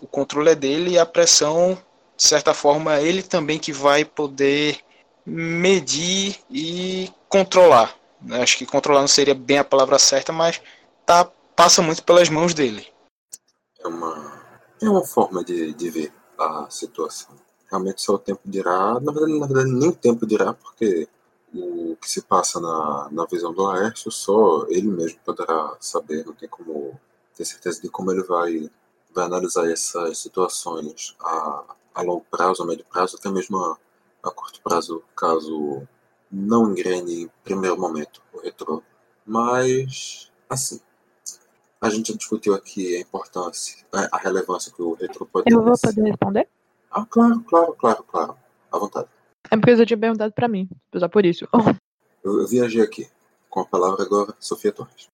o 0.00 0.06
controle 0.06 0.50
é 0.50 0.54
dele 0.54 0.90
e 0.90 0.98
a 0.98 1.06
pressão, 1.06 1.78
de 2.16 2.22
certa 2.22 2.52
forma, 2.52 2.96
é 2.96 3.02
ele 3.02 3.22
também 3.22 3.58
que 3.58 3.72
vai 3.72 4.04
poder 4.04 4.78
medir 5.24 6.38
e 6.50 7.10
controlar. 7.28 7.96
Né? 8.20 8.42
Acho 8.42 8.58
que 8.58 8.66
controlar 8.66 9.00
não 9.00 9.08
seria 9.08 9.34
bem 9.34 9.58
a 9.58 9.64
palavra 9.64 9.98
certa, 9.98 10.32
mas 10.32 10.60
tá, 11.06 11.24
passa 11.56 11.80
muito 11.80 12.04
pelas 12.04 12.28
mãos 12.28 12.52
dele. 12.52 12.86
É 13.80 13.88
uma, 13.88 14.42
é 14.82 14.88
uma 14.88 15.04
forma 15.04 15.42
de, 15.44 15.72
de 15.72 15.90
ver 15.90 16.12
a 16.38 16.66
situação. 16.68 17.34
Realmente 17.70 18.02
só 18.02 18.14
o 18.14 18.18
tempo 18.18 18.40
dirá. 18.44 19.00
Na 19.00 19.12
verdade, 19.12 19.38
na 19.38 19.46
verdade, 19.46 19.72
nem 19.72 19.88
o 19.88 19.96
tempo 19.96 20.26
dirá, 20.26 20.52
porque 20.52 21.08
o 21.54 21.96
que 21.96 22.10
se 22.10 22.22
passa 22.22 22.60
na, 22.60 23.08
na 23.10 23.24
visão 23.26 23.52
do 23.52 23.62
Laércio, 23.62 24.10
só 24.10 24.66
ele 24.68 24.88
mesmo 24.88 25.18
poderá 25.24 25.76
saber, 25.80 26.26
não 26.26 26.34
tem 26.34 26.48
como 26.48 26.98
ter 27.36 27.44
certeza 27.44 27.80
de 27.80 27.88
como 27.88 28.12
ele 28.12 28.22
vai, 28.22 28.70
vai 29.14 29.24
analisar 29.24 29.70
essas 29.70 30.18
situações 30.18 31.14
a, 31.20 31.64
a 31.94 32.02
longo 32.02 32.24
prazo, 32.30 32.62
a 32.62 32.66
médio 32.66 32.84
prazo, 32.90 33.16
até 33.16 33.30
mesmo 33.30 33.58
a, 33.58 33.76
a 34.22 34.30
curto 34.30 34.60
prazo, 34.62 35.02
caso 35.16 35.86
não 36.30 36.70
engrene 36.70 37.22
em 37.22 37.30
primeiro 37.42 37.78
momento 37.78 38.22
o 38.32 38.40
retrô. 38.40 38.82
Mas, 39.26 40.30
assim, 40.48 40.80
a 41.80 41.88
gente 41.90 42.12
já 42.12 42.18
discutiu 42.18 42.54
aqui 42.54 42.96
a 42.96 43.00
importância, 43.00 43.84
a 43.92 44.18
relevância 44.18 44.72
que 44.72 44.82
o 44.82 44.94
retrô 44.94 45.26
pode 45.26 45.44
ter. 45.44 45.54
Eu 45.54 45.62
vou 45.62 45.74
poder 45.78 46.02
responder? 46.02 46.48
Ah, 46.90 47.06
claro, 47.08 47.40
claro, 47.40 47.74
claro, 47.74 48.02
claro. 48.04 48.36
À 48.70 48.78
vontade. 48.78 49.08
É 49.50 49.56
porque 49.56 49.76
você 49.76 49.86
tinha 49.86 49.98
perguntado 49.98 50.32
para 50.32 50.48
mim, 50.48 50.68
só 50.96 51.08
por 51.08 51.24
isso. 51.24 51.46
Eu, 52.24 52.40
eu, 52.40 52.46
viajei 52.46 52.82
aqui. 52.82 53.08
Com 53.50 53.60
a 53.60 53.66
palavra 53.66 54.02
agora, 54.02 54.34
Sofia 54.40 54.72
Torres. 54.72 55.08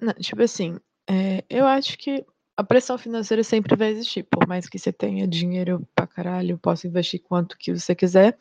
Não, 0.00 0.12
tipo 0.14 0.42
assim, 0.42 0.78
é, 1.08 1.44
eu 1.48 1.66
acho 1.66 1.96
que 1.98 2.24
a 2.56 2.64
pressão 2.64 2.96
financeira 2.96 3.42
sempre 3.44 3.76
vai 3.76 3.90
existir, 3.90 4.24
por 4.24 4.46
mais 4.46 4.68
que 4.68 4.78
você 4.78 4.92
tenha 4.92 5.26
dinheiro 5.26 5.86
pra 5.94 6.06
caralho, 6.06 6.58
possa 6.58 6.86
investir 6.86 7.22
quanto 7.22 7.56
que 7.58 7.74
você 7.74 7.94
quiser, 7.94 8.38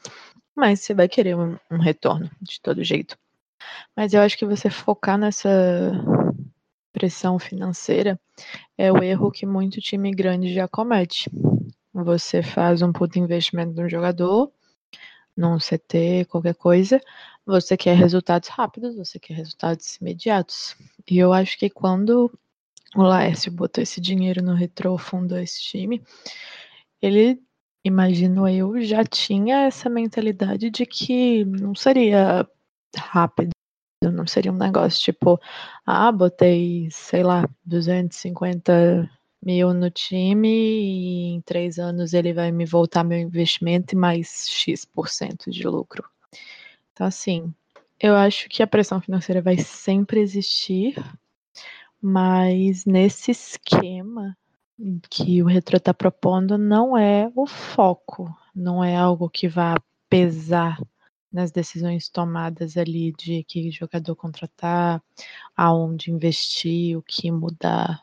mas 0.56 0.82
você 0.82 0.94
vai 0.94 1.08
querer 1.08 1.36
um, 1.36 1.58
um 1.70 1.78
retorno 1.78 2.30
de 2.42 2.62
todo 2.62 2.84
jeito. 2.84 3.18
Mas 3.96 4.14
eu 4.14 4.22
acho 4.22 4.38
que 4.38 4.46
você 4.46 4.70
focar 4.70 5.18
nessa 5.18 5.50
pressão 6.94 7.38
financeira 7.38 8.20
é 8.78 8.92
o 8.92 9.04
erro 9.04 9.32
que 9.32 9.46
muito 9.46 9.82
time 9.82 10.12
grande 10.12 10.54
já 10.54 10.68
comete. 10.68 11.30
Você 11.94 12.42
faz 12.42 12.82
um 12.82 12.92
puto 12.92 13.20
investimento 13.20 13.74
no 13.82 13.90
jogador, 13.90 14.52
num 15.36 15.58
CT, 15.58 16.26
qualquer 16.30 16.56
coisa, 16.56 17.02
você 17.46 17.78
quer 17.78 17.96
resultados 17.96 18.50
rápidos, 18.50 18.96
você 18.96 19.20
quer 19.20 19.36
resultados 19.36 19.98
imediatos. 19.98 20.76
E 21.10 21.18
eu 21.18 21.34
acho 21.34 21.58
que 21.58 21.70
quando 21.70 22.32
o 22.96 23.04
Laércio 23.04 23.52
botou 23.52 23.82
esse 23.84 24.00
dinheiro 24.02 24.42
no 24.42 24.54
Retro, 24.56 24.98
fundou 24.98 25.38
esse 25.38 25.62
time, 25.62 26.02
ele, 27.02 27.42
imagino 27.84 28.48
eu, 28.48 28.82
já 28.82 29.04
tinha 29.04 29.66
essa 29.66 29.90
mentalidade 29.90 30.70
de 30.70 30.86
que 30.86 31.46
não 31.46 31.76
seria 31.76 32.48
rápido, 32.98 33.52
não 34.04 34.26
seria 34.28 34.52
um 34.52 34.58
negócio 34.58 35.02
tipo, 35.02 35.40
ah, 35.86 36.12
botei, 36.12 36.90
sei 36.92 37.24
lá, 37.24 37.48
250 37.66 39.10
mil 39.46 39.74
no 39.74 39.90
time 39.92 40.50
e 40.50 41.34
em 41.36 41.42
três 41.42 41.78
anos 41.80 42.14
ele 42.14 42.34
vai 42.34 42.52
me 42.52 42.66
voltar 42.66 43.04
meu 43.04 43.20
investimento 43.20 43.94
e 43.96 43.98
mais 43.98 44.48
X% 44.50 45.52
de 45.52 45.68
lucro. 45.68 46.04
Então, 46.94 47.06
assim, 47.08 47.54
Eu 48.00 48.16
acho 48.16 48.50
que 48.50 48.62
a 48.62 48.68
pressão 48.68 49.00
financeira 49.02 49.42
vai 49.42 49.58
sempre 49.58 50.20
existir, 50.20 50.96
mas 52.02 52.86
nesse 52.86 53.32
esquema 53.32 54.38
que 55.10 55.42
o 55.42 55.46
Retro 55.46 55.78
está 55.78 55.94
propondo 55.94 56.58
não 56.58 56.98
é 56.98 57.32
o 57.36 57.48
foco, 57.48 58.36
não 58.54 58.84
é 58.84 58.96
algo 58.96 59.30
que 59.30 59.48
vá 59.48 59.76
pesar 60.10 60.78
nas 61.32 61.52
decisões 61.52 62.10
tomadas 62.10 62.78
ali 62.78 63.14
de 63.14 63.44
que 63.44 63.72
jogador 63.72 64.16
contratar, 64.16 65.02
aonde 65.56 66.12
investir, 66.12 66.98
o 66.98 67.02
que 67.02 67.32
mudar. 67.32 68.02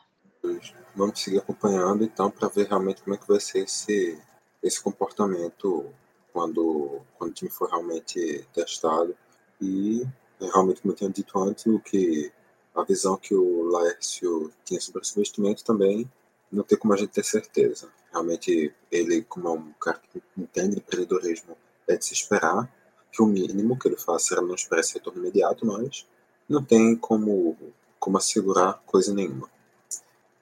Vamos 0.95 1.19
seguir 1.19 1.39
acompanhando 1.39 2.03
então 2.03 2.29
para 2.29 2.47
ver 2.47 2.67
realmente 2.67 3.01
como 3.01 3.15
é 3.15 3.17
que 3.17 3.27
vai 3.27 3.39
ser 3.39 3.63
esse, 3.63 4.19
esse 4.61 4.81
comportamento 4.81 5.85
quando, 6.31 7.01
quando 7.17 7.31
o 7.31 7.33
time 7.33 7.49
for 7.49 7.69
realmente 7.69 8.47
testado. 8.53 9.15
E 9.59 10.05
realmente, 10.39 10.81
como 10.81 10.93
eu 10.93 10.97
tinha 10.97 11.09
dito 11.09 11.37
antes, 11.39 11.65
o 11.65 11.79
que 11.79 12.31
a 12.75 12.83
visão 12.83 13.17
que 13.17 13.33
o 13.33 13.63
Laércio 13.63 14.51
tinha 14.65 14.79
sobre 14.81 15.01
esse 15.01 15.13
investimento 15.13 15.63
também 15.63 16.09
não 16.51 16.63
tem 16.63 16.77
como 16.77 16.93
a 16.93 16.97
gente 16.97 17.11
ter 17.11 17.23
certeza. 17.23 17.89
Realmente, 18.11 18.73
ele, 18.91 19.23
como 19.23 19.47
é 19.47 19.51
um 19.51 19.73
cara 19.73 19.99
que 20.11 20.21
entende 20.37 20.77
empreendedorismo, 20.77 21.57
é 21.87 21.95
de 21.95 22.05
se 22.05 22.13
esperar 22.13 22.71
que 23.11 23.21
o 23.21 23.25
mínimo 23.25 23.77
que 23.77 23.87
ele 23.87 23.97
faça 23.97 24.39
não 24.41 24.55
espere 24.55 24.81
esse 24.81 24.95
retorno 24.95 25.19
imediato, 25.19 25.65
mas 25.65 26.07
não 26.47 26.63
tem 26.63 26.95
como, 26.95 27.57
como 27.99 28.17
assegurar 28.17 28.81
coisa 28.85 29.13
nenhuma. 29.13 29.49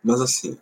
Mas 0.03 0.21
assim, 0.21 0.57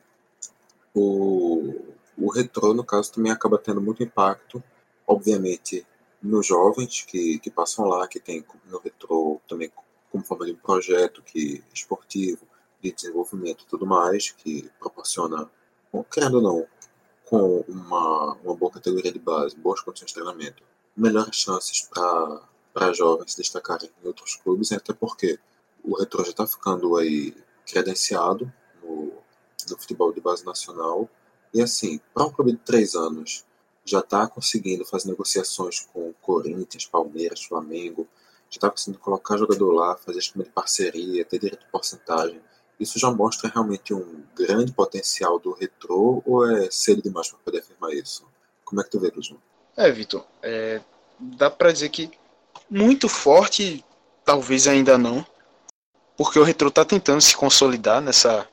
o, 0.93 1.75
o 2.17 2.31
retrô, 2.31 2.73
no 2.73 2.83
caso, 2.83 3.13
também 3.13 3.31
acaba 3.31 3.57
tendo 3.57 3.81
muito 3.81 4.03
impacto, 4.03 4.63
obviamente, 5.07 5.85
nos 6.21 6.45
jovens 6.45 7.03
que, 7.03 7.39
que 7.39 7.49
passam 7.49 7.85
lá, 7.85 8.07
que 8.07 8.19
tem 8.19 8.45
no 8.65 8.79
retrô 8.79 9.39
também 9.47 9.71
como 10.11 10.23
forma 10.23 10.45
de 10.45 10.51
um 10.51 10.57
projeto 10.57 11.21
que, 11.23 11.63
esportivo, 11.73 12.45
de 12.81 12.91
desenvolvimento 12.91 13.63
e 13.63 13.67
tudo 13.67 13.85
mais, 13.85 14.31
que 14.31 14.69
proporciona, 14.79 15.49
querendo 16.11 16.35
ou 16.35 16.41
não, 16.41 16.67
com 17.25 17.63
uma, 17.67 18.33
uma 18.43 18.55
boa 18.55 18.71
categoria 18.71 19.11
de 19.11 19.19
base, 19.19 19.55
boas 19.55 19.81
condições 19.81 20.07
de 20.07 20.15
treinamento, 20.15 20.63
melhores 20.95 21.35
chances 21.35 21.87
para 21.87 22.93
jovens 22.93 23.31
se 23.31 23.37
destacarem 23.37 23.89
em 24.03 24.07
outros 24.07 24.35
clubes, 24.35 24.71
até 24.71 24.93
porque 24.93 25.39
o 25.83 25.95
Retro 25.95 26.23
já 26.23 26.31
está 26.31 26.47
ficando 26.47 26.97
aí 26.97 27.35
credenciado 27.65 28.51
no 29.71 29.77
futebol 29.77 30.11
de 30.13 30.21
base 30.21 30.45
nacional. 30.45 31.09
E 31.53 31.61
assim, 31.61 31.99
para 32.13 32.25
um 32.25 32.31
clube 32.31 32.51
de 32.51 32.57
três 32.59 32.95
anos, 32.95 33.43
já 33.85 33.99
está 33.99 34.27
conseguindo 34.27 34.85
fazer 34.85 35.09
negociações 35.09 35.87
com 35.91 36.13
Corinthians, 36.21 36.85
Palmeiras, 36.85 37.43
Flamengo, 37.43 38.07
já 38.49 38.57
está 38.57 38.69
conseguindo 38.69 38.99
colocar 38.99 39.37
jogador 39.37 39.71
lá, 39.71 39.95
fazer 39.97 40.19
esquema 40.19 40.43
de 40.43 40.51
parceria, 40.51 41.25
ter 41.25 41.39
direito 41.39 41.65
de 41.65 41.71
porcentagem. 41.71 42.39
Isso 42.79 42.97
já 42.97 43.11
mostra 43.11 43.49
realmente 43.49 43.93
um 43.93 44.23
grande 44.35 44.71
potencial 44.71 45.37
do 45.39 45.51
retrô 45.53 46.21
ou 46.25 46.49
é 46.49 46.69
cedo 46.71 47.01
demais 47.01 47.27
para 47.29 47.39
poder 47.39 47.59
afirmar 47.59 47.93
isso? 47.93 48.25
Como 48.63 48.79
é 48.79 48.83
que 48.83 48.91
tu 48.91 48.99
vê, 48.99 49.11
Luzão? 49.13 49.37
É, 49.75 49.91
Vitor, 49.91 50.25
é, 50.41 50.81
dá 51.19 51.49
para 51.49 51.71
dizer 51.71 51.89
que 51.89 52.11
muito 52.69 53.09
forte, 53.09 53.83
talvez 54.23 54.67
ainda 54.67 54.97
não, 54.97 55.25
porque 56.15 56.39
o 56.39 56.43
Retro 56.43 56.67
está 56.69 56.85
tentando 56.85 57.21
se 57.21 57.35
consolidar 57.35 58.01
nessa, 58.01 58.47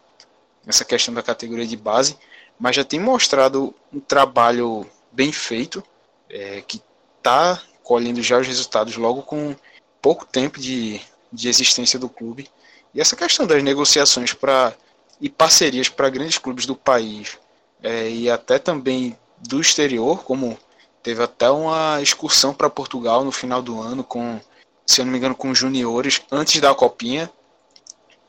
nessa 0.67 0.85
questão 0.85 1.15
da 1.15 1.23
categoria 1.23 1.67
de 1.67 1.77
base, 1.77 2.19
mas 2.59 2.77
já 2.77 2.85
tem 2.85 3.01
mostrado 3.01 3.75
um 3.93 4.01
trabalho 4.01 4.87
bem 5.13 5.33
feito, 5.33 5.83
é, 6.29 6.61
que 6.61 6.83
está 7.17 7.63
colhendo 7.83 8.21
já 8.21 8.39
os 8.39 8.47
resultados 8.47 8.97
logo 8.97 9.23
com 9.23 9.55
pouco 10.03 10.27
tempo 10.27 10.59
de, 10.59 11.01
de 11.33 11.49
existência 11.49 11.99
do 11.99 12.09
clube. 12.09 12.51
E 12.93 13.01
essa 13.01 13.15
questão 13.15 13.47
das 13.47 13.63
negociações 13.63 14.33
para 14.33 14.75
e 15.19 15.31
parcerias 15.31 15.89
para 15.89 16.11
grandes 16.11 16.37
clubes 16.37 16.67
do 16.67 16.77
país 16.77 17.39
é, 17.83 18.11
e 18.11 18.29
até 18.29 18.59
também 18.59 19.17
do 19.39 19.61
exterior, 19.61 20.23
como 20.25 20.59
Teve 21.07 21.23
até 21.23 21.49
uma 21.49 22.03
excursão 22.03 22.53
para 22.53 22.69
Portugal 22.69 23.25
no 23.25 23.31
final 23.31 23.63
do 23.63 23.81
ano 23.81 24.03
com, 24.03 24.41
se 24.85 25.01
eu 25.01 25.05
não 25.05 25.13
me 25.13 25.19
engano, 25.19 25.37
com 25.37 25.55
juniores 25.55 26.21
antes 26.33 26.61
da 26.61 26.75
copinha. 26.75 27.31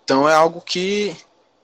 Então 0.03 0.29
é 0.29 0.35
algo 0.35 0.61
que 0.61 1.17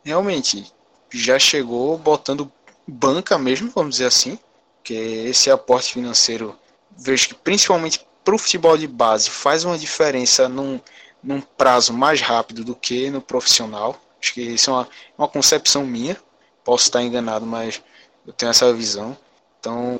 realmente 0.03 0.71
já 1.09 1.37
chegou 1.37 1.97
botando 1.97 2.51
banca 2.87 3.37
mesmo, 3.37 3.71
vamos 3.73 3.95
dizer 3.95 4.07
assim, 4.07 4.37
que 4.83 4.93
esse 4.93 5.49
aporte 5.49 5.93
financeiro 5.93 6.57
vejo 6.97 7.29
que 7.29 7.35
principalmente 7.35 8.05
para 8.23 8.35
o 8.35 8.37
futebol 8.37 8.77
de 8.77 8.87
base 8.87 9.29
faz 9.29 9.63
uma 9.63 9.77
diferença 9.77 10.47
num, 10.47 10.79
num 11.23 11.41
prazo 11.41 11.93
mais 11.93 12.21
rápido 12.21 12.63
do 12.63 12.75
que 12.75 13.09
no 13.09 13.21
profissional. 13.21 13.99
Acho 14.21 14.33
que 14.33 14.41
isso 14.41 14.69
é 14.69 14.73
uma, 14.73 14.89
uma 15.17 15.27
concepção 15.27 15.85
minha. 15.85 16.17
Posso 16.63 16.85
estar 16.85 17.01
enganado, 17.01 17.45
mas 17.45 17.81
eu 18.25 18.31
tenho 18.31 18.49
essa 18.49 18.71
visão. 18.73 19.17
Então, 19.59 19.99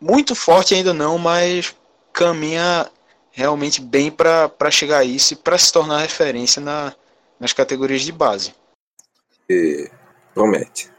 muito 0.00 0.34
forte 0.34 0.74
ainda 0.74 0.94
não, 0.94 1.18
mas 1.18 1.74
caminha 2.12 2.88
realmente 3.32 3.80
bem 3.80 4.10
para 4.10 4.70
chegar 4.70 4.98
a 4.98 5.04
isso 5.04 5.32
e 5.32 5.36
para 5.36 5.58
se 5.58 5.72
tornar 5.72 5.98
referência 5.98 6.60
na, 6.60 6.94
nas 7.40 7.52
categorias 7.52 8.02
de 8.02 8.12
base. 8.12 8.54
Promete. 10.34 10.90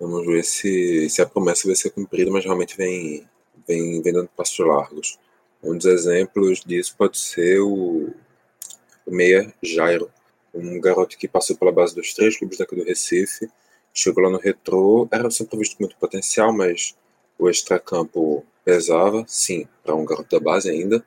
Vamos 0.00 0.26
ver 0.26 0.42
se, 0.42 1.08
se 1.08 1.22
a 1.22 1.26
promessa 1.26 1.66
vai 1.66 1.76
ser 1.76 1.90
cumprida, 1.90 2.30
mas 2.30 2.44
realmente 2.44 2.76
vem, 2.76 3.28
vem, 3.66 4.02
vem 4.02 4.12
dando 4.12 4.28
passos 4.36 4.58
largos. 4.58 5.18
Um 5.62 5.76
dos 5.76 5.86
exemplos 5.86 6.60
disso 6.60 6.94
pode 6.96 7.18
ser 7.18 7.60
o, 7.60 8.10
o 9.06 9.10
Meia 9.10 9.52
Jairo, 9.62 10.10
um 10.54 10.80
garoto 10.80 11.16
que 11.16 11.26
passou 11.26 11.56
pela 11.56 11.72
base 11.72 11.94
dos 11.94 12.14
três 12.14 12.36
clubes 12.36 12.58
daqui 12.58 12.76
do 12.76 12.84
Recife, 12.84 13.50
chegou 13.92 14.24
lá 14.24 14.30
no 14.30 14.38
Retrô, 14.38 15.08
era 15.10 15.30
sempre 15.30 15.58
visto 15.58 15.76
com 15.76 15.84
muito 15.84 15.96
potencial, 15.96 16.52
mas 16.52 16.94
o 17.38 17.48
extracampo 17.48 18.44
pesava, 18.64 19.24
sim, 19.26 19.66
para 19.82 19.94
um 19.94 20.04
garoto 20.04 20.38
da 20.38 20.42
base 20.42 20.70
ainda. 20.70 21.04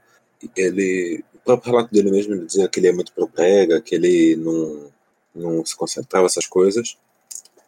Ele, 0.55 1.23
o 1.33 1.39
próprio 1.39 1.71
relato 1.71 1.93
dele 1.93 2.11
mesmo 2.11 2.33
ele 2.33 2.45
dizia 2.45 2.67
que 2.67 2.79
ele 2.79 2.87
é 2.87 2.93
muito 2.93 3.11
pro 3.13 3.27
que 3.27 3.95
ele 3.95 4.35
não, 4.35 4.91
não 5.37 5.65
se 5.65 5.75
concentrava 5.75 6.23
nessas 6.23 6.45
coisas. 6.45 6.97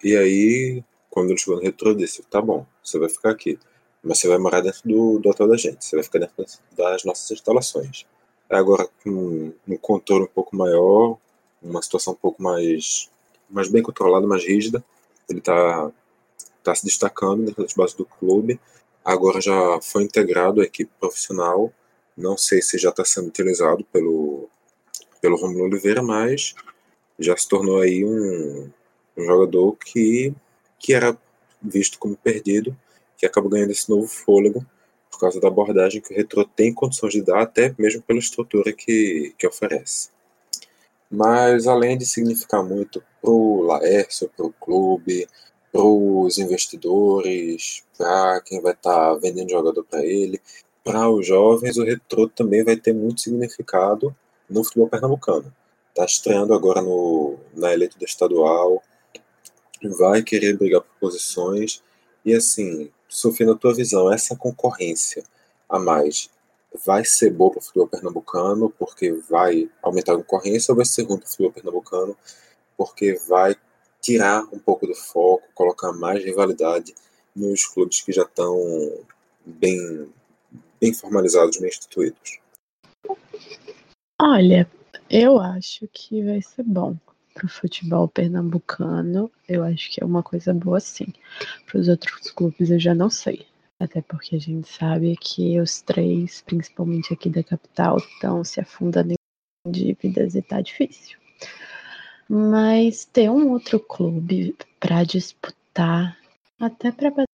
E 0.03 0.15
aí, 0.15 0.83
quando 1.09 1.29
ele 1.29 1.39
chegou 1.39 1.57
no 1.57 1.61
retrô, 1.61 1.93
disse: 1.93 2.23
tá 2.23 2.41
bom, 2.41 2.65
você 2.83 2.97
vai 2.99 3.09
ficar 3.09 3.31
aqui, 3.31 3.59
mas 4.03 4.19
você 4.19 4.27
vai 4.27 4.37
morar 4.37 4.61
dentro 4.61 4.81
do, 4.85 5.19
do 5.19 5.29
hotel 5.29 5.47
da 5.47 5.57
gente, 5.57 5.83
você 5.83 5.95
vai 5.95 6.03
ficar 6.03 6.19
dentro 6.19 6.45
das 6.75 7.03
nossas 7.03 7.29
instalações. 7.31 8.05
Agora, 8.49 8.87
com 9.03 9.53
um 9.67 9.77
controle 9.77 10.23
um 10.23 10.27
pouco 10.27 10.55
maior, 10.55 11.17
uma 11.61 11.81
situação 11.81 12.13
um 12.13 12.17
pouco 12.17 12.41
mais, 12.41 13.09
mais 13.49 13.67
bem 13.67 13.83
controlada, 13.83 14.25
mais 14.25 14.43
rígida, 14.43 14.83
ele 15.29 15.39
está 15.39 15.91
está 16.59 16.75
se 16.75 16.85
destacando 16.85 17.45
dentro 17.45 17.63
das 17.63 17.73
bases 17.73 17.95
do 17.95 18.05
clube. 18.05 18.59
Agora 19.03 19.41
já 19.41 19.79
foi 19.81 20.03
integrado 20.03 20.61
à 20.61 20.63
equipe 20.63 20.91
profissional. 20.99 21.71
Não 22.15 22.37
sei 22.37 22.61
se 22.61 22.77
já 22.77 22.89
está 22.89 23.03
sendo 23.05 23.27
utilizado 23.27 23.83
pelo, 23.85 24.49
pelo 25.21 25.37
Romulo 25.37 25.65
Oliveira, 25.65 26.03
mas 26.03 26.53
já 27.19 27.35
se 27.35 27.47
tornou 27.47 27.81
aí 27.81 28.05
um, 28.05 28.69
um 29.17 29.25
jogador 29.25 29.75
que, 29.75 30.33
que 30.79 30.93
era 30.93 31.17
visto 31.61 31.99
como 31.99 32.15
perdido, 32.15 32.75
que 33.17 33.25
acaba 33.25 33.49
ganhando 33.49 33.71
esse 33.71 33.89
novo 33.89 34.07
fôlego 34.07 34.65
por 35.11 35.19
causa 35.19 35.39
da 35.39 35.49
abordagem 35.49 36.01
que 36.01 36.13
o 36.13 36.15
Retro 36.15 36.45
tem 36.45 36.73
condições 36.73 37.13
de 37.13 37.21
dar, 37.21 37.41
até 37.41 37.75
mesmo 37.77 38.01
pela 38.01 38.19
estrutura 38.19 38.71
que, 38.71 39.33
que 39.37 39.45
oferece. 39.45 40.09
Mas 41.11 41.67
além 41.67 41.97
de 41.97 42.05
significar 42.05 42.63
muito 42.63 43.03
para 43.21 43.31
o 43.31 43.63
Laércio, 43.63 44.29
para 44.29 44.45
o 44.45 44.53
clube, 44.53 45.27
para 45.71 45.81
os 45.81 46.37
investidores, 46.37 47.83
para 47.97 48.41
quem 48.41 48.61
vai 48.61 48.73
estar 48.73 49.13
tá 49.13 49.15
vendendo 49.15 49.49
jogador 49.49 49.83
para 49.83 50.05
ele, 50.05 50.39
para 50.83 51.09
os 51.09 51.25
jovens, 51.25 51.77
o 51.77 51.83
retrô 51.83 52.29
também 52.29 52.63
vai 52.63 52.77
ter 52.77 52.93
muito 52.93 53.21
significado 53.21 54.15
no 54.49 54.63
futebol 54.63 54.87
pernambucano. 54.87 55.53
Está 55.99 56.05
estreando 56.05 56.53
agora 56.53 56.81
no, 56.81 57.37
na 57.53 57.73
elite 57.73 57.99
do 57.99 58.05
estadual, 58.05 58.81
vai 59.97 60.23
querer 60.23 60.57
brigar 60.57 60.79
por 60.79 60.95
posições. 60.97 61.83
E 62.23 62.33
assim, 62.33 62.89
Sofia, 63.09 63.45
na 63.45 63.53
tua 63.53 63.75
visão, 63.75 64.09
essa 64.09 64.33
concorrência 64.33 65.25
a 65.67 65.77
mais 65.77 66.29
vai 66.85 67.03
ser 67.03 67.31
boa 67.31 67.51
para 67.51 67.59
o 67.59 67.61
futebol 67.61 67.87
pernambucano, 67.89 68.69
porque 68.79 69.11
vai 69.29 69.69
aumentar 69.83 70.13
a 70.13 70.15
concorrência, 70.15 70.71
ou 70.71 70.77
vai 70.77 70.85
ser 70.85 71.03
ruim 71.03 71.17
para 71.17 71.27
o 71.27 71.29
futebol 71.29 71.51
pernambucano, 71.51 72.15
porque 72.77 73.19
vai 73.27 73.57
tirar 73.99 74.43
um 74.53 74.59
pouco 74.59 74.87
do 74.87 74.95
foco, 74.95 75.49
colocar 75.53 75.91
mais 75.91 76.23
rivalidade 76.23 76.95
nos 77.35 77.65
clubes 77.65 77.99
que 77.99 78.13
já 78.13 78.23
estão 78.23 78.57
bem, 79.45 80.09
bem 80.79 80.93
formalizados, 80.93 81.57
bem 81.57 81.67
instituídos? 81.67 82.39
Olha, 84.21 84.65
eu 85.09 85.39
acho 85.39 85.87
que 85.91 86.23
vai 86.23 86.41
ser 86.41 86.63
bom 86.63 86.95
para 87.33 87.45
o 87.45 87.49
futebol 87.49 88.07
pernambucano. 88.07 89.31
Eu 89.47 89.63
acho 89.63 89.91
que 89.91 90.03
é 90.03 90.05
uma 90.05 90.21
coisa 90.21 90.53
boa, 90.53 90.79
sim. 90.79 91.07
Para 91.65 91.79
os 91.79 91.87
outros 91.87 92.31
clubes, 92.31 92.69
eu 92.69 92.79
já 92.79 92.93
não 92.93 93.09
sei. 93.09 93.45
Até 93.79 94.01
porque 94.01 94.35
a 94.35 94.39
gente 94.39 94.67
sabe 94.67 95.15
que 95.15 95.59
os 95.59 95.81
três, 95.81 96.41
principalmente 96.41 97.13
aqui 97.13 97.29
da 97.29 97.41
capital, 97.41 97.97
estão 97.97 98.43
se 98.43 98.59
afundando 98.59 99.13
dívidas 99.67 100.35
e 100.35 100.41
tá 100.41 100.59
difícil. 100.59 101.17
Mas 102.27 103.05
ter 103.05 103.29
um 103.29 103.51
outro 103.51 103.79
clube 103.79 104.55
para 104.79 105.03
disputar, 105.03 106.17
até 106.59 106.91
para 106.91 107.25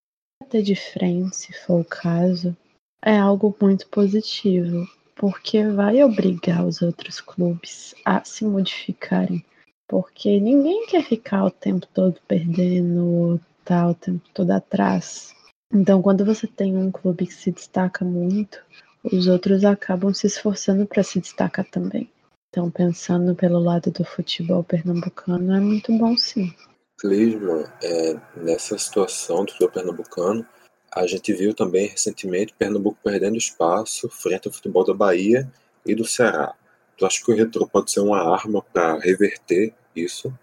bater 0.42 0.62
de 0.62 0.76
frente, 0.76 1.36
se 1.36 1.54
for 1.66 1.82
o 1.82 1.86
caso, 1.86 2.56
é 3.02 3.18
algo 3.18 3.56
muito 3.60 3.88
positivo, 3.88 4.88
porque 5.16 5.64
vai 5.64 6.04
obrigar 6.04 6.66
os 6.66 6.82
outros 6.82 7.22
clubes 7.22 7.96
a 8.04 8.24
se 8.24 8.46
modificarem. 8.46 9.44
Porque 9.88 10.40
ninguém 10.40 10.86
quer 10.88 11.04
ficar 11.04 11.46
o 11.46 11.52
tempo 11.52 11.88
todo 11.94 12.20
perdendo, 12.28 13.40
tá 13.64 13.88
o 13.88 13.94
tempo 13.94 14.24
todo 14.34 14.52
atrás. 14.52 15.34
Então, 15.74 16.02
quando 16.02 16.26
você 16.26 16.48
tem 16.48 16.78
um 16.78 16.92
clube 16.92 17.28
que 17.28 17.34
se 17.34 17.52
destaca 17.52 18.04
muito, 18.04 18.60
os 19.04 19.28
outros 19.28 19.64
acabam 19.64 20.14
se 20.14 20.28
esforçando 20.28 20.86
para 20.86 21.04
se 21.04 21.20
destacar 21.20 21.66
também. 21.66 22.10
Então, 22.50 22.72
pensando 22.72 23.36
pelo 23.36 23.60
lado 23.60 23.92
do 23.92 24.04
futebol 24.04 24.64
pernambucano, 24.64 25.54
é 25.54 25.60
muito 25.60 25.96
bom 25.98 26.18
sim. 26.18 26.54
Clisma, 27.00 27.72
é, 27.84 28.16
nessa 28.38 28.78
situação 28.78 29.44
do 29.44 29.52
futebol 29.52 29.72
pernambucano, 29.74 30.48
a 30.96 31.06
gente 31.06 31.34
viu 31.34 31.54
também 31.54 31.88
recentemente 31.88 32.56
Pernambuco 32.58 32.98
perdendo 33.04 33.36
espaço 33.36 34.10
frente 34.10 34.48
ao 34.48 34.54
futebol 34.54 34.86
da 34.86 34.94
Bahia 34.94 35.52
e 35.86 35.94
do 35.94 36.06
Ceará. 36.06 36.56
Tu 36.98 37.06
acha 37.06 37.24
que 37.24 37.30
o 37.30 37.36
retrô 37.36 37.68
pode 37.68 37.92
ser 37.92 38.00
uma 38.00 38.34
arma 38.34 38.62
para 38.62 38.98
reverter 39.00 39.74
isso? 39.94 40.34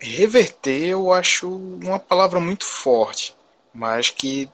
Reverter 0.00 0.88
eu 0.88 1.12
acho 1.12 1.48
uma 1.48 2.00
palavra 2.00 2.40
muito 2.40 2.64
forte, 2.64 3.36
mas 3.72 4.10
que 4.10 4.50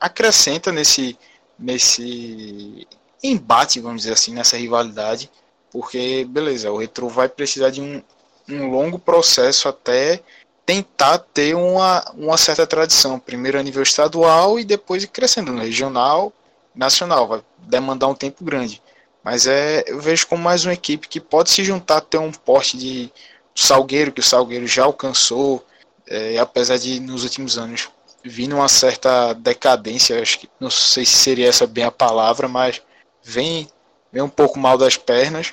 acrescenta 0.00 0.72
nesse, 0.72 1.16
nesse 1.56 2.86
embate, 3.22 3.78
vamos 3.78 4.02
dizer 4.02 4.14
assim, 4.14 4.34
nessa 4.34 4.56
rivalidade, 4.56 5.30
porque, 5.70 6.26
beleza, 6.28 6.72
o 6.72 6.78
Retro 6.78 7.08
vai 7.08 7.28
precisar 7.28 7.70
de 7.70 7.80
um, 7.80 8.02
um 8.48 8.68
longo 8.68 8.98
processo 8.98 9.68
até 9.68 10.20
tentar 10.64 11.18
ter 11.18 11.54
uma, 11.54 12.04
uma 12.14 12.36
certa 12.36 12.66
tradição, 12.66 13.18
primeiro 13.18 13.58
a 13.58 13.62
nível 13.62 13.82
estadual 13.82 14.58
e 14.58 14.64
depois 14.64 15.04
crescendo 15.06 15.52
no 15.52 15.60
regional, 15.60 16.32
nacional, 16.74 17.26
vai 17.26 17.42
demandar 17.58 18.08
um 18.08 18.14
tempo 18.14 18.44
grande. 18.44 18.80
Mas 19.24 19.46
é, 19.46 19.84
eu 19.86 20.00
vejo 20.00 20.26
como 20.26 20.42
mais 20.42 20.64
uma 20.64 20.72
equipe 20.72 21.08
que 21.08 21.20
pode 21.20 21.50
se 21.50 21.62
juntar, 21.64 22.00
ter 22.00 22.18
um 22.18 22.32
porte 22.32 22.76
de 22.76 23.12
Salgueiro, 23.54 24.12
que 24.12 24.20
o 24.20 24.24
Salgueiro 24.24 24.66
já 24.66 24.84
alcançou, 24.84 25.64
é, 26.06 26.38
apesar 26.38 26.78
de 26.78 26.98
nos 27.00 27.22
últimos 27.22 27.58
anos 27.58 27.88
vir 28.24 28.48
numa 28.48 28.68
certa 28.68 29.32
decadência, 29.34 30.20
acho 30.20 30.38
que 30.38 30.48
não 30.60 30.70
sei 30.70 31.04
se 31.04 31.16
seria 31.16 31.48
essa 31.48 31.66
bem 31.66 31.84
a 31.84 31.90
palavra, 31.90 32.46
mas 32.48 32.80
vem 33.22 33.68
vem 34.12 34.22
um 34.22 34.28
pouco 34.28 34.58
mal 34.58 34.76
das 34.76 34.96
pernas. 34.96 35.52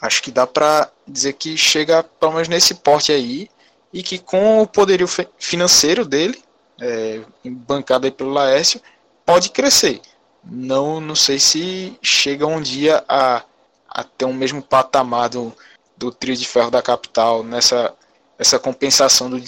Acho 0.00 0.22
que 0.22 0.30
dá 0.30 0.46
para 0.46 0.90
dizer 1.06 1.34
que 1.34 1.56
chega 1.56 2.02
pelo 2.02 2.32
menos 2.32 2.48
nesse 2.48 2.74
porte 2.74 3.12
aí 3.12 3.50
e 3.92 4.02
que 4.02 4.18
com 4.18 4.62
o 4.62 4.66
poderio 4.66 5.06
financeiro 5.38 6.04
dele, 6.04 6.42
é, 6.80 7.20
bancado 7.44 8.06
aí 8.06 8.12
pelo 8.12 8.30
Laércio, 8.30 8.80
pode 9.24 9.50
crescer. 9.50 10.00
Não, 10.44 11.00
não 11.00 11.14
sei 11.14 11.38
se 11.38 11.96
chega 12.02 12.46
um 12.46 12.60
dia 12.60 13.04
a, 13.08 13.44
a 13.88 14.02
ter 14.02 14.24
um 14.24 14.32
mesmo 14.32 14.62
patamar 14.62 15.28
do, 15.28 15.54
do 15.96 16.10
trio 16.10 16.36
de 16.36 16.46
ferro 16.46 16.70
da 16.70 16.82
capital 16.82 17.42
nessa 17.42 17.94
essa 18.38 18.58
compensação 18.58 19.30
do 19.30 19.40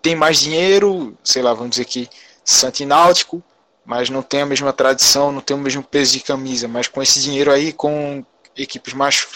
tem 0.00 0.16
mais 0.16 0.40
dinheiro, 0.40 1.16
sei 1.22 1.42
lá, 1.42 1.54
vamos 1.54 1.70
dizer 1.70 1.84
que 1.84 2.08
Santináutico, 2.44 3.40
mas 3.84 4.10
não 4.10 4.20
tem 4.20 4.42
a 4.42 4.46
mesma 4.46 4.72
tradição, 4.72 5.30
não 5.30 5.40
tem 5.40 5.56
o 5.56 5.60
mesmo 5.60 5.82
peso 5.82 6.12
de 6.14 6.20
camisa, 6.20 6.66
mas 6.66 6.88
com 6.88 7.00
esse 7.00 7.20
dinheiro 7.22 7.52
aí, 7.52 7.72
com 7.72 8.24
equipes 8.56 8.94
mais 8.94 9.28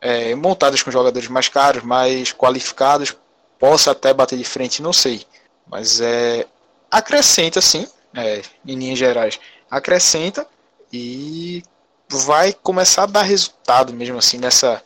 é, 0.00 0.34
montadas 0.34 0.82
com 0.82 0.90
jogadores 0.90 1.28
mais 1.28 1.48
caros, 1.48 1.82
mais 1.82 2.32
qualificados, 2.32 3.14
possa 3.58 3.90
até 3.90 4.12
bater 4.12 4.38
de 4.38 4.44
frente, 4.44 4.82
não 4.82 4.92
sei. 4.92 5.24
Mas 5.66 6.00
é, 6.00 6.46
acrescenta 6.90 7.60
sim, 7.60 7.86
é, 8.14 8.42
em 8.66 8.76
linhas 8.76 8.98
gerais, 8.98 9.38
acrescenta 9.70 10.46
e 10.92 11.62
vai 12.08 12.52
começar 12.52 13.02
a 13.02 13.06
dar 13.06 13.22
resultado 13.22 13.92
mesmo 13.92 14.18
assim 14.18 14.38
nessa 14.38 14.82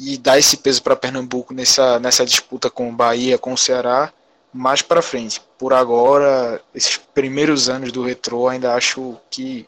e 0.00 0.16
dar 0.16 0.38
esse 0.38 0.56
peso 0.56 0.82
para 0.82 0.96
Pernambuco 0.96 1.52
nessa, 1.52 1.98
nessa 1.98 2.24
disputa 2.24 2.70
com 2.70 2.88
o 2.88 2.92
Bahia, 2.92 3.36
com 3.36 3.52
o 3.52 3.58
Ceará 3.58 4.12
mais 4.52 4.82
para 4.82 5.02
frente. 5.02 5.40
Por 5.58 5.72
agora, 5.72 6.60
esses 6.74 6.96
primeiros 6.96 7.68
anos 7.68 7.90
do 7.90 8.02
retrô 8.02 8.48
ainda 8.48 8.74
acho 8.74 9.18
que 9.30 9.66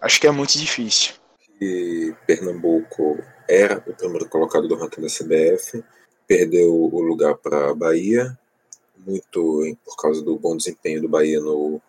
acho 0.00 0.20
que 0.20 0.26
é 0.26 0.30
muito 0.30 0.58
difícil. 0.58 1.14
E 1.60 2.14
Pernambuco 2.26 3.18
era 3.48 3.82
o 3.86 3.94
primeiro 3.94 4.28
colocado 4.28 4.66
do 4.66 4.76
ranking 4.76 5.02
da 5.02 5.08
CBF, 5.08 5.84
perdeu 6.26 6.72
o 6.72 7.00
lugar 7.00 7.36
para 7.36 7.70
a 7.70 7.74
Bahia, 7.74 8.38
muito 9.06 9.76
por 9.84 9.96
causa 9.96 10.22
do 10.22 10.38
bom 10.38 10.56
desempenho 10.56 11.02
do 11.02 11.08
Bahia 11.08 11.40
no, 11.40 11.80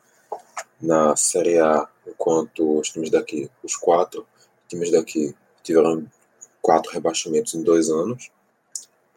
na 0.82 1.16
Série 1.16 1.60
A, 1.60 1.88
enquanto 2.08 2.80
os 2.80 2.90
times 2.90 3.10
daqui, 3.10 3.50
os 3.64 3.76
quatro 3.76 4.26
times 4.68 4.92
daqui, 4.92 5.34
tiveram 5.64 6.06
quatro 6.62 6.92
rebaixamentos 6.92 7.54
em 7.54 7.64
dois 7.64 7.90
anos. 7.90 8.30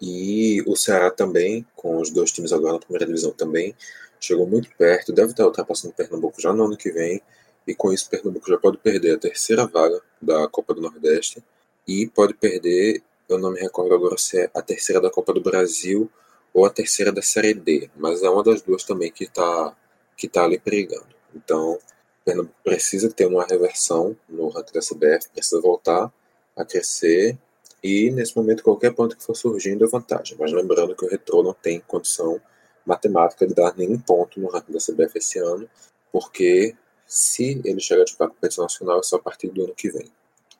E 0.00 0.62
o 0.66 0.76
Ceará 0.76 1.10
também, 1.10 1.66
com 1.74 2.00
os 2.00 2.10
dois 2.10 2.30
times 2.30 2.52
agora 2.52 2.74
na 2.74 2.78
primeira 2.78 3.06
divisão 3.06 3.32
também, 3.32 3.74
chegou 4.20 4.46
muito 4.46 4.70
perto, 4.76 5.12
deve 5.12 5.32
estar 5.32 5.44
ultrapassando 5.44 5.94
Pernambuco 5.94 6.40
já 6.40 6.52
no 6.52 6.64
ano 6.64 6.76
que 6.76 6.90
vem, 6.90 7.20
e 7.66 7.74
com 7.74 7.92
isso 7.92 8.08
Pernambuco 8.08 8.48
já 8.48 8.58
pode 8.58 8.78
perder 8.78 9.16
a 9.16 9.18
terceira 9.18 9.66
vaga 9.66 10.00
da 10.22 10.48
Copa 10.48 10.74
do 10.74 10.80
Nordeste 10.80 11.42
e 11.86 12.06
pode 12.06 12.34
perder, 12.34 13.02
eu 13.28 13.38
não 13.38 13.50
me 13.50 13.60
recordo 13.60 13.94
agora 13.94 14.16
se 14.16 14.38
é 14.40 14.50
a 14.54 14.62
terceira 14.62 15.00
da 15.00 15.10
Copa 15.10 15.32
do 15.32 15.40
Brasil 15.40 16.10
ou 16.52 16.64
a 16.64 16.70
terceira 16.70 17.12
da 17.12 17.22
Série 17.22 17.54
D, 17.54 17.90
mas 17.96 18.22
é 18.22 18.30
uma 18.30 18.42
das 18.42 18.62
duas 18.62 18.84
também 18.84 19.10
que 19.12 19.24
está 19.24 19.76
que 20.16 20.26
tá 20.26 20.44
ali 20.44 20.58
perigando. 20.58 21.06
Então, 21.34 21.78
Pernambuco 22.24 22.56
precisa 22.64 23.08
ter 23.08 23.26
uma 23.26 23.44
reversão 23.44 24.16
no 24.28 24.48
ranking 24.48 24.72
da 24.72 24.80
CBF, 24.80 25.28
precisa 25.30 25.60
voltar 25.60 26.12
a 26.56 26.64
crescer 26.64 27.38
e 27.82 28.10
nesse 28.10 28.36
momento, 28.36 28.62
qualquer 28.62 28.92
ponto 28.92 29.16
que 29.16 29.22
for 29.22 29.34
surgindo 29.34 29.84
é 29.84 29.88
vantagem. 29.88 30.36
Mas 30.38 30.52
lembrando 30.52 30.94
que 30.96 31.04
o 31.04 31.08
Retrô 31.08 31.42
não 31.42 31.54
tem 31.54 31.80
condição 31.80 32.40
matemática 32.84 33.46
de 33.46 33.54
dar 33.54 33.76
nenhum 33.76 33.98
ponto 33.98 34.40
no 34.40 34.48
ranking 34.48 34.72
da 34.72 34.78
CBF 34.78 35.18
esse 35.18 35.38
ano, 35.38 35.68
porque 36.10 36.74
se 37.06 37.60
ele 37.64 37.80
chegar 37.80 38.02
a 38.02 38.04
disputar 38.04 38.28
a 38.28 38.30
competição 38.30 38.64
nacional 38.64 38.98
é 38.98 39.02
só 39.02 39.16
a 39.16 39.20
partir 39.20 39.48
do 39.48 39.64
ano 39.64 39.74
que 39.74 39.90
vem. 39.90 40.10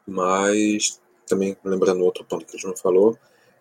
Mas 0.06 1.00
também 1.28 1.56
lembrando 1.64 2.04
outro 2.04 2.24
ponto 2.24 2.44
que 2.44 2.54
gente 2.56 2.66
não 2.66 2.76
falou, 2.76 3.18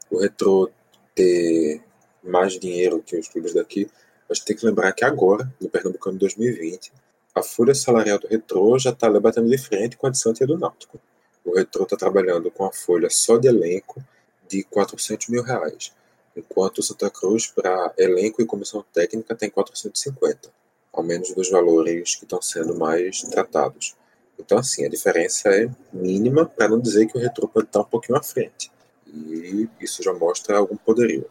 o 0.10 0.20
Retrô 0.20 0.70
ter 1.14 1.82
mais 2.24 2.54
dinheiro 2.60 3.04
que 3.06 3.18
os 3.18 3.28
clubes 3.28 3.54
daqui, 3.54 3.90
gente 4.34 4.46
tem 4.46 4.56
que 4.56 4.66
lembrar 4.66 4.92
que 4.94 5.06
agora, 5.06 5.52
no 5.60 5.70
Pernambucano 5.70 6.18
2020, 6.18 6.92
a 7.36 7.44
folha 7.44 7.76
salarial 7.76 8.20
do 8.20 8.28
Retrô 8.28 8.78
já 8.78 8.90
está 8.90 9.10
batendo 9.20 9.50
de 9.50 9.58
frente 9.58 9.98
com 9.98 10.08
a 10.08 10.10
de 10.10 10.20
Santa 10.20 10.44
e 10.44 10.48
do 10.48 10.58
Náutico 10.58 11.00
o 11.48 11.56
Retro 11.56 11.84
está 11.84 11.96
trabalhando 11.96 12.52
com 12.52 12.66
a 12.66 12.74
folha 12.74 13.10
só 13.10 13.38
de 13.38 13.48
elenco 13.48 14.04
de 14.50 14.64
400 14.64 15.30
mil 15.30 15.42
reais, 15.42 15.94
enquanto 16.36 16.80
o 16.80 16.84
Santa 16.84 17.10
Cruz, 17.10 17.48
para 17.48 17.94
elenco 17.98 18.42
e 18.42 18.46
comissão 18.46 18.84
técnica, 18.94 19.34
tem 19.34 19.50
450, 19.50 20.52
ao 20.92 21.04
menos 21.04 21.34
dos 21.34 21.50
valores 21.50 22.16
que 22.16 22.26
estão 22.26 22.42
sendo 22.42 22.78
mais 22.78 23.22
tratados. 23.22 23.96
Então, 24.40 24.58
assim, 24.58 24.86
a 24.86 24.90
diferença 24.90 25.50
é 25.50 25.70
mínima, 25.92 26.46
para 26.46 26.70
não 26.70 26.80
dizer 26.80 27.08
que 27.08 27.18
o 27.18 27.22
Retro 27.22 27.48
pode 27.48 27.68
estar 27.68 27.82
um 27.82 27.86
pouquinho 27.86 28.18
à 28.18 28.24
frente. 28.24 28.72
E 29.08 29.68
isso 29.80 30.04
já 30.04 30.14
mostra 30.14 30.58
algum 30.58 30.78
poderio. 30.78 31.26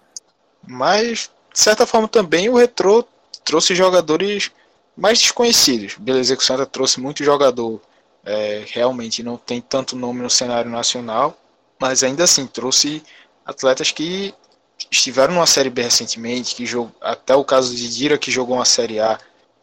Mas, 0.67 1.31
de 1.53 1.61
certa 1.61 1.87
forma, 1.87 2.09
também 2.09 2.49
o 2.49 2.57
Retro 2.57 3.07
trouxe 3.45 3.75
jogadores 3.75 4.51
mais 4.97 5.19
desconhecidos. 5.19 5.97
Beleza 5.99 6.37
que 6.37 6.43
o 6.43 6.47
Santa 6.47 6.67
trouxe 6.67 7.01
muito 7.01 7.23
jogador 7.23 7.81
é, 8.27 8.65
realmente 8.67 9.23
não 9.23 9.37
tem 9.37 9.61
tanto 9.61 9.95
nome 9.95 10.21
no 10.21 10.29
cenário 10.29 10.69
nacional, 10.69 11.39
mas 11.79 12.03
ainda 12.03 12.25
assim 12.25 12.45
trouxe 12.45 13.03
atletas 13.45 13.93
que 13.93 14.35
estiveram 14.91 15.35
numa 15.35 15.47
Série 15.47 15.71
B 15.71 15.83
recentemente, 15.83 16.57
que 16.57 16.67
jogou, 16.67 16.93
até 17.01 17.37
o 17.37 17.45
caso 17.45 17.75
de 17.75 17.89
Dira 17.89 18.19
que 18.19 18.31
jogou 18.31 18.57
uma 18.57 18.65
Série 18.65 18.99
A, 18.99 19.19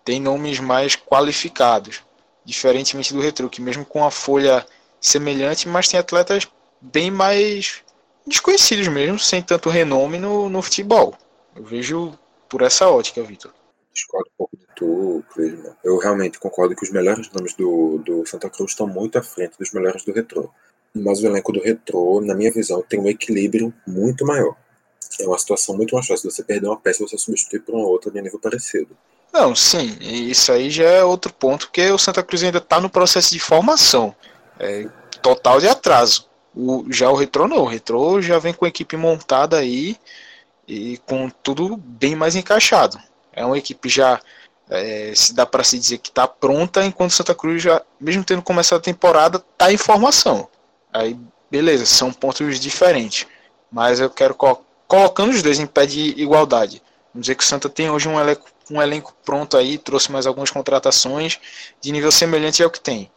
tem 0.05 0.19
nomes 0.19 0.59
mais 0.59 0.95
qualificados, 0.95 2.01
diferentemente 2.45 3.13
do 3.13 3.21
Retro, 3.21 3.49
que 3.49 3.61
mesmo 3.61 3.85
com 3.85 4.03
a 4.05 4.11
folha 4.11 4.65
semelhante, 4.99 5.67
mas 5.67 5.87
tem 5.87 5.99
atletas 5.99 6.47
bem 6.81 7.11
mais 7.11 7.81
desconhecidos 8.25 8.87
mesmo, 8.87 9.19
sem 9.19 9.41
tanto 9.41 9.69
renome 9.69 10.17
no, 10.17 10.49
no 10.49 10.61
futebol. 10.61 11.17
Eu 11.55 11.63
vejo 11.63 12.17
por 12.49 12.61
essa 12.61 12.89
ótica, 12.89 13.21
Vitor 13.23 13.51
discordo 13.93 14.29
um 14.33 14.37
pouco 14.37 14.57
de 14.57 14.65
tu, 14.75 15.23
Clisman. 15.33 15.75
Eu 15.83 15.97
realmente 15.97 16.39
concordo 16.39 16.75
que 16.75 16.83
os 16.83 16.91
melhores 16.91 17.29
nomes 17.31 17.53
do, 17.53 17.99
do 17.99 18.25
Santa 18.25 18.49
Cruz 18.49 18.71
estão 18.71 18.87
muito 18.87 19.17
à 19.17 19.23
frente 19.23 19.57
dos 19.57 19.71
melhores 19.71 20.03
do 20.03 20.11
Retrô. 20.11 20.49
Mas 20.93 21.21
o 21.21 21.27
elenco 21.27 21.51
do 21.51 21.61
Retrô, 21.61 22.19
na 22.21 22.35
minha 22.35 22.51
visão, 22.51 22.81
tem 22.81 22.99
um 22.99 23.07
equilíbrio 23.07 23.73
muito 23.85 24.25
maior. 24.25 24.55
É 25.19 25.27
uma 25.27 25.37
situação 25.37 25.75
muito 25.75 25.95
mais 25.95 26.07
fácil. 26.07 26.29
Você 26.29 26.43
perder 26.43 26.67
uma 26.67 26.79
peça 26.79 27.03
e 27.03 27.07
você 27.07 27.17
substituir 27.17 27.59
por 27.59 27.75
uma 27.75 27.87
outra 27.87 28.11
de 28.11 28.21
nível 28.21 28.39
parecido. 28.39 28.97
Não, 29.33 29.55
sim. 29.55 29.97
Isso 29.99 30.51
aí 30.51 30.69
já 30.69 30.83
é 30.83 31.03
outro 31.03 31.33
ponto, 31.33 31.65
porque 31.65 31.89
o 31.89 31.97
Santa 31.97 32.21
Cruz 32.21 32.43
ainda 32.43 32.59
está 32.59 32.79
no 32.79 32.89
processo 32.89 33.33
de 33.33 33.39
formação. 33.39 34.15
É, 34.59 34.87
total 35.23 35.59
de 35.59 35.67
atraso. 35.67 36.29
O, 36.55 36.85
já 36.91 37.09
o 37.09 37.15
Retro 37.15 37.47
não, 37.47 37.63
o 37.63 37.65
Retro 37.65 38.21
já 38.21 38.37
vem 38.37 38.53
com 38.53 38.63
a 38.65 38.67
equipe 38.67 38.95
montada 38.95 39.57
aí 39.57 39.97
e 40.67 40.99
com 41.07 41.27
tudo 41.41 41.75
bem 41.75 42.15
mais 42.15 42.35
encaixado. 42.35 42.99
É 43.31 43.43
uma 43.43 43.57
equipe 43.57 43.89
já, 43.89 44.21
é, 44.69 45.11
se 45.15 45.33
dá 45.33 45.47
para 45.47 45.63
se 45.63 45.79
dizer 45.79 45.97
que 45.97 46.09
está 46.09 46.27
pronta, 46.27 46.85
enquanto 46.85 47.11
Santa 47.11 47.33
Cruz 47.33 47.63
já, 47.63 47.81
mesmo 47.99 48.23
tendo 48.23 48.43
começado 48.43 48.79
a 48.79 48.83
temporada, 48.83 49.43
está 49.53 49.73
em 49.73 49.77
formação. 49.77 50.47
Aí, 50.93 51.17
beleza, 51.49 51.87
são 51.87 52.13
pontos 52.13 52.59
diferentes. 52.59 53.25
Mas 53.71 53.99
eu 53.99 54.11
quero 54.11 54.35
co 54.35 54.63
colocando 54.87 55.31
os 55.31 55.41
dois 55.41 55.57
em 55.57 55.65
pé 55.65 55.87
de 55.87 55.99
igualdade. 56.21 56.79
Vamos 57.11 57.25
dizer 57.25 57.35
que 57.35 57.43
o 57.43 57.47
Santa 57.47 57.67
tem 57.67 57.89
hoje 57.89 58.07
um 58.07 58.19
elenco, 58.19 58.47
um 58.69 58.81
elenco 58.81 59.13
pronto 59.25 59.57
aí, 59.57 59.77
trouxe 59.77 60.11
mais 60.11 60.25
algumas 60.25 60.51
contratações 60.51 61.39
de 61.81 61.91
nível 61.91 62.11
semelhante 62.11 62.63
ao 62.63 62.69
que 62.69 62.79
tem. 62.79 63.11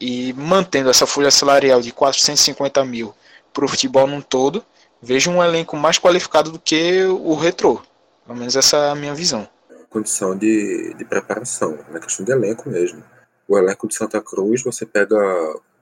E 0.00 0.32
mantendo 0.32 0.90
essa 0.90 1.06
folha 1.06 1.30
salarial 1.30 1.80
de 1.80 1.92
450 1.92 2.84
mil 2.84 3.14
para 3.52 3.64
o 3.64 3.68
futebol 3.68 4.06
num 4.06 4.20
todo, 4.20 4.64
vejo 5.02 5.30
um 5.30 5.42
elenco 5.42 5.76
mais 5.76 5.98
qualificado 5.98 6.52
do 6.52 6.58
que 6.58 7.04
o 7.04 7.34
retrô. 7.34 7.80
Pelo 8.26 8.38
menos 8.38 8.56
essa 8.56 8.76
é 8.76 8.90
a 8.90 8.94
minha 8.94 9.14
visão. 9.14 9.48
Condição 9.88 10.36
de, 10.36 10.94
de 10.94 11.04
preparação, 11.04 11.78
na 11.90 11.98
é 11.98 12.00
questão 12.00 12.24
de 12.24 12.32
elenco 12.32 12.68
mesmo. 12.70 13.02
O 13.48 13.58
elenco 13.58 13.88
de 13.88 13.94
Santa 13.94 14.20
Cruz, 14.20 14.62
você 14.62 14.86
pega 14.86 15.18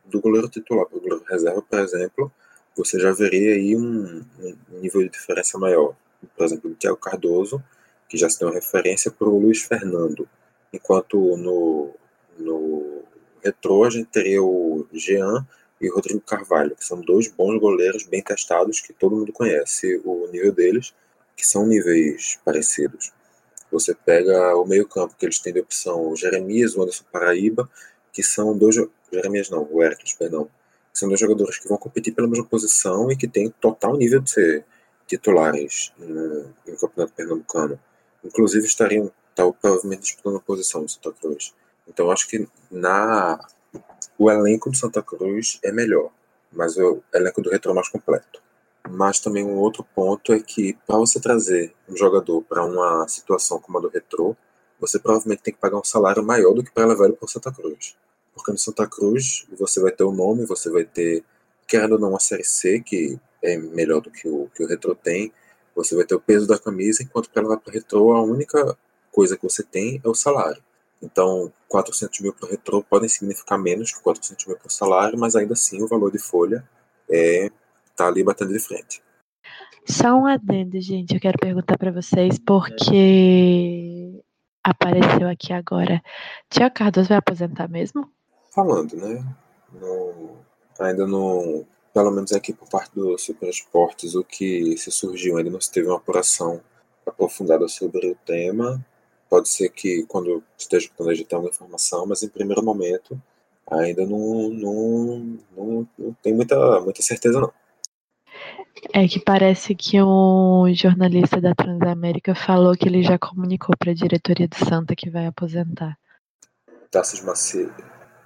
do 0.07 0.21
goleiro 0.21 0.49
titular 0.49 0.87
para 0.87 0.97
o 0.97 1.01
goleiro 1.01 1.25
reserva, 1.29 1.61
por 1.61 1.79
exemplo, 1.79 2.33
você 2.75 2.99
já 2.99 3.13
veria 3.13 3.55
aí 3.55 3.77
um, 3.77 4.25
um 4.41 4.79
nível 4.81 5.03
de 5.03 5.11
diferença 5.11 5.59
maior. 5.59 5.95
Por 6.37 6.47
exemplo, 6.47 6.71
do 6.71 6.77
Thiago 6.77 6.97
Cardoso, 6.97 7.63
que 8.09 8.17
já 8.17 8.29
se 8.29 8.39
tem 8.39 8.49
uma 8.49 8.55
referência 8.55 9.11
para 9.11 9.29
o 9.29 9.39
Luiz 9.39 9.63
Fernando. 9.63 10.29
Enquanto 10.73 11.37
no, 11.37 11.95
no 12.39 13.03
retrô 13.43 13.85
a 13.85 13.91
gente 13.91 14.07
teria 14.07 14.43
o 14.43 14.87
Jean 14.93 15.47
e 15.81 15.89
o 15.91 15.95
Rodrigo 15.95 16.21
Carvalho, 16.21 16.75
que 16.75 16.85
são 16.85 17.01
dois 17.01 17.29
bons 17.29 17.59
goleiros 17.61 18.03
bem 18.03 18.23
testados 18.23 18.81
que 18.81 18.93
todo 18.93 19.17
mundo 19.17 19.33
conhece 19.33 20.01
o 20.05 20.27
nível 20.29 20.53
deles, 20.53 20.93
que 21.37 21.47
são 21.47 21.67
níveis 21.67 22.39
parecidos. 22.45 23.13
Você 23.71 23.95
pega 23.95 24.57
o 24.57 24.67
meio-campo, 24.67 25.15
que 25.17 25.27
eles 25.27 25.39
têm 25.39 25.53
de 25.53 25.61
opção 25.61 26.11
o 26.11 26.17
Jeremias, 26.17 26.75
o 26.75 26.83
Anderson 26.83 27.05
Paraíba, 27.13 27.69
que 28.13 28.23
são 28.23 28.57
dois. 28.57 28.77
Jeremias 29.13 29.49
não, 29.51 29.67
o 29.71 29.83
Hércules, 29.83 30.15
perdão. 30.15 30.51
Que 30.93 30.99
são 30.99 31.09
dois 31.09 31.21
jogadores 31.21 31.59
que 31.59 31.69
vão 31.69 31.79
competir 31.79 32.15
pela 32.15 32.27
mesma 32.27 32.45
posição 32.45 33.11
e 33.11 33.17
que 33.17 33.29
têm 33.29 33.51
total 33.61 33.97
nível 33.97 34.21
de 34.21 34.31
ser 34.31 34.65
titulares 35.07 35.93
no, 35.99 36.55
no 36.67 36.77
Campeonato 36.79 37.15
Pernambucano. 37.15 37.79
Inclusive 38.25 38.67
estariam 38.67 39.11
tal, 39.35 39.53
provavelmente 39.53 40.03
disputando 40.03 40.37
a 40.37 40.41
posição 40.41 40.83
do 40.83 40.91
Santa 40.91 41.13
Cruz. 41.13 41.55
Então 41.87 42.11
acho 42.11 42.29
que 42.29 42.49
na 42.71 43.39
o 44.19 44.31
elenco 44.31 44.71
do 44.71 44.77
Santa 44.77 45.03
Cruz 45.03 45.59
é 45.63 45.71
melhor, 45.71 46.11
mas 46.53 46.77
o 46.77 47.03
elenco 47.15 47.41
do 47.41 47.51
Retro 47.51 47.71
é 47.71 47.75
mais 47.75 47.89
completo. 47.89 48.43
Mas 48.91 49.21
também 49.21 49.45
um 49.45 49.57
outro 49.57 49.85
ponto 49.95 50.33
é 50.33 50.41
que 50.41 50.77
para 50.87 50.97
você 50.97 51.21
trazer 51.21 51.75
um 51.89 51.97
jogador 51.97 52.43
para 52.43 52.65
uma 52.65 53.07
situação 53.07 53.61
como 53.61 53.79
a 53.79 53.81
do 53.81 53.89
Retro, 53.89 54.37
você 54.81 54.99
provavelmente 54.99 55.43
tem 55.43 55.55
que 55.55 55.61
pagar 55.61 55.79
um 55.79 55.85
salário 55.85 56.23
maior 56.23 56.55
do 56.55 56.63
que 56.63 56.71
para 56.71 56.87
levar 56.87 57.07
ele 57.07 57.17
para 57.17 57.27
o 57.27 57.29
Santa 57.29 57.53
Cruz. 57.53 57.97
Porque 58.35 58.51
no 58.51 58.59
Santa 58.59 58.87
Cruz 58.87 59.47
você 59.59 59.81
vai 59.81 59.93
ter 59.93 60.05
o 60.05 60.13
nome, 60.13 60.47
você 60.47 60.71
vai 60.71 60.85
ter, 60.85 61.25
querendo 61.67 61.93
ou 61.93 61.99
não, 61.99 62.17
a 62.17 62.21
Série 62.21 62.45
C, 62.45 62.81
que 62.81 63.19
é 63.43 63.57
melhor 63.57 64.01
do 64.01 64.11
que 64.11 64.29
o 64.29 64.51
que 64.55 64.65
o 64.65 64.67
Retro 64.67 64.95
tem, 64.95 65.33
você 65.79 65.95
vai 65.95 66.05
ter 66.05 66.15
o 66.15 66.21
peso 66.21 66.47
da 66.47 66.59
camisa, 66.59 67.03
enquanto 67.03 67.31
para 67.31 67.43
levar 67.43 67.59
para 67.59 67.71
o 67.71 67.73
Retro 67.73 68.13
a 68.13 68.23
única 68.23 68.77
coisa 69.13 69.37
que 69.37 69.43
você 69.43 69.63
tem 69.63 70.01
é 70.05 70.09
o 70.09 70.15
salário. 70.15 70.63
Então, 71.01 71.53
400 71.69 72.21
mil 72.21 72.33
para 72.33 72.47
o 72.47 72.51
retrô 72.51 72.83
podem 72.83 73.09
significar 73.09 73.59
menos 73.59 73.93
que 73.93 74.03
400 74.03 74.47
mil 74.47 74.57
para 74.57 74.67
o 74.67 74.71
salário, 74.71 75.19
mas 75.19 75.37
ainda 75.37 75.53
assim 75.53 75.81
o 75.83 75.87
valor 75.87 76.11
de 76.11 76.19
folha 76.19 76.69
é 77.09 77.51
tá 77.97 78.09
ali 78.09 78.23
batendo 78.23 78.53
de 78.53 78.59
frente. 78.59 79.03
Só 79.85 80.15
um 80.15 80.27
adendo, 80.27 80.81
gente. 80.81 81.15
Eu 81.15 81.21
quero 81.21 81.39
perguntar 81.39 81.79
para 81.79 81.91
vocês 81.91 82.39
porque 82.39 84.23
apareceu 84.63 85.29
aqui 85.29 85.53
agora. 85.53 86.03
Tia 86.51 86.69
Cardoso 86.69 87.09
vai 87.09 87.19
aposentar 87.19 87.69
mesmo? 87.69 88.11
Falando, 88.55 88.97
né? 88.97 89.25
No, 89.73 90.37
ainda 90.79 91.07
não, 91.07 91.67
pelo 91.99 92.13
menos 92.13 92.31
aqui 92.31 92.53
por 92.53 92.69
parte 92.69 92.95
do 92.95 93.19
Super 93.19 93.49
Esportes, 93.49 94.15
o 94.15 94.23
que 94.23 94.77
se 94.79 94.89
surgiu 94.89 95.37
ainda 95.37 95.51
não 95.51 95.61
se 95.61 95.73
teve 95.73 95.89
uma 95.89 95.97
apuração 95.97 96.61
aprofundada 97.05 97.67
sobre 97.67 98.13
o 98.13 98.17
tema. 98.25 98.81
Pode 99.29 99.49
ser 99.49 99.69
que 99.71 100.05
quando 100.07 100.41
esteja 100.57 100.89
planejando 100.97 101.49
a 101.49 101.51
informação, 101.51 102.07
mas 102.07 102.23
em 102.23 102.29
primeiro 102.29 102.63
momento 102.63 103.21
ainda 103.69 104.07
não, 104.07 104.49
não, 104.49 105.39
não, 105.57 105.89
não 105.99 106.17
tem 106.23 106.33
muita, 106.33 106.81
muita 106.81 107.03
certeza 107.03 107.41
não. 107.41 107.53
É 108.95 109.09
que 109.09 109.19
parece 109.19 109.75
que 109.75 110.01
um 110.01 110.73
jornalista 110.73 111.41
da 111.41 111.53
Transamérica 111.53 112.33
falou 112.33 112.77
que 112.77 112.87
ele 112.87 113.03
já 113.03 113.19
comunicou 113.19 113.75
para 113.77 113.91
a 113.91 113.95
diretoria 113.95 114.47
do 114.47 114.55
Santa 114.55 114.95
que 114.95 115.11
vai 115.11 115.27
aposentar. 115.27 115.99
Tassis 116.93 117.25
Maci... 117.25 117.69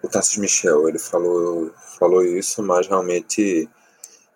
O 0.03 0.09
Tassis 0.09 0.37
Michel, 0.39 0.89
ele 0.89 0.99
falou, 0.99 1.71
falou 1.99 2.25
isso, 2.25 2.63
mas 2.63 2.87
realmente 2.89 3.69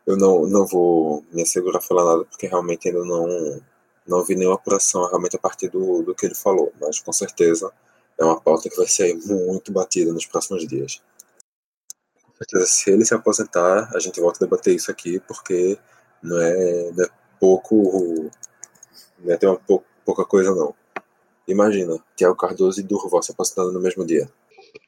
eu 0.06 0.16
não, 0.16 0.46
não 0.46 0.66
vou 0.66 1.24
me 1.32 1.42
assegurar 1.42 1.78
a 1.78 1.84
falar 1.84 2.04
nada, 2.04 2.24
porque 2.24 2.46
realmente 2.46 2.88
ainda 2.88 3.04
não, 3.04 3.60
não 4.06 4.24
vi 4.24 4.36
nenhuma 4.36 4.54
apuração 4.54 5.06
realmente 5.08 5.36
a 5.36 5.40
partir 5.40 5.68
do, 5.68 6.02
do 6.02 6.14
que 6.14 6.26
ele 6.26 6.34
falou, 6.34 6.72
mas 6.80 7.00
com 7.00 7.12
certeza 7.12 7.72
é 8.18 8.24
uma 8.24 8.40
pauta 8.40 8.68
que 8.70 8.76
vai 8.76 8.86
ser 8.86 9.14
muito 9.26 9.72
batida 9.72 10.12
nos 10.12 10.26
próximos 10.26 10.66
dias. 10.66 11.02
Com 12.22 12.32
certeza, 12.38 12.66
se 12.66 12.90
ele 12.90 13.04
se 13.04 13.14
aposentar, 13.14 13.90
a 13.94 13.98
gente 13.98 14.20
volta 14.20 14.38
a 14.38 14.46
debater 14.46 14.74
isso 14.74 14.90
aqui, 14.90 15.20
porque 15.20 15.78
não 16.22 16.40
é, 16.40 16.90
não 16.92 17.04
é 17.04 17.08
pouco. 17.40 18.30
Não 19.18 19.32
é 19.32 19.36
ter 19.36 19.46
uma 19.46 19.58
pou, 19.58 19.84
pouca 20.04 20.24
coisa, 20.24 20.54
não. 20.54 20.74
Imagina, 21.48 21.98
Tiago 22.16 22.36
Cardoso 22.36 22.80
e 22.80 22.82
Durval 22.82 23.22
se 23.22 23.32
aposentando 23.32 23.72
no 23.72 23.80
mesmo 23.80 24.04
dia. 24.04 24.28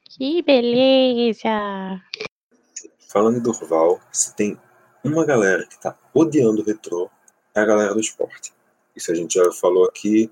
Que 0.08 0.42
beleza! 0.42 2.00
Falando 3.08 3.36
em 3.36 3.42
Durval, 3.42 4.00
se 4.10 4.34
tem 4.34 4.58
uma 5.04 5.26
galera 5.26 5.66
que 5.66 5.78
tá 5.78 5.98
odiando 6.14 6.62
o 6.62 6.64
retrô, 6.64 7.10
é 7.54 7.60
a 7.60 7.64
galera 7.66 7.92
do 7.92 8.00
esporte. 8.00 8.54
Isso 8.96 9.12
a 9.12 9.14
gente 9.14 9.34
já 9.34 9.52
falou 9.52 9.84
aqui. 9.84 10.30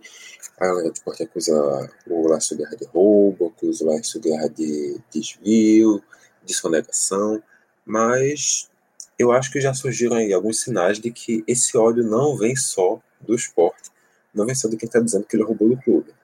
A 0.58 0.66
galera 0.66 0.88
do 0.88 0.94
esporte 0.94 1.24
acusa 1.24 1.90
o 2.06 2.26
Lácio 2.26 2.56
Guerra 2.56 2.74
de 2.74 2.86
roubo, 2.86 3.52
acusa 3.54 3.84
o 3.84 3.88
Lácio 3.88 4.18
Guerra 4.18 4.48
de 4.48 4.98
desvio, 5.12 6.02
de 6.42 6.54
sonegação, 6.54 7.42
mas 7.84 8.70
eu 9.18 9.30
acho 9.30 9.52
que 9.52 9.60
já 9.60 9.74
surgiram 9.74 10.16
aí 10.16 10.32
alguns 10.32 10.60
sinais 10.60 10.98
de 10.98 11.10
que 11.10 11.44
esse 11.46 11.76
ódio 11.76 12.02
não 12.02 12.34
vem 12.34 12.56
só 12.56 12.98
do 13.20 13.34
esporte, 13.34 13.90
não 14.32 14.46
vem 14.46 14.54
só 14.54 14.68
de 14.68 14.76
quem 14.78 14.86
está 14.86 15.00
dizendo 15.00 15.26
que 15.26 15.36
ele 15.36 15.44
roubou 15.44 15.68
do 15.68 15.76
clube. 15.76 16.14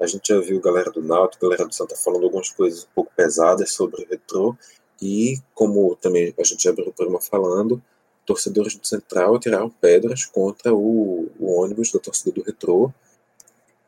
A 0.00 0.06
gente 0.06 0.28
já 0.28 0.40
viu 0.40 0.60
galera 0.60 0.90
do 0.90 1.02
Náutico, 1.02 1.42
galera 1.42 1.66
do 1.66 1.74
Santa 1.74 1.94
falando 1.94 2.24
algumas 2.24 2.50
coisas 2.50 2.84
um 2.84 2.88
pouco 2.94 3.12
pesadas 3.14 3.72
sobre 3.72 4.02
o 4.02 4.08
retrô, 4.08 4.56
e 5.00 5.38
como 5.54 5.94
também 5.96 6.34
a 6.38 6.44
gente 6.44 6.62
já 6.62 6.70
abriu 6.70 6.88
o 6.88 6.92
programa 6.92 7.20
falando, 7.20 7.82
torcedores 8.30 8.76
do 8.76 8.86
Central 8.86 9.38
tiraram 9.38 9.68
pedras 9.68 10.24
contra 10.24 10.72
o, 10.74 11.30
o 11.38 11.60
ônibus 11.60 11.90
da 11.90 11.98
torcida 11.98 12.30
do 12.30 12.42
Retrô, 12.42 12.92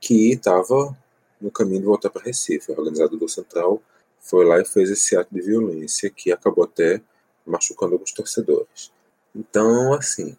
que 0.01 0.33
estava 0.33 0.97
no 1.41 1.51
caminho 1.51 1.81
de 1.81 1.87
voltar 1.87 2.11
para 2.11 2.23
Recife. 2.23 2.73
O 2.73 2.79
organizador 2.79 3.19
do 3.19 3.29
Central 3.29 3.81
foi 4.21 4.45
lá 4.45 4.61
e 4.61 4.65
fez 4.65 4.91
esse 4.91 5.17
ato 5.17 5.33
de 5.33 5.41
violência 5.41 6.11
que 6.11 6.33
acabou 6.33 6.65
até 6.65 7.01
machucando 7.47 7.95
alguns 7.95 8.13
torcedores. 8.13 8.93
Então, 9.35 9.93
assim, 9.95 10.37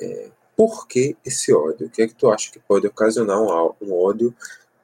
é, 0.00 0.30
por 0.56 0.86
que 0.86 1.16
esse 1.24 1.52
ódio? 1.52 1.86
O 1.86 1.90
que 1.90 2.02
é 2.02 2.08
que 2.08 2.14
tu 2.14 2.30
acha 2.30 2.50
que 2.50 2.58
pode 2.58 2.86
ocasionar 2.86 3.38
um, 3.38 3.74
um 3.82 3.92
ódio 3.92 4.34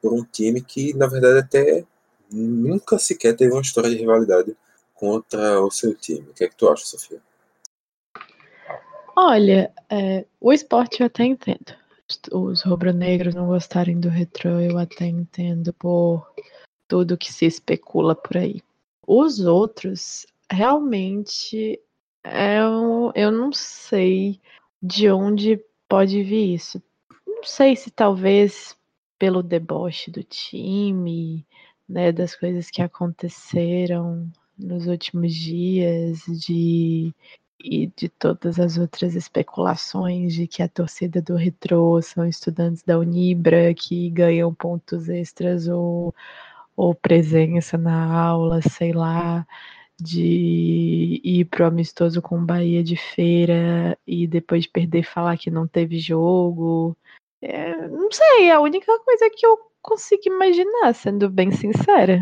por 0.01 0.13
um 0.13 0.23
time 0.23 0.61
que, 0.61 0.93
na 0.93 1.07
verdade, 1.07 1.39
até 1.39 1.85
nunca 2.31 2.97
sequer 2.97 3.35
teve 3.35 3.51
uma 3.51 3.61
história 3.61 3.89
de 3.89 3.97
rivalidade 3.97 4.55
contra 4.93 5.61
o 5.61 5.69
seu 5.69 5.93
time? 5.95 6.27
O 6.29 6.33
que 6.33 6.43
é 6.43 6.47
que 6.47 6.55
tu 6.55 6.69
acha, 6.69 6.85
Sofia? 6.85 7.21
Olha, 9.15 9.71
é, 9.89 10.25
o 10.39 10.53
esporte 10.53 11.01
eu 11.01 11.07
até 11.07 11.23
entendo. 11.25 11.75
Os 12.31 12.61
rubro-negros 12.63 13.35
não 13.35 13.47
gostarem 13.47 13.99
do 13.99 14.09
retrô, 14.09 14.59
eu 14.59 14.77
até 14.77 15.05
entendo 15.05 15.73
por 15.73 16.29
tudo 16.87 17.17
que 17.17 17.31
se 17.31 17.45
especula 17.45 18.15
por 18.15 18.37
aí. 18.37 18.61
Os 19.07 19.39
outros, 19.39 20.25
realmente, 20.51 21.79
eu, 22.23 23.11
eu 23.15 23.31
não 23.31 23.51
sei 23.53 24.41
de 24.81 25.09
onde 25.09 25.63
pode 25.87 26.21
vir 26.23 26.53
isso. 26.53 26.81
Não 27.25 27.43
sei 27.43 27.75
se 27.75 27.89
talvez 27.91 28.75
pelo 29.21 29.43
deboche 29.43 30.09
do 30.09 30.23
time, 30.23 31.45
né, 31.87 32.11
das 32.11 32.35
coisas 32.35 32.71
que 32.71 32.81
aconteceram 32.81 34.27
nos 34.57 34.87
últimos 34.87 35.31
dias, 35.31 36.23
de 36.25 37.13
e 37.63 37.85
de 37.95 38.09
todas 38.09 38.59
as 38.59 38.79
outras 38.79 39.13
especulações 39.13 40.33
de 40.33 40.47
que 40.47 40.63
a 40.63 40.67
torcida 40.67 41.21
do 41.21 41.35
Retrô 41.35 42.01
são 42.01 42.25
estudantes 42.25 42.81
da 42.81 42.97
Unibra 42.97 43.71
que 43.75 44.09
ganham 44.09 44.51
pontos 44.51 45.07
extras 45.07 45.67
ou, 45.67 46.15
ou 46.75 46.95
presença 46.95 47.77
na 47.77 48.03
aula, 48.11 48.59
sei 48.63 48.91
lá, 48.91 49.45
de 50.01 51.21
ir 51.23 51.45
pro 51.45 51.67
amistoso 51.67 52.23
com 52.23 52.43
Bahia 52.43 52.83
de 52.83 52.95
feira 52.95 53.95
e 54.07 54.25
depois 54.25 54.65
perder 54.65 55.03
falar 55.03 55.37
que 55.37 55.51
não 55.51 55.67
teve 55.67 55.99
jogo. 55.99 56.97
É, 57.41 57.87
não 57.87 58.11
sei, 58.11 58.45
é 58.45 58.51
a 58.51 58.59
única 58.59 58.97
coisa 58.99 59.29
que 59.29 59.45
eu 59.45 59.57
consigo 59.81 60.21
imaginar, 60.25 60.93
sendo 60.93 61.29
bem 61.29 61.51
sincera. 61.51 62.19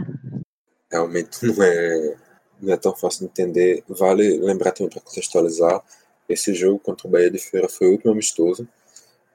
Realmente 0.90 1.46
não 1.46 1.64
é, 1.64 2.18
não 2.62 2.74
é 2.74 2.78
tão 2.78 2.96
fácil 2.96 3.26
de 3.26 3.26
entender. 3.26 3.84
Vale 3.88 4.38
lembrar 4.38 4.72
também 4.72 4.90
para 4.90 5.02
contextualizar: 5.02 5.84
esse 6.28 6.54
jogo 6.54 6.80
contra 6.80 7.08
o 7.08 7.12
Bahia 7.12 7.30
de 7.30 7.38
Feira 7.38 7.68
foi 7.68 7.88
o 7.88 7.92
último 7.92 8.12
amistoso 8.12 8.68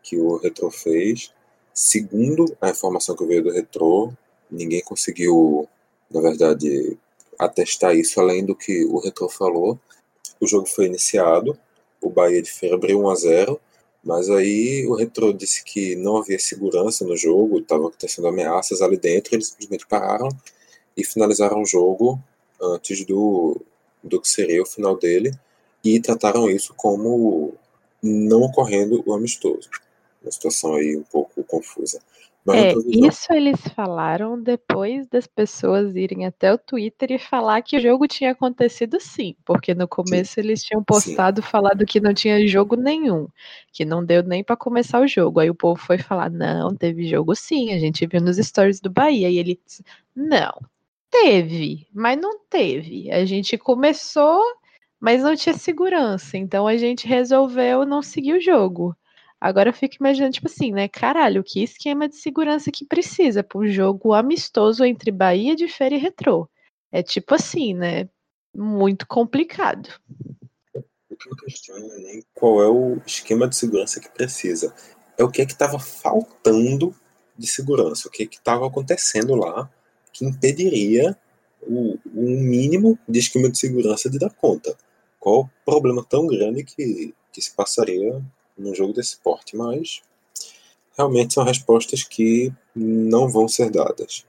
que 0.02 0.16
o 0.16 0.36
Retro 0.36 0.70
fez. 0.70 1.32
Segundo 1.72 2.56
a 2.60 2.70
informação 2.70 3.16
que 3.16 3.26
veio 3.26 3.42
do 3.42 3.50
Retro, 3.50 4.16
ninguém 4.50 4.80
conseguiu, 4.82 5.68
na 6.10 6.20
verdade, 6.20 6.96
atestar 7.38 7.96
isso 7.96 8.20
além 8.20 8.44
do 8.44 8.54
que 8.54 8.84
o 8.84 9.00
Retro 9.00 9.28
falou. 9.28 9.78
O 10.40 10.46
jogo 10.46 10.66
foi 10.66 10.86
iniciado, 10.86 11.58
o 12.00 12.10
Bahia 12.10 12.40
de 12.40 12.50
Feira 12.50 12.76
abriu 12.76 13.00
1 13.00 13.10
a 13.10 13.14
0 13.14 13.60
mas 14.04 14.28
aí 14.28 14.86
o 14.86 14.94
Retro 14.94 15.32
disse 15.32 15.64
que 15.64 15.96
não 15.96 16.18
havia 16.18 16.38
segurança 16.38 17.04
no 17.04 17.16
jogo, 17.16 17.58
estavam 17.58 17.86
acontecendo 17.86 18.28
ameaças 18.28 18.82
ali 18.82 18.96
dentro, 18.98 19.34
eles 19.34 19.48
simplesmente 19.48 19.86
pararam 19.86 20.28
e 20.96 21.04
finalizaram 21.04 21.62
o 21.62 21.66
jogo 21.66 22.20
antes 22.60 23.04
do, 23.04 23.60
do 24.02 24.20
que 24.20 24.28
seria 24.28 24.62
o 24.62 24.66
final 24.66 24.96
dele 24.96 25.32
e 25.82 26.00
trataram 26.00 26.50
isso 26.50 26.74
como 26.76 27.54
não 28.02 28.42
ocorrendo 28.42 29.02
o 29.06 29.14
amistoso. 29.14 29.70
Uma 30.22 30.30
situação 30.30 30.74
aí 30.74 30.96
um 30.96 31.02
pouco 31.02 31.42
confusa. 31.44 32.00
É, 32.52 32.74
isso 32.90 33.32
eles 33.32 33.58
falaram 33.74 34.38
depois 34.40 35.06
das 35.08 35.26
pessoas 35.26 35.96
irem 35.96 36.26
até 36.26 36.52
o 36.52 36.58
Twitter 36.58 37.12
e 37.12 37.18
falar 37.18 37.62
que 37.62 37.76
o 37.78 37.80
jogo 37.80 38.06
tinha 38.06 38.32
acontecido 38.32 39.00
sim, 39.00 39.34
porque 39.46 39.74
no 39.74 39.88
começo 39.88 40.34
sim. 40.34 40.40
eles 40.40 40.62
tinham 40.62 40.84
postado 40.84 41.40
sim. 41.40 41.48
falado 41.48 41.86
que 41.86 42.00
não 42.00 42.12
tinha 42.12 42.46
jogo 42.46 42.76
nenhum, 42.76 43.26
que 43.72 43.82
não 43.86 44.04
deu 44.04 44.22
nem 44.22 44.44
para 44.44 44.56
começar 44.58 45.00
o 45.00 45.06
jogo. 45.08 45.40
Aí 45.40 45.48
o 45.48 45.54
povo 45.54 45.80
foi 45.80 45.96
falar: 45.96 46.30
"Não, 46.30 46.74
teve 46.76 47.08
jogo 47.08 47.34
sim, 47.34 47.72
a 47.72 47.78
gente 47.78 48.06
viu 48.06 48.20
nos 48.20 48.36
stories 48.36 48.78
do 48.78 48.90
Bahia". 48.90 49.30
E 49.30 49.38
ele 49.38 49.58
disse: 49.64 49.82
"Não, 50.14 50.52
teve, 51.10 51.86
mas 51.94 52.18
não 52.20 52.38
teve. 52.50 53.10
A 53.10 53.24
gente 53.24 53.56
começou, 53.56 54.42
mas 55.00 55.22
não 55.22 55.34
tinha 55.34 55.54
segurança, 55.54 56.36
então 56.36 56.66
a 56.66 56.76
gente 56.76 57.06
resolveu 57.06 57.86
não 57.86 58.02
seguir 58.02 58.34
o 58.34 58.40
jogo". 58.40 58.94
Agora 59.44 59.68
eu 59.68 59.74
fico 59.74 59.96
imaginando, 60.00 60.32
tipo 60.32 60.46
assim, 60.46 60.72
né? 60.72 60.88
Caralho, 60.88 61.44
que 61.44 61.62
esquema 61.62 62.08
de 62.08 62.16
segurança 62.16 62.72
que 62.72 62.82
precisa 62.82 63.44
para 63.44 63.58
um 63.58 63.66
jogo 63.66 64.14
amistoso 64.14 64.82
entre 64.86 65.10
Bahia 65.10 65.54
de 65.54 65.68
Feira 65.68 65.96
e 65.96 65.98
Retrô. 65.98 66.48
É 66.90 67.02
tipo 67.02 67.34
assim, 67.34 67.74
né? 67.74 68.08
Muito 68.56 69.06
complicado. 69.06 69.90
O 70.74 70.82
eu 71.10 71.36
questiono 71.44 71.92
é 71.92 71.98
nem 71.98 72.22
qual 72.32 72.62
é 72.62 72.68
o 72.70 72.96
esquema 73.06 73.46
de 73.46 73.54
segurança 73.54 74.00
que 74.00 74.08
precisa. 74.08 74.74
É 75.18 75.22
o 75.22 75.30
que 75.30 75.42
é 75.42 75.44
que 75.44 75.52
estava 75.52 75.78
faltando 75.78 76.94
de 77.36 77.46
segurança, 77.46 78.08
o 78.08 78.10
que 78.10 78.22
é 78.22 78.26
que 78.26 78.36
estava 78.36 78.66
acontecendo 78.66 79.34
lá 79.34 79.70
que 80.10 80.24
impediria 80.24 81.14
o, 81.60 81.98
um 82.14 82.40
mínimo 82.40 82.98
de 83.06 83.18
esquema 83.18 83.50
de 83.50 83.58
segurança 83.58 84.08
de 84.08 84.18
dar 84.18 84.30
conta. 84.30 84.74
Qual 85.20 85.42
o 85.42 85.50
problema 85.66 86.02
tão 86.02 86.26
grande 86.26 86.64
que, 86.64 87.14
que 87.30 87.42
se 87.42 87.54
passaria 87.54 88.24
num 88.56 88.74
jogo 88.74 88.92
desse 88.92 89.16
porte, 89.18 89.56
mas 89.56 90.02
realmente 90.96 91.34
são 91.34 91.44
respostas 91.44 92.02
que 92.02 92.52
não 92.74 93.28
vão 93.28 93.48
ser 93.48 93.70
dadas. 93.70 94.24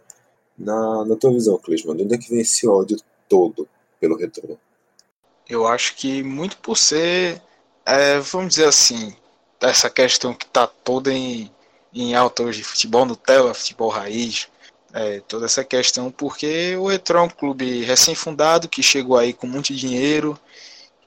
Na, 0.57 1.05
na 1.05 1.15
tua 1.15 1.31
visão, 1.31 1.57
Clisman, 1.57 1.97
de 1.97 2.03
onde 2.03 2.15
é 2.15 2.17
que 2.17 2.29
vem 2.29 2.39
esse 2.39 2.67
ódio 2.67 2.97
todo 3.27 3.67
pelo 3.99 4.17
retrô? 4.17 4.57
Eu 5.47 5.67
acho 5.67 5.95
que 5.95 6.23
muito 6.23 6.57
por 6.57 6.77
ser, 6.77 7.41
é, 7.85 8.19
vamos 8.19 8.55
dizer 8.55 8.67
assim, 8.67 9.15
essa 9.59 9.89
questão 9.89 10.33
que 10.33 10.45
está 10.45 10.65
toda 10.65 11.13
em, 11.13 11.51
em 11.93 12.15
alta 12.15 12.43
hoje, 12.43 12.63
futebol 12.63 13.05
Nutella, 13.05 13.53
futebol 13.53 13.89
raiz, 13.89 14.47
é, 14.93 15.19
toda 15.21 15.45
essa 15.45 15.63
questão, 15.63 16.09
porque 16.09 16.75
o 16.77 16.87
Retrô 16.87 17.19
é 17.19 17.23
um 17.23 17.29
clube 17.29 17.83
recém-fundado, 17.83 18.69
que 18.69 18.81
chegou 18.81 19.17
aí 19.17 19.33
com 19.33 19.45
muito 19.45 19.73
dinheiro, 19.73 20.39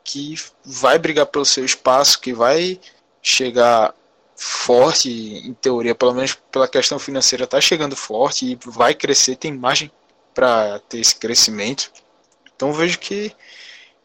que 0.04 0.34
vai 0.64 0.98
brigar 0.98 1.26
pelo 1.26 1.44
seu 1.44 1.64
espaço, 1.64 2.20
que 2.20 2.32
vai 2.32 2.78
chegar 3.22 3.94
forte, 4.36 5.10
em 5.10 5.52
teoria, 5.54 5.94
pelo 5.94 6.14
menos 6.14 6.34
pela 6.50 6.68
questão 6.68 6.98
financeira, 6.98 7.44
está 7.44 7.60
chegando 7.60 7.96
forte 7.96 8.52
e 8.52 8.58
vai 8.64 8.94
crescer, 8.94 9.36
tem 9.36 9.52
margem 9.52 9.90
para 10.32 10.78
ter 10.88 11.00
esse 11.00 11.16
crescimento. 11.16 11.90
Então 12.54 12.72
vejo 12.72 12.98
que 12.98 13.32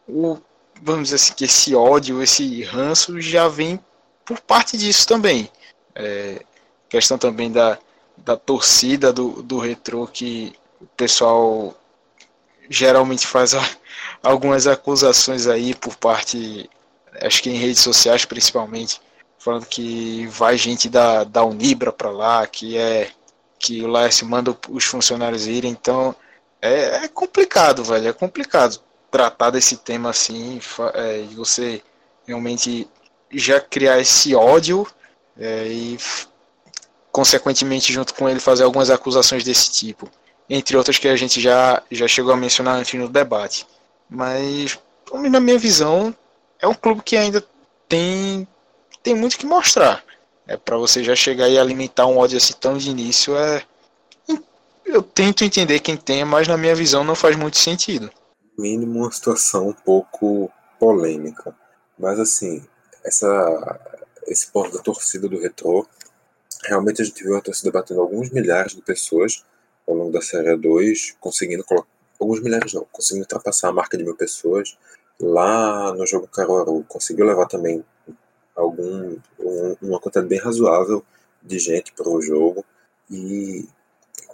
o, 0.08 0.38
vamos 0.82 1.04
dizer 1.04 1.16
assim, 1.16 1.34
que 1.34 1.44
esse 1.44 1.74
ódio, 1.74 2.22
esse 2.22 2.62
ranço 2.64 3.20
já 3.20 3.48
vem 3.48 3.78
por 4.24 4.40
parte 4.40 4.76
disso 4.76 5.06
também. 5.06 5.48
É, 5.94 6.44
questão 6.88 7.16
também 7.16 7.50
da, 7.52 7.78
da 8.16 8.36
torcida 8.36 9.12
do, 9.12 9.42
do 9.42 9.58
retrô 9.58 10.06
que 10.06 10.52
o 10.80 10.86
pessoal 10.86 11.74
geralmente 12.68 13.26
faz 13.26 13.54
a, 13.54 13.62
algumas 14.22 14.66
acusações 14.66 15.46
aí 15.46 15.74
por 15.74 15.96
parte, 15.96 16.68
acho 17.20 17.42
que 17.42 17.50
em 17.50 17.56
redes 17.56 17.80
sociais 17.80 18.24
principalmente, 18.24 19.00
falando 19.38 19.66
que 19.66 20.26
vai 20.28 20.56
gente 20.56 20.88
da, 20.88 21.24
da 21.24 21.44
Unibra 21.44 21.92
para 21.92 22.10
lá, 22.10 22.46
que 22.46 22.76
é 22.76 23.10
que 23.58 23.82
o 23.82 23.86
Laércio 23.86 24.26
manda 24.26 24.56
os 24.68 24.84
funcionários 24.84 25.46
irem, 25.46 25.70
então 25.70 26.14
é, 26.60 27.04
é 27.04 27.08
complicado, 27.08 27.84
velho, 27.84 28.08
é 28.08 28.12
complicado 28.12 28.80
tratar 29.10 29.50
desse 29.50 29.76
tema 29.76 30.10
assim, 30.10 30.60
é, 30.94 31.20
e 31.30 31.34
você 31.34 31.82
realmente 32.26 32.88
já 33.30 33.60
criar 33.60 33.98
esse 34.00 34.34
ódio 34.34 34.86
é, 35.38 35.66
e 35.68 35.98
consequentemente 37.12 37.92
junto 37.92 38.12
com 38.14 38.28
ele 38.28 38.40
fazer 38.40 38.64
algumas 38.64 38.90
acusações 38.90 39.44
desse 39.44 39.70
tipo, 39.70 40.10
entre 40.50 40.76
outras 40.76 40.98
que 40.98 41.06
a 41.06 41.16
gente 41.16 41.40
já, 41.40 41.82
já 41.90 42.08
chegou 42.08 42.32
a 42.32 42.36
mencionar 42.36 42.76
antes 42.76 42.98
no 42.98 43.08
debate. 43.08 43.66
Mas, 44.10 44.78
na 45.12 45.40
minha 45.40 45.58
visão, 45.58 46.14
é 46.60 46.66
um 46.66 46.74
clube 46.74 47.02
que 47.02 47.16
ainda 47.16 47.44
tem 47.88 48.46
tem 49.02 49.14
muito 49.14 49.36
que 49.36 49.46
mostrar. 49.46 50.02
É 50.46 50.56
para 50.56 50.76
você 50.76 51.02
já 51.02 51.14
chegar 51.14 51.48
e 51.48 51.58
alimentar 51.58 52.06
um 52.06 52.18
ódio 52.18 52.36
assim 52.36 52.54
tão 52.54 52.76
de 52.76 52.90
início 52.90 53.36
é 53.36 53.62
eu 54.84 55.02
tento 55.02 55.44
entender 55.44 55.80
quem 55.80 55.96
tem, 55.96 56.24
mas 56.24 56.46
na 56.46 56.56
minha 56.56 56.74
visão 56.74 57.02
não 57.02 57.14
faz 57.14 57.34
muito 57.36 57.56
sentido. 57.56 58.10
Mínimo 58.56 59.00
uma 59.00 59.10
situação 59.10 59.68
um 59.68 59.72
pouco 59.72 60.50
polêmica. 60.78 61.54
Mas 61.98 62.20
assim, 62.20 62.64
essa 63.04 63.80
esse 64.26 64.50
ponto 64.50 64.76
da 64.76 64.82
torcida 64.82 65.28
do 65.28 65.38
retrô, 65.38 65.86
realmente 66.64 67.02
a 67.02 67.04
gente 67.04 67.22
viu 67.22 67.36
a 67.36 67.40
torcida 67.40 67.70
batendo 67.70 68.00
alguns 68.00 68.30
milhares 68.30 68.74
de 68.74 68.82
pessoas 68.82 69.44
ao 69.86 69.94
longo 69.94 70.12
da 70.12 70.22
série 70.22 70.56
2, 70.56 71.16
conseguindo 71.20 71.64
colocar 71.64 71.88
alguns 72.18 72.40
milhares 72.40 72.72
não, 72.72 72.86
conseguindo 72.90 73.24
ultrapassar 73.24 73.68
a 73.68 73.72
marca 73.72 73.98
de 73.98 74.04
mil 74.04 74.16
pessoas. 74.16 74.78
Lá 75.20 75.92
no 75.94 76.06
jogo 76.06 76.26
Caruaru, 76.26 76.84
conseguiu 76.88 77.26
levar 77.26 77.46
também 77.46 77.84
algum 78.54 79.16
um, 79.38 79.76
uma 79.82 80.00
quantidade 80.00 80.28
bem 80.28 80.38
razoável 80.38 81.04
de 81.42 81.58
gente 81.58 81.92
para 81.92 82.08
o 82.08 82.20
jogo. 82.20 82.64
E 83.10 83.66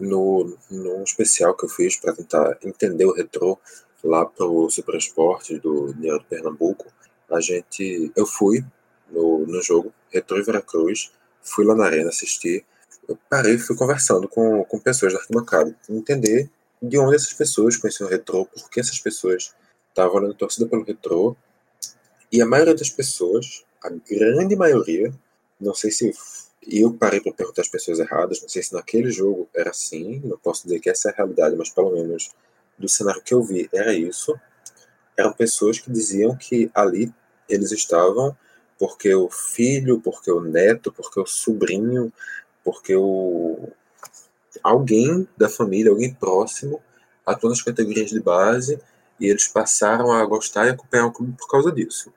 no, 0.00 0.56
no 0.70 1.02
especial 1.02 1.54
que 1.54 1.64
eu 1.64 1.68
fiz 1.68 1.96
para 1.96 2.14
tentar 2.14 2.58
entender 2.62 3.04
o 3.04 3.12
retrô 3.12 3.58
lá 4.02 4.24
para 4.24 4.46
o 4.46 4.70
Super 4.70 4.96
Esporte 4.96 5.58
do 5.58 5.92
Dinheiro 5.92 6.18
do 6.18 6.24
Pernambuco, 6.24 6.86
a 7.30 7.40
gente 7.40 8.10
eu 8.16 8.26
fui 8.26 8.64
no, 9.10 9.46
no 9.46 9.62
jogo 9.62 9.92
Retrô 10.10 10.38
e 10.38 10.42
Veracruz, 10.42 11.12
fui 11.42 11.64
lá 11.64 11.74
na 11.74 11.84
arena 11.84 12.08
assistir, 12.08 12.64
eu 13.08 13.18
parei 13.28 13.54
e 13.54 13.58
fui 13.58 13.76
conversando 13.76 14.28
com, 14.28 14.64
com 14.64 14.78
pessoas 14.78 15.12
da 15.12 15.18
arquibancada, 15.18 15.74
entender 15.88 16.50
de 16.82 16.98
onde 16.98 17.16
essas 17.16 17.32
pessoas 17.32 17.76
conheciam 17.76 18.06
o 18.06 18.10
retrô, 18.10 18.46
por 18.46 18.70
que 18.70 18.80
essas 18.80 18.98
pessoas 18.98 19.54
estavam 19.90 20.16
olhando 20.16 20.34
torcida 20.34 20.66
pelo 20.66 20.84
retrô, 20.84 21.36
e 22.32 22.40
a 22.40 22.46
maioria 22.46 22.74
das 22.74 22.90
pessoas 22.90 23.64
a 23.82 23.88
grande 23.88 24.54
maioria, 24.56 25.12
não 25.60 25.74
sei 25.74 25.90
se 25.90 26.12
eu 26.62 26.92
parei 26.92 27.20
para 27.20 27.32
perguntar 27.32 27.62
as 27.62 27.68
pessoas 27.68 27.98
erradas, 27.98 28.42
não 28.42 28.48
sei 28.48 28.62
se 28.62 28.74
naquele 28.74 29.10
jogo 29.10 29.48
era 29.54 29.70
assim, 29.70 30.20
não 30.24 30.36
posso 30.38 30.64
dizer 30.64 30.80
que 30.80 30.90
essa 30.90 31.08
é 31.08 31.12
a 31.12 31.16
realidade, 31.16 31.56
mas 31.56 31.70
pelo 31.70 31.90
menos 31.90 32.30
do 32.78 32.88
cenário 32.88 33.22
que 33.22 33.32
eu 33.32 33.42
vi 33.42 33.68
era 33.72 33.94
isso. 33.94 34.38
Eram 35.16 35.32
pessoas 35.32 35.78
que 35.78 35.90
diziam 35.90 36.36
que 36.36 36.70
ali 36.74 37.12
eles 37.48 37.72
estavam 37.72 38.36
porque 38.78 39.14
o 39.14 39.28
filho, 39.28 40.00
porque 40.00 40.30
o 40.30 40.40
neto, 40.40 40.92
porque 40.92 41.20
o 41.20 41.26
sobrinho, 41.26 42.12
porque 42.64 42.94
o 42.94 43.68
alguém 44.62 45.28
da 45.36 45.48
família, 45.48 45.90
alguém 45.90 46.12
próximo, 46.12 46.82
atuou 47.24 47.50
nas 47.50 47.62
categorias 47.62 48.10
de 48.10 48.20
base 48.20 48.80
e 49.20 49.26
eles 49.26 49.46
passaram 49.46 50.12
a 50.12 50.24
gostar 50.24 50.66
e 50.66 50.70
acompanhar 50.70 51.06
o 51.06 51.12
clube 51.12 51.36
por 51.36 51.48
causa 51.48 51.70
disso 51.70 52.12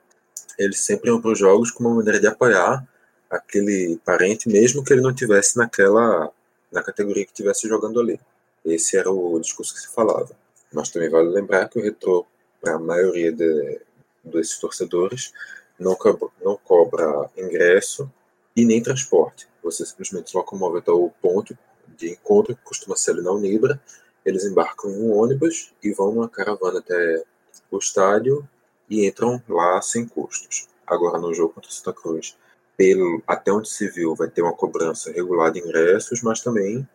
eles 0.58 0.80
sempre 0.80 1.10
iam 1.10 1.20
para 1.20 1.32
os 1.32 1.38
jogos 1.38 1.70
com 1.70 1.84
uma 1.84 1.94
maneira 1.94 2.20
de 2.20 2.26
apoiar 2.26 2.86
aquele 3.30 3.98
parente, 4.04 4.48
mesmo 4.48 4.84
que 4.84 4.92
ele 4.92 5.02
não 5.02 5.14
tivesse 5.14 5.56
naquela 5.56 6.30
na 6.70 6.82
categoria 6.82 7.24
que 7.24 7.30
estivesse 7.30 7.68
jogando 7.68 8.00
ali. 8.00 8.20
Esse 8.64 8.96
era 8.96 9.10
o 9.10 9.38
discurso 9.38 9.74
que 9.74 9.80
se 9.80 9.88
falava. 9.88 10.30
Mas 10.72 10.88
também 10.88 11.08
vale 11.08 11.28
lembrar 11.28 11.68
que 11.68 11.78
o 11.78 11.82
Retro 11.82 12.26
para 12.60 12.74
a 12.74 12.78
maioria 12.78 13.30
de, 13.30 13.80
desses 14.24 14.58
torcedores, 14.58 15.32
não 15.78 15.94
cobra, 15.94 16.28
não 16.42 16.56
cobra 16.56 17.30
ingresso 17.36 18.10
e 18.56 18.64
nem 18.64 18.82
transporte. 18.82 19.46
Você 19.62 19.84
simplesmente 19.86 20.34
locomove 20.34 20.78
até 20.78 20.90
o 20.90 21.10
ponto 21.22 21.56
de 21.96 22.10
encontro, 22.10 22.56
que 22.56 22.62
costuma 22.62 22.96
ser 22.96 23.12
ali 23.12 23.22
na 23.22 23.32
Unibra, 23.32 23.80
eles 24.24 24.44
embarcam 24.44 24.90
em 24.90 25.02
um 25.02 25.16
ônibus 25.16 25.72
e 25.82 25.92
vão 25.92 26.12
numa 26.12 26.28
caravana 26.28 26.78
até 26.78 27.22
o 27.70 27.78
estádio 27.78 28.48
e 28.88 29.06
entram 29.06 29.42
lá 29.48 29.80
sem 29.82 30.06
custos. 30.06 30.68
Agora, 30.86 31.18
no 31.18 31.32
jogo 31.34 31.54
contra 31.54 31.70
o 31.70 31.72
Santa 31.72 31.92
Cruz, 31.92 32.36
pelo, 32.76 33.22
até 33.26 33.52
onde 33.52 33.68
se 33.68 33.88
viu, 33.88 34.14
vai 34.14 34.28
ter 34.28 34.42
uma 34.42 34.52
cobrança 34.52 35.12
regular 35.12 35.52
de 35.52 35.60
ingressos, 35.60 36.22
mas 36.22 36.40
também 36.40 36.86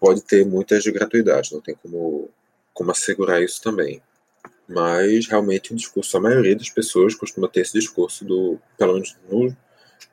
pode 0.00 0.22
ter 0.22 0.44
muitas 0.44 0.82
de 0.82 0.92
gratuidade, 0.92 1.52
não 1.52 1.60
tem 1.60 1.74
como, 1.74 2.28
como 2.72 2.90
assegurar 2.90 3.42
isso 3.42 3.62
também. 3.62 4.02
Mas 4.68 5.26
realmente 5.26 5.72
o 5.72 5.76
discurso, 5.76 6.16
a 6.16 6.20
maioria 6.20 6.56
das 6.56 6.70
pessoas 6.70 7.14
costuma 7.14 7.48
ter 7.48 7.60
esse 7.60 7.78
discurso 7.78 8.24
do, 8.24 8.58
pelo 8.78 8.94
menos 8.94 9.16
no 9.30 9.54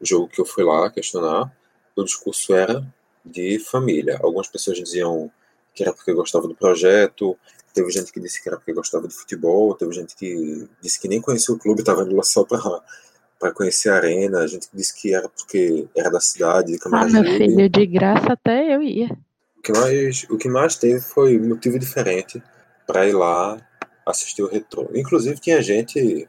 jogo 0.01 0.27
que 0.27 0.41
eu 0.41 0.45
fui 0.45 0.63
lá 0.63 0.89
questionar, 0.89 1.51
o 1.95 2.03
discurso 2.03 2.53
era 2.53 2.85
de 3.23 3.59
família. 3.59 4.19
Algumas 4.21 4.47
pessoas 4.47 4.77
diziam 4.77 5.31
que 5.73 5.83
era 5.83 5.93
porque 5.93 6.13
gostava 6.13 6.47
do 6.47 6.55
projeto, 6.55 7.37
teve 7.73 7.89
gente 7.91 8.11
que 8.11 8.19
disse 8.19 8.41
que 8.41 8.49
era 8.49 8.57
porque 8.57 8.73
gostava 8.73 9.07
de 9.07 9.13
futebol, 9.13 9.73
teve 9.75 9.93
gente 9.93 10.15
que 10.15 10.67
disse 10.81 10.99
que 10.99 11.07
nem 11.07 11.21
conhecia 11.21 11.53
o 11.53 11.59
clube, 11.59 11.81
estava 11.81 12.03
indo 12.03 12.15
lá 12.15 12.23
só 12.23 12.43
para 12.43 13.51
conhecer 13.53 13.89
a 13.89 13.95
arena, 13.95 14.39
a 14.39 14.47
gente 14.47 14.67
disse 14.73 14.99
que 14.99 15.13
era 15.13 15.27
porque 15.29 15.87
era 15.95 16.09
da 16.09 16.19
cidade, 16.19 16.73
de 16.73 16.79
Camaragibe. 16.79 17.19
Ah, 17.19 17.21
meu 17.21 17.37
filho, 17.37 17.69
de 17.69 17.85
graça 17.85 18.33
até 18.33 18.75
eu 18.75 18.81
ia. 18.81 19.09
O 19.57 19.61
que 19.61 19.71
mais, 19.71 20.25
o 20.29 20.37
que 20.37 20.49
mais 20.49 20.75
teve 20.75 20.99
foi 20.99 21.37
motivo 21.39 21.77
diferente 21.79 22.41
para 22.85 23.07
ir 23.07 23.13
lá 23.13 23.57
assistir 24.05 24.41
o 24.41 24.47
retrô. 24.47 24.89
Inclusive 24.93 25.39
tinha 25.39 25.61
gente 25.61 26.27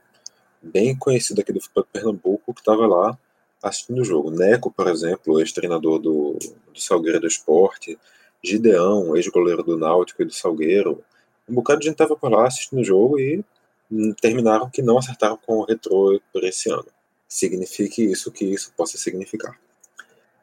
bem 0.63 0.97
conhecida 0.97 1.43
aqui 1.43 1.53
do 1.53 1.61
futebol 1.61 1.85
de 1.85 1.91
Pernambuco 1.91 2.55
que 2.55 2.61
estava 2.61 2.87
lá 2.87 3.19
assistindo 3.63 4.03
o 4.03 4.05
jogo. 4.05 4.31
Neco, 4.31 4.71
por 4.71 4.89
exemplo, 4.89 5.41
ex-treinador 5.41 5.99
do, 5.99 6.39
do 6.73 6.81
Salgueiro 6.81 7.21
do 7.21 7.27
Esporte, 7.27 7.99
Gideão, 8.45 9.17
ex-goleiro 9.17 9.63
do 9.63 9.77
Náutico 9.77 10.23
e 10.23 10.25
do 10.25 10.33
Salgueiro. 10.33 11.03
Um 11.49 11.55
bocado 11.55 11.81
de 11.81 11.87
gente 11.87 11.95
estava 11.95 12.17
por 12.17 12.31
lá 12.31 12.47
assistindo 12.47 12.81
o 12.81 12.85
jogo 12.85 13.19
e 13.19 13.45
hum, 13.91 14.13
terminaram 14.21 14.69
que 14.69 14.83
não 14.83 14.99
acertaram 14.99 15.37
com 15.37 15.59
o 15.59 15.65
retrô 15.65 16.21
por 16.33 16.45
esse 16.45 16.71
ano. 16.71 16.87
Signifique 17.29 18.05
isso 18.05 18.31
que 18.33 18.45
isso 18.45 18.73
possa 18.77 18.99
significar. 18.99 19.59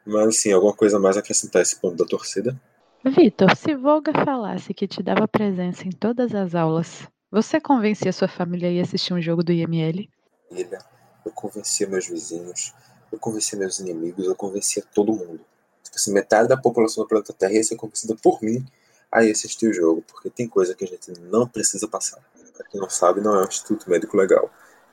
Mas, 0.06 0.38
sim, 0.38 0.52
alguma 0.52 0.74
coisa 0.74 1.00
mais 1.00 1.18
a 1.18 1.20
acrescentar 1.20 1.62
esse 1.62 1.76
ponto 1.76 1.96
da 1.96 2.06
torcida? 2.06 2.60
Vitor, 3.06 3.56
se 3.56 3.76
Volga 3.76 4.12
falasse 4.26 4.74
que 4.74 4.88
te 4.88 5.04
dava 5.04 5.28
presença 5.28 5.88
em 5.88 5.92
todas 5.92 6.34
as 6.34 6.56
aulas, 6.56 7.08
você 7.32 7.62
convencia 7.62 8.12
sua 8.12 8.28
família 8.28 8.70
a 8.70 8.72
ir 8.72 8.82
assistir 8.82 9.14
um 9.14 9.22
jogo 9.22 9.44
do 9.44 9.52
IML? 9.52 10.10
Filha, 10.50 10.80
eu 11.26 11.32
convencia 11.32 11.88
meus 11.88 12.08
vizinhos, 12.08 12.74
eu 13.12 13.20
convencia 13.20 13.58
meus 13.58 13.80
inimigos, 13.80 14.26
eu 14.26 14.36
convencia 14.36 14.84
todo 14.94 15.14
mundo. 15.14 15.42
Tipo 15.90 15.98
assim, 15.98 16.14
metade 16.14 16.48
da 16.48 16.56
população 16.56 17.04
do 17.04 17.08
planeta 17.08 17.34
Terra 17.34 17.54
ia 17.54 17.64
ser 17.64 17.76
convencida 17.76 18.16
por 18.22 18.42
mim 18.44 18.64
a 19.12 19.24
ir 19.24 19.32
assistir 19.32 19.68
o 19.68 19.74
jogo, 19.74 20.04
porque 20.08 20.30
tem 20.30 20.48
coisa 20.48 20.76
que 20.76 20.86
a 20.86 20.88
gente 20.88 21.12
não 21.22 21.48
precisa 21.48 21.88
passar. 21.88 22.20
Pra 22.56 22.68
quem 22.68 22.80
não 22.80 22.90
sabe, 22.90 23.22
não 23.22 23.36
é 23.36 23.42
um 23.42 23.48
Instituto 23.48 23.90
Médico 23.90 24.16
Legal. 24.16 24.52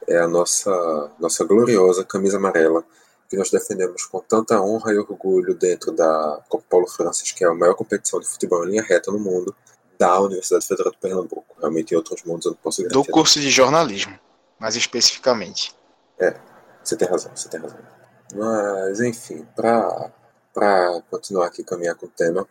É 0.08 0.18
a 0.18 0.26
nossa, 0.26 1.10
nossa 1.18 1.44
gloriosa 1.44 2.02
camisa 2.02 2.38
amarela, 2.38 2.82
que 3.28 3.36
nós 3.36 3.50
defendemos 3.50 4.06
com 4.06 4.20
tanta 4.20 4.60
honra 4.60 4.92
e 4.92 4.98
orgulho 4.98 5.54
dentro 5.54 5.92
da 5.92 6.40
Copa 6.48 6.64
Paulo 6.70 6.86
Francis, 6.86 7.32
que 7.32 7.44
é 7.44 7.48
a 7.48 7.54
maior 7.54 7.74
competição 7.74 8.20
de 8.20 8.26
futebol 8.26 8.64
em 8.64 8.70
linha 8.70 8.82
reta 8.82 9.10
no 9.10 9.18
mundo, 9.18 9.54
da 9.98 10.18
Universidade 10.20 10.66
Federal 10.66 10.92
do 10.92 10.98
Pernambuco. 10.98 11.56
Realmente 11.58 11.92
em 11.92 11.96
outros 11.96 12.22
mundos 12.22 12.46
eu 12.46 12.52
não 12.52 12.58
posso 12.58 12.82
garantir. 12.82 13.06
Do 13.06 13.12
curso 13.12 13.38
de 13.40 13.50
jornalismo, 13.50 14.18
mais 14.58 14.76
especificamente. 14.76 15.74
É, 16.18 16.36
você 16.82 16.96
tem 16.96 17.08
razão, 17.08 17.32
você 17.34 17.48
tem 17.48 17.60
razão. 17.60 17.78
Mas, 18.34 19.00
enfim, 19.00 19.46
para 19.54 20.10
continuar 21.10 21.46
aqui 21.46 21.62
caminhar 21.62 21.94
com 21.94 22.06
o 22.06 22.10
tema, 22.10 22.46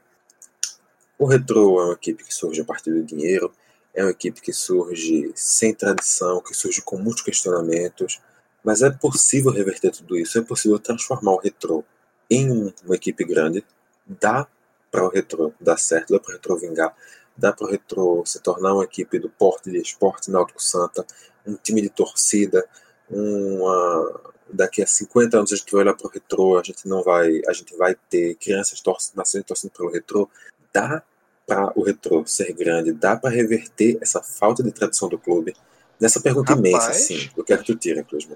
o 1.18 1.26
Retro 1.26 1.80
é 1.80 1.86
uma 1.86 1.94
equipe 1.94 2.24
que 2.24 2.34
surge 2.34 2.62
a 2.62 2.66
partir 2.66 2.92
do 2.92 3.04
dinheiro, 3.04 3.52
é 3.94 4.04
uma 4.04 4.12
equipe 4.12 4.42
que 4.42 4.54
surge 4.54 5.32
sem 5.34 5.74
tradição, 5.74 6.42
que 6.42 6.54
surge 6.54 6.82
com 6.82 6.98
muitos 6.98 7.24
questionamentos, 7.24 8.22
mas 8.64 8.82
é 8.82 8.90
possível 8.90 9.52
reverter 9.52 9.92
tudo 9.92 10.18
isso, 10.18 10.38
é 10.38 10.42
possível 10.42 10.78
transformar 10.78 11.34
o 11.34 11.40
Retro 11.40 11.86
em 12.30 12.74
uma 12.84 12.96
equipe 12.96 13.24
grande, 13.24 13.66
dá 14.06 14.48
para 14.92 15.06
o 15.06 15.10
Retro 15.10 15.54
dar 15.60 15.78
certo, 15.78 16.14
dá 16.14 16.20
para 16.20 16.32
o 16.32 16.34
Retro 16.34 16.58
vingar, 16.58 16.96
dá 17.38 17.54
para 17.54 17.66
o 17.66 17.70
Retro 17.70 18.24
se 18.26 18.40
tornar 18.40 18.74
uma 18.74 18.84
equipe 18.84 19.18
do 19.20 19.30
porte 19.30 19.72
de 19.72 19.78
esporte 19.78 20.30
Náutico 20.30 20.62
Santa, 20.62 21.06
um 21.46 21.56
time 21.56 21.82
de 21.82 21.90
torcida, 21.90 22.68
uma, 23.10 24.22
daqui 24.52 24.82
a 24.82 24.88
50 24.88 25.38
anos 25.38 25.54
a 25.54 25.56
gente 25.56 25.72
vai 25.72 25.82
olhar 25.82 25.94
para 25.94 26.08
o 26.08 26.12
retrô, 26.12 26.58
a 26.58 26.64
gente 26.64 26.88
não 26.88 27.04
vai, 27.04 27.42
a 27.48 27.54
gente 27.54 27.76
vai 27.76 27.96
ter 28.10 28.36
crianças 28.36 28.82
nascendo 29.16 29.42
e 29.42 29.48
torcendo 29.48 29.72
pelo 29.72 29.92
retrô. 29.92 30.30
Dá 30.74 31.04
para 31.46 31.72
o 31.76 31.84
retrô 31.84 32.26
ser 32.26 32.54
grande, 32.54 32.92
dá 32.92 33.16
para 33.16 33.30
reverter 33.30 33.98
essa 34.02 34.22
falta 34.22 34.64
de 34.64 34.72
tradição 34.72 35.08
do 35.08 35.18
clube? 35.18 35.56
Nessa 36.00 36.20
pergunta 36.20 36.54
Rapaz, 36.54 36.70
imensa, 36.74 36.94
sim. 36.94 37.30
Eu 37.36 37.44
quero 37.44 37.64
que 37.64 37.74
tu 37.74 37.80
tire, 37.80 38.00
inclusive. 38.00 38.36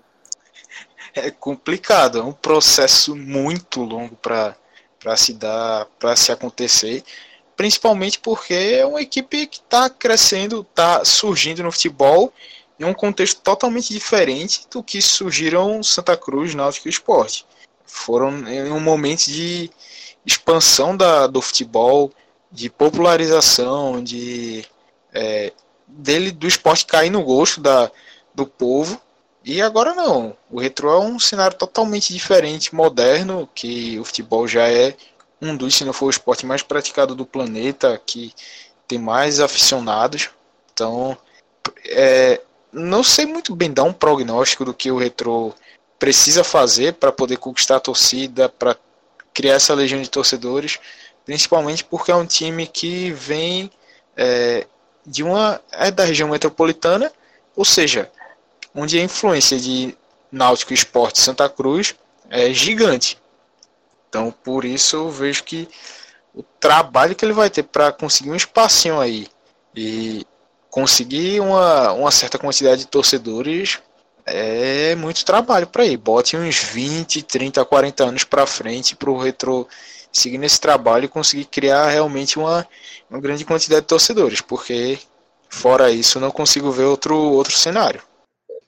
É 1.14 1.32
complicado, 1.32 2.20
é 2.20 2.24
um 2.24 2.32
processo 2.32 3.16
muito 3.16 3.82
longo 3.82 4.16
para 4.16 4.55
se 5.18 5.34
dar, 5.34 5.86
para 5.99 6.16
se 6.16 6.32
acontecer, 6.32 7.03
principalmente 7.55 8.20
porque 8.20 8.53
é 8.53 8.86
uma 8.86 9.01
equipe 9.01 9.47
que 9.47 9.57
está 9.57 9.89
crescendo, 9.89 10.62
está 10.62 11.03
surgindo 11.03 11.64
no 11.64 11.72
futebol 11.72 12.32
em 12.80 12.86
um 12.86 12.93
contexto 12.93 13.41
totalmente 13.41 13.91
diferente 13.91 14.65
do 14.71 14.82
que 14.82 15.01
surgiram 15.01 15.84
Santa 15.84 16.15
Cruz, 16.15 16.55
Náutico 16.55 16.88
e 16.88 16.91
Esporte. 16.91 17.45
Foram 17.86 18.47
em 18.47 18.71
um 18.71 18.80
momento 18.80 19.25
de 19.25 19.69
expansão 20.25 20.95
da, 20.95 21.27
do 21.27 21.41
futebol, 21.41 22.11
de 22.51 22.69
popularização, 22.69 24.01
de 24.01 24.65
é, 25.13 25.51
dele 25.88 26.32
do 26.32 26.47
esporte 26.47 26.86
cair 26.86 27.09
no 27.09 27.23
gosto 27.23 27.59
da, 27.59 27.91
do 28.34 28.45
povo. 28.45 29.01
E 29.43 29.61
agora 29.61 29.93
não. 29.93 30.38
O 30.49 30.59
retro 30.59 30.89
é 30.89 30.99
um 30.99 31.19
cenário 31.19 31.57
totalmente 31.57 32.13
diferente, 32.13 32.75
moderno, 32.75 33.49
que 33.53 33.99
o 33.99 34.05
futebol 34.05 34.47
já 34.47 34.69
é 34.69 34.95
um 35.41 35.55
dos, 35.55 35.75
se 35.75 35.86
não 35.86 35.93
for 35.93 36.07
o 36.07 36.09
esporte 36.09 36.45
mais 36.45 36.61
praticado 36.61 37.15
do 37.15 37.25
planeta, 37.25 37.99
que 38.05 38.34
tem 38.88 38.99
mais 38.99 39.39
aficionados. 39.39 40.30
Então, 40.73 41.17
é, 41.86 42.41
não 42.72 43.03
sei 43.03 43.26
muito 43.26 43.55
bem 43.55 43.72
dar 43.72 43.84
um 43.84 43.93
prognóstico 43.93 44.65
do 44.65 44.74
que 44.74 44.91
o 44.91 44.97
Retro 44.97 45.53
precisa 45.97 46.43
fazer 46.43 46.93
para 46.93 47.11
poder 47.11 47.38
conquistar 47.38 47.78
a 47.78 47.80
torcida, 47.80 48.47
para 48.47 48.76
criar 49.34 49.55
essa 49.55 49.74
legião 49.74 50.01
de 50.01 50.09
torcedores, 50.09 50.80
principalmente 51.26 51.84
porque 51.84 52.11
é 52.11 52.15
um 52.15 52.26
time 52.26 52.65
que 52.65 53.11
vem 53.11 53.70
é, 54.15 54.65
de 55.05 55.24
uma 55.24 55.61
é 55.72 55.91
da 55.91 56.05
região 56.05 56.30
metropolitana, 56.30 57.11
ou 57.55 57.65
seja, 57.65 58.09
onde 58.74 58.97
a 58.97 59.03
influência 59.03 59.59
de 59.59 59.95
Náutico 60.32 60.74
Esporte 60.74 61.20
Santa 61.20 61.49
Cruz 61.49 61.95
é 62.30 62.53
gigante. 62.53 63.17
Então, 64.07 64.32
por 64.43 64.65
isso 64.65 64.95
eu 64.95 65.09
vejo 65.09 65.43
que 65.43 65.67
o 66.34 66.43
trabalho 66.59 67.15
que 67.15 67.26
ele 67.26 67.34
vai 67.34 67.49
ter 67.49 67.63
para 67.63 67.91
conseguir 67.91 68.32
um 68.32 68.36
espacinho 68.36 68.99
aí 68.99 69.28
e 69.76 70.26
conseguir 70.70 71.39
uma, 71.39 71.93
uma 71.93 72.11
certa 72.11 72.38
quantidade 72.38 72.82
de 72.82 72.88
torcedores 72.88 73.82
é 74.26 74.95
muito 74.95 75.26
trabalho 75.26 75.67
para 75.67 75.86
ir. 75.86 75.97
Bote 75.97 76.38
uns 76.38 76.59
20, 76.63 77.24
30, 77.24 77.65
40 77.65 78.03
anos 78.03 78.24
para 78.24 78.45
frente 78.45 78.95
para 78.95 79.09
o 79.09 79.17
Retro 79.17 79.67
seguir 80.11 80.38
nesse 80.38 80.59
trabalho 80.59 81.05
e 81.05 81.09
conseguir 81.09 81.45
criar 81.45 81.88
realmente 81.88 82.38
uma, 82.38 82.67
uma 83.09 83.20
grande 83.20 83.45
quantidade 83.45 83.82
de 83.82 83.88
torcedores, 83.88 84.41
porque 84.41 84.99
fora 85.49 85.91
isso 85.91 86.20
não 86.20 86.32
consigo 86.32 86.72
ver 86.72 86.86
outro, 86.86 87.15
outro 87.15 87.53
cenário. 87.53 88.01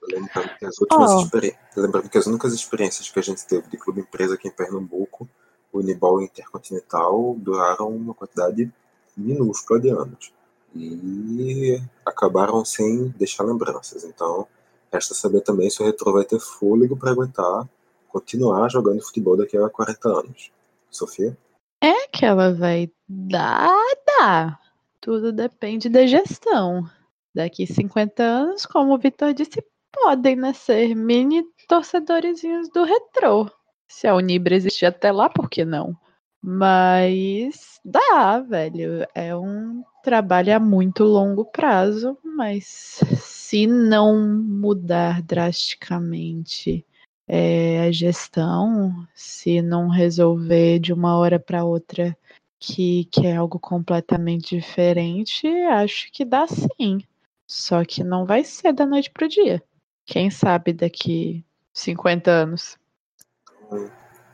Lembrando 0.04 0.50
que, 0.58 0.66
as 0.66 0.78
últimas 0.80 1.12
oh. 1.12 1.80
Lembrando 1.80 2.10
que 2.10 2.18
as 2.18 2.26
únicas 2.26 2.54
experiências 2.54 3.10
que 3.10 3.20
a 3.20 3.24
gente 3.24 3.46
teve 3.46 3.68
de 3.70 3.78
clube 3.78 4.02
empresa 4.02 4.34
aqui 4.34 4.48
em 4.48 4.52
Pernambuco, 4.52 5.30
o 5.72 5.80
Unibol 5.80 6.22
Intercontinental, 6.22 7.36
duraram 7.38 7.90
uma 7.90 8.14
quantidade 8.14 8.72
minúscula 9.16 9.80
de 9.80 9.90
anos 9.90 10.32
e 10.76 11.82
acabaram 12.06 12.64
sem 12.64 13.10
deixar 13.18 13.44
lembranças. 13.44 14.04
Então, 14.04 14.48
resta 14.92 15.14
saber 15.14 15.42
também 15.42 15.70
se 15.70 15.82
o 15.82 15.86
Retro 15.86 16.14
vai 16.14 16.24
ter 16.24 16.40
fôlego 16.40 16.98
para 16.98 17.12
aguentar 17.12 17.68
continuar 18.12 18.70
jogando 18.70 19.02
futebol 19.02 19.38
daqui 19.38 19.58
a 19.58 19.70
40 19.70 20.10
anos. 20.10 20.52
Sofia? 20.90 21.36
É 21.82 22.08
que 22.08 22.26
ela 22.26 22.54
vai 22.54 22.92
dar, 23.08 23.74
dá. 24.06 24.60
Tudo 25.00 25.32
depende 25.32 25.90
da 25.90 26.06
gestão. 26.06 26.88
Daqui 27.34 27.66
50 27.66 28.22
anos, 28.22 28.66
como 28.66 28.94
o 28.94 28.98
Vitor 28.98 29.34
disse, 29.34 29.64
podem 29.92 30.36
nascer 30.36 30.94
mini 30.94 31.44
torcedorzinhos 31.68 32.70
do 32.70 32.84
retrô. 32.84 33.50
Se 33.88 34.08
a 34.08 34.16
Unibra 34.16 34.56
existir 34.56 34.86
até 34.86 35.12
lá, 35.12 35.30
por 35.30 35.50
que 35.50 35.66
não? 35.66 35.96
Mas 36.42 37.80
dá, 37.86 38.40
velho. 38.40 39.06
É 39.14 39.36
um 39.36 39.84
trabalho 40.04 40.56
a 40.56 40.60
muito 40.60 41.04
longo 41.04 41.46
prazo, 41.46 42.18
mas 42.24 42.66
se 42.66 43.68
não 43.68 44.18
mudar 44.42 45.22
drasticamente 45.22 46.86
é, 47.28 47.82
a 47.82 47.92
gestão, 47.92 49.08
se 49.14 49.62
não 49.62 49.88
resolver 49.88 50.80
de 50.80 50.92
uma 50.92 51.18
hora 51.18 51.40
para 51.40 51.64
outra 51.64 52.18
que, 52.60 53.06
que 53.06 53.28
é 53.28 53.36
algo 53.36 53.60
completamente 53.60 54.56
diferente, 54.56 55.48
acho 55.48 56.12
que 56.12 56.26
dá 56.26 56.48
sim. 56.48 57.02
Só 57.48 57.86
que 57.86 58.04
não 58.04 58.26
vai 58.26 58.44
ser 58.44 58.74
da 58.74 58.86
noite 58.86 59.12
pro 59.12 59.28
dia. 59.28 59.62
Quem 60.06 60.30
sabe 60.30 60.74
daqui 60.74 61.44
50 61.74 62.32
anos. 62.32 62.78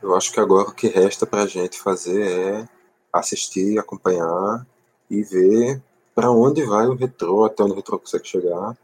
Eu 0.00 0.14
acho 0.14 0.32
que 0.32 0.38
agora 0.38 0.68
o 0.68 0.74
que 0.74 0.86
resta 0.86 1.26
pra 1.26 1.46
gente 1.46 1.80
fazer 1.80 2.22
é 2.22 2.68
assistir, 3.12 3.78
acompanhar 3.78 4.64
e 5.10 5.22
ver 5.22 5.82
para 6.14 6.30
onde 6.30 6.64
vai 6.64 6.86
o 6.86 6.94
retrô, 6.94 7.44
até 7.44 7.64
onde 7.64 7.72
o 7.72 7.76
retrô 7.76 7.98
consegue 7.98 8.26
chegar. 8.26 8.76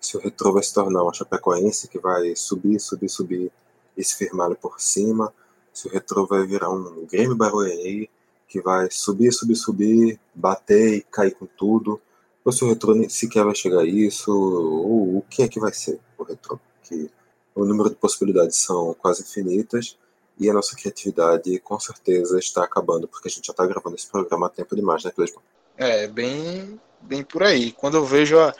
Se 0.00 0.16
o 0.16 0.20
retrô 0.20 0.52
vai 0.52 0.62
se 0.62 0.72
tornar 0.72 1.02
uma 1.02 1.12
Chapecoense 1.12 1.88
que 1.88 1.98
vai 1.98 2.34
subir, 2.34 2.80
subir, 2.80 3.08
subir 3.10 3.52
e 3.96 4.02
se 4.02 4.16
firmar 4.16 4.54
por 4.56 4.80
cima. 4.80 5.32
Se 5.72 5.86
o 5.86 5.90
retrô 5.90 6.26
vai 6.26 6.46
virar 6.46 6.70
um 6.70 7.06
Grêmio 7.06 7.36
Barueri 7.36 8.10
que 8.48 8.60
vai 8.60 8.88
subir, 8.90 9.32
subir, 9.32 9.56
subir, 9.56 10.20
bater 10.34 10.94
e 10.94 11.02
cair 11.02 11.34
com 11.34 11.46
tudo. 11.46 12.00
Ou 12.42 12.52
se 12.52 12.64
o 12.64 12.68
retrô 12.68 12.94
sequer 13.10 13.44
vai 13.44 13.54
chegar 13.54 13.80
a 13.80 13.86
isso, 13.86 14.30
ou 14.30 15.18
o 15.18 15.24
que 15.28 15.42
é 15.42 15.48
que 15.48 15.60
vai 15.60 15.72
ser 15.74 16.00
o 16.16 16.22
retrô. 16.22 16.58
Que 16.82 17.10
o 17.54 17.64
número 17.64 17.90
de 17.90 17.96
possibilidades 17.96 18.58
são 18.58 18.94
quase 18.94 19.22
infinitas 19.22 19.98
e 20.38 20.50
a 20.50 20.52
nossa 20.52 20.76
criatividade 20.76 21.58
com 21.60 21.78
certeza 21.78 22.38
está 22.38 22.64
acabando, 22.64 23.06
porque 23.06 23.28
a 23.28 23.30
gente 23.30 23.46
já 23.46 23.52
está 23.52 23.66
gravando 23.66 23.96
esse 23.96 24.06
programa 24.06 24.46
há 24.46 24.50
tempo 24.50 24.74
demais, 24.74 25.04
né, 25.04 25.10
Clesman? 25.10 25.42
É, 25.76 26.06
bem, 26.06 26.80
bem 27.00 27.22
por 27.22 27.42
aí. 27.42 27.72
Quando 27.72 27.96
eu 27.96 28.04
vejo 28.04 28.38
a, 28.38 28.54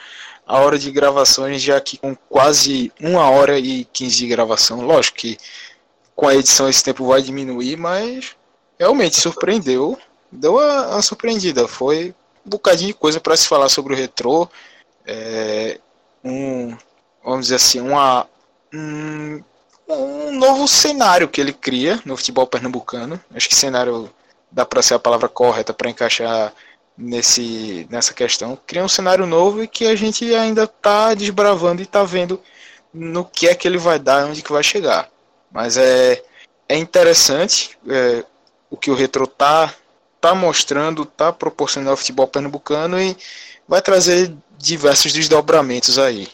a 0.46 0.58
hora 0.58 0.78
de 0.78 0.92
gente 0.92 1.58
já 1.58 1.76
aqui 1.76 1.96
com 1.96 2.14
quase 2.14 2.92
uma 3.00 3.28
hora 3.30 3.58
e 3.58 3.84
quinze 3.86 4.16
de 4.16 4.26
gravação. 4.26 4.80
Lógico 4.80 5.18
que 5.18 5.38
com 6.14 6.28
a 6.28 6.34
edição 6.34 6.68
esse 6.68 6.82
tempo 6.82 7.06
vai 7.06 7.22
diminuir, 7.22 7.76
mas 7.76 8.36
realmente 8.78 9.16
surpreendeu. 9.16 9.98
Deu 10.30 10.54
uma, 10.54 10.88
uma 10.88 11.02
surpreendida. 11.02 11.66
Foi 11.66 12.14
um 12.44 12.50
bocadinho 12.50 12.88
de 12.88 12.94
coisa 12.94 13.20
para 13.20 13.36
se 13.36 13.48
falar 13.48 13.68
sobre 13.68 13.94
o 13.94 13.96
retrô. 13.96 14.48
É, 15.06 15.80
um, 16.22 16.76
vamos 17.24 17.46
dizer 17.46 17.56
assim, 17.56 17.80
uma, 17.80 18.28
um, 18.72 19.42
um 19.88 20.32
novo 20.32 20.66
cenário 20.66 21.28
que 21.28 21.40
ele 21.40 21.52
cria 21.52 22.00
no 22.04 22.16
futebol 22.16 22.46
pernambucano. 22.46 23.20
Acho 23.34 23.48
que 23.48 23.54
cenário 23.54 24.10
dá 24.50 24.64
para 24.64 24.82
ser 24.82 24.94
a 24.94 24.98
palavra 24.98 25.28
correta 25.28 25.74
para 25.74 25.90
encaixar 25.90 26.52
nesse, 26.96 27.86
nessa 27.90 28.14
questão. 28.14 28.58
Cria 28.66 28.84
um 28.84 28.88
cenário 28.88 29.26
novo 29.26 29.62
e 29.62 29.68
que 29.68 29.86
a 29.86 29.94
gente 29.94 30.32
ainda 30.34 30.64
está 30.64 31.14
desbravando 31.14 31.82
e 31.82 31.84
está 31.84 32.04
vendo 32.04 32.40
no 32.92 33.24
que 33.24 33.48
é 33.48 33.54
que 33.54 33.66
ele 33.66 33.78
vai 33.78 33.98
dar, 33.98 34.26
onde 34.26 34.42
que 34.42 34.52
vai 34.52 34.62
chegar. 34.62 35.08
Mas 35.50 35.76
é, 35.76 36.22
é 36.68 36.76
interessante 36.76 37.76
é, 37.88 38.24
o 38.70 38.76
que 38.76 38.90
o 38.90 38.94
Retro 38.94 39.26
tá, 39.26 39.74
tá 40.20 40.34
mostrando, 40.34 41.04
tá 41.04 41.32
proporcionando 41.32 41.90
ao 41.90 41.96
futebol 41.96 42.28
pernambucano 42.28 43.00
e 43.00 43.16
vai 43.66 43.82
trazer 43.82 44.34
diversos 44.56 45.12
desdobramentos 45.12 45.98
aí. 45.98 46.28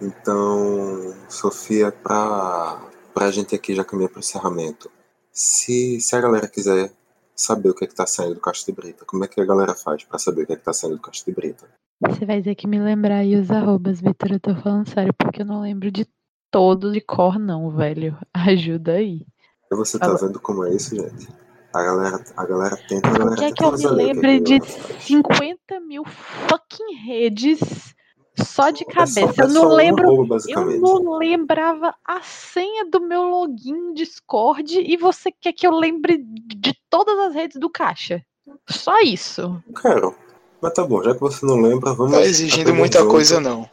Então, 0.00 1.14
Sofia, 1.28 1.92
para 1.92 2.78
a 3.22 3.30
gente 3.30 3.54
aqui 3.54 3.74
já 3.74 3.84
caminhar 3.84 4.10
para 4.10 4.18
o 4.18 4.20
encerramento, 4.20 4.90
se, 5.32 6.00
se 6.00 6.16
a 6.16 6.20
galera 6.20 6.48
quiser 6.48 6.92
saber 7.34 7.70
o 7.70 7.74
que 7.74 7.84
é 7.84 7.88
está 7.88 8.06
saindo 8.06 8.34
do 8.34 8.40
Caixa 8.40 8.64
de 8.66 8.72
Brita? 8.72 9.04
Como 9.04 9.24
é 9.24 9.28
que 9.28 9.40
a 9.40 9.44
galera 9.44 9.74
faz 9.74 10.04
para 10.04 10.18
saber 10.18 10.42
o 10.42 10.46
que 10.46 10.52
é 10.52 10.56
está 10.56 10.72
saindo 10.72 10.96
do 10.96 11.02
Caixa 11.02 11.24
de 11.24 11.32
Brita? 11.32 11.68
Você 12.00 12.24
vai 12.24 12.42
ter 12.42 12.54
que 12.54 12.66
me 12.66 12.78
lembrar 12.78 13.18
aí 13.18 13.36
os 13.36 13.50
arrobas, 13.50 14.00
Vitor. 14.00 14.32
Eu 14.32 14.40
tô 14.40 14.54
falando 14.56 14.88
sério, 14.88 15.14
porque 15.16 15.42
eu 15.42 15.46
não 15.46 15.60
lembro 15.60 15.90
de 15.90 16.06
todo 16.50 16.92
de 16.92 17.00
cor, 17.00 17.38
não, 17.38 17.70
velho. 17.70 18.16
Ajuda 18.32 18.92
aí. 18.92 19.26
Você 19.72 19.98
tá 19.98 20.12
vendo 20.14 20.38
como 20.38 20.64
é 20.64 20.74
isso, 20.74 20.94
gente? 20.94 21.28
A 21.72 21.82
galera, 21.82 22.24
a 22.36 22.46
galera 22.46 22.76
tenta. 22.88 23.08
A 23.08 23.12
galera 23.12 23.30
Por 23.30 23.36
que, 23.38 23.44
é 23.44 23.52
que 23.52 23.64
eu 23.64 23.72
me 23.72 23.86
lembre 23.86 24.40
de 24.40 24.60
50 25.00 25.80
mil 25.80 26.04
fucking 26.04 26.94
redes 27.04 27.83
só 28.44 28.70
de 28.70 28.84
cabeça. 28.84 29.20
É 29.20 29.32
só, 29.32 29.42
eu 29.42 29.48
não 29.48 29.68
lembro. 29.68 30.08
Roubo, 30.08 30.36
eu 30.48 30.80
não 30.80 31.18
lembrava 31.18 31.94
a 32.04 32.20
senha 32.20 32.84
do 32.84 33.00
meu 33.00 33.22
login 33.22 33.94
Discord 33.94 34.80
e 34.80 34.96
você 34.96 35.32
quer 35.32 35.52
que 35.52 35.66
eu 35.66 35.72
lembre 35.72 36.18
de 36.18 36.74
todas 36.88 37.18
as 37.18 37.34
redes 37.34 37.58
do 37.58 37.70
caixa. 37.70 38.24
Só 38.68 39.00
isso. 39.00 39.62
Quero. 39.80 40.14
Mas 40.60 40.72
tá 40.72 40.84
bom, 40.84 41.02
já 41.02 41.14
que 41.14 41.20
você 41.20 41.44
não 41.44 41.60
lembra, 41.60 41.92
vamos. 41.92 42.12
Tá 42.12 42.22
exigindo 42.22 42.74
muita 42.74 43.00
junto. 43.00 43.10
coisa, 43.10 43.40
não. 43.40 43.68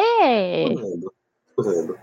Tô 0.75 0.81
vendo, 0.81 1.13
tô 1.55 1.63
vendo. 1.63 1.97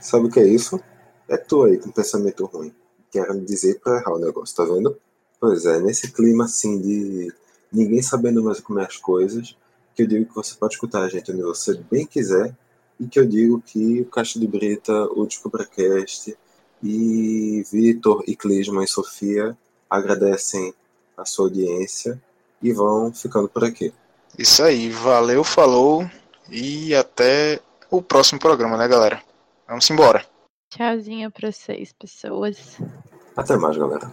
Sabe 0.00 0.26
o 0.26 0.30
que 0.30 0.40
é 0.40 0.46
isso? 0.46 0.80
É 1.28 1.36
tu 1.36 1.64
aí 1.64 1.78
com 1.78 1.90
pensamento 1.90 2.46
ruim. 2.46 2.72
Querendo 3.10 3.44
dizer 3.44 3.80
pra 3.80 3.96
errar 3.96 4.14
o 4.14 4.18
negócio, 4.18 4.54
tá 4.54 4.64
vendo? 4.64 4.96
Pois 5.40 5.64
é, 5.64 5.80
nesse 5.80 6.12
clima 6.12 6.44
assim 6.44 6.80
de 6.80 7.32
ninguém 7.72 8.02
sabendo 8.02 8.42
mais 8.42 8.60
como 8.60 8.80
é 8.80 8.84
as 8.84 8.96
coisas, 8.96 9.56
que 9.96 10.02
eu 10.02 10.06
digo 10.06 10.26
que 10.26 10.34
você 10.34 10.54
pode 10.54 10.74
escutar 10.74 11.02
a 11.02 11.08
gente 11.08 11.32
onde 11.32 11.42
você 11.42 11.74
bem 11.90 12.06
quiser 12.06 12.54
e 13.00 13.08
que 13.08 13.18
eu 13.18 13.26
digo 13.26 13.62
que 13.62 14.02
o 14.02 14.06
Caixa 14.06 14.38
de 14.38 14.46
Brita, 14.46 14.92
o 14.92 15.24
DescobraCast 15.24 16.36
e 16.82 17.64
Vitor 17.72 18.22
e 18.26 18.36
Clisma 18.36 18.84
e 18.84 18.86
Sofia 18.86 19.56
agradecem 19.88 20.74
a 21.16 21.24
sua 21.24 21.46
audiência 21.46 22.20
e 22.62 22.72
vão 22.72 23.12
ficando 23.12 23.48
por 23.48 23.64
aqui. 23.64 23.92
Isso 24.38 24.62
aí, 24.62 24.90
valeu, 24.90 25.42
falou 25.42 26.08
e 26.50 26.94
até 26.94 27.58
o 27.90 28.02
próximo 28.02 28.38
programa, 28.38 28.76
né, 28.76 28.86
galera? 28.86 29.22
Vamos 29.66 29.88
embora. 29.90 30.24
Tchauzinho 30.68 31.30
para 31.30 31.50
vocês, 31.50 31.94
pessoas. 31.98 32.76
Até 33.34 33.56
mais, 33.56 33.78
galera. 33.78 34.12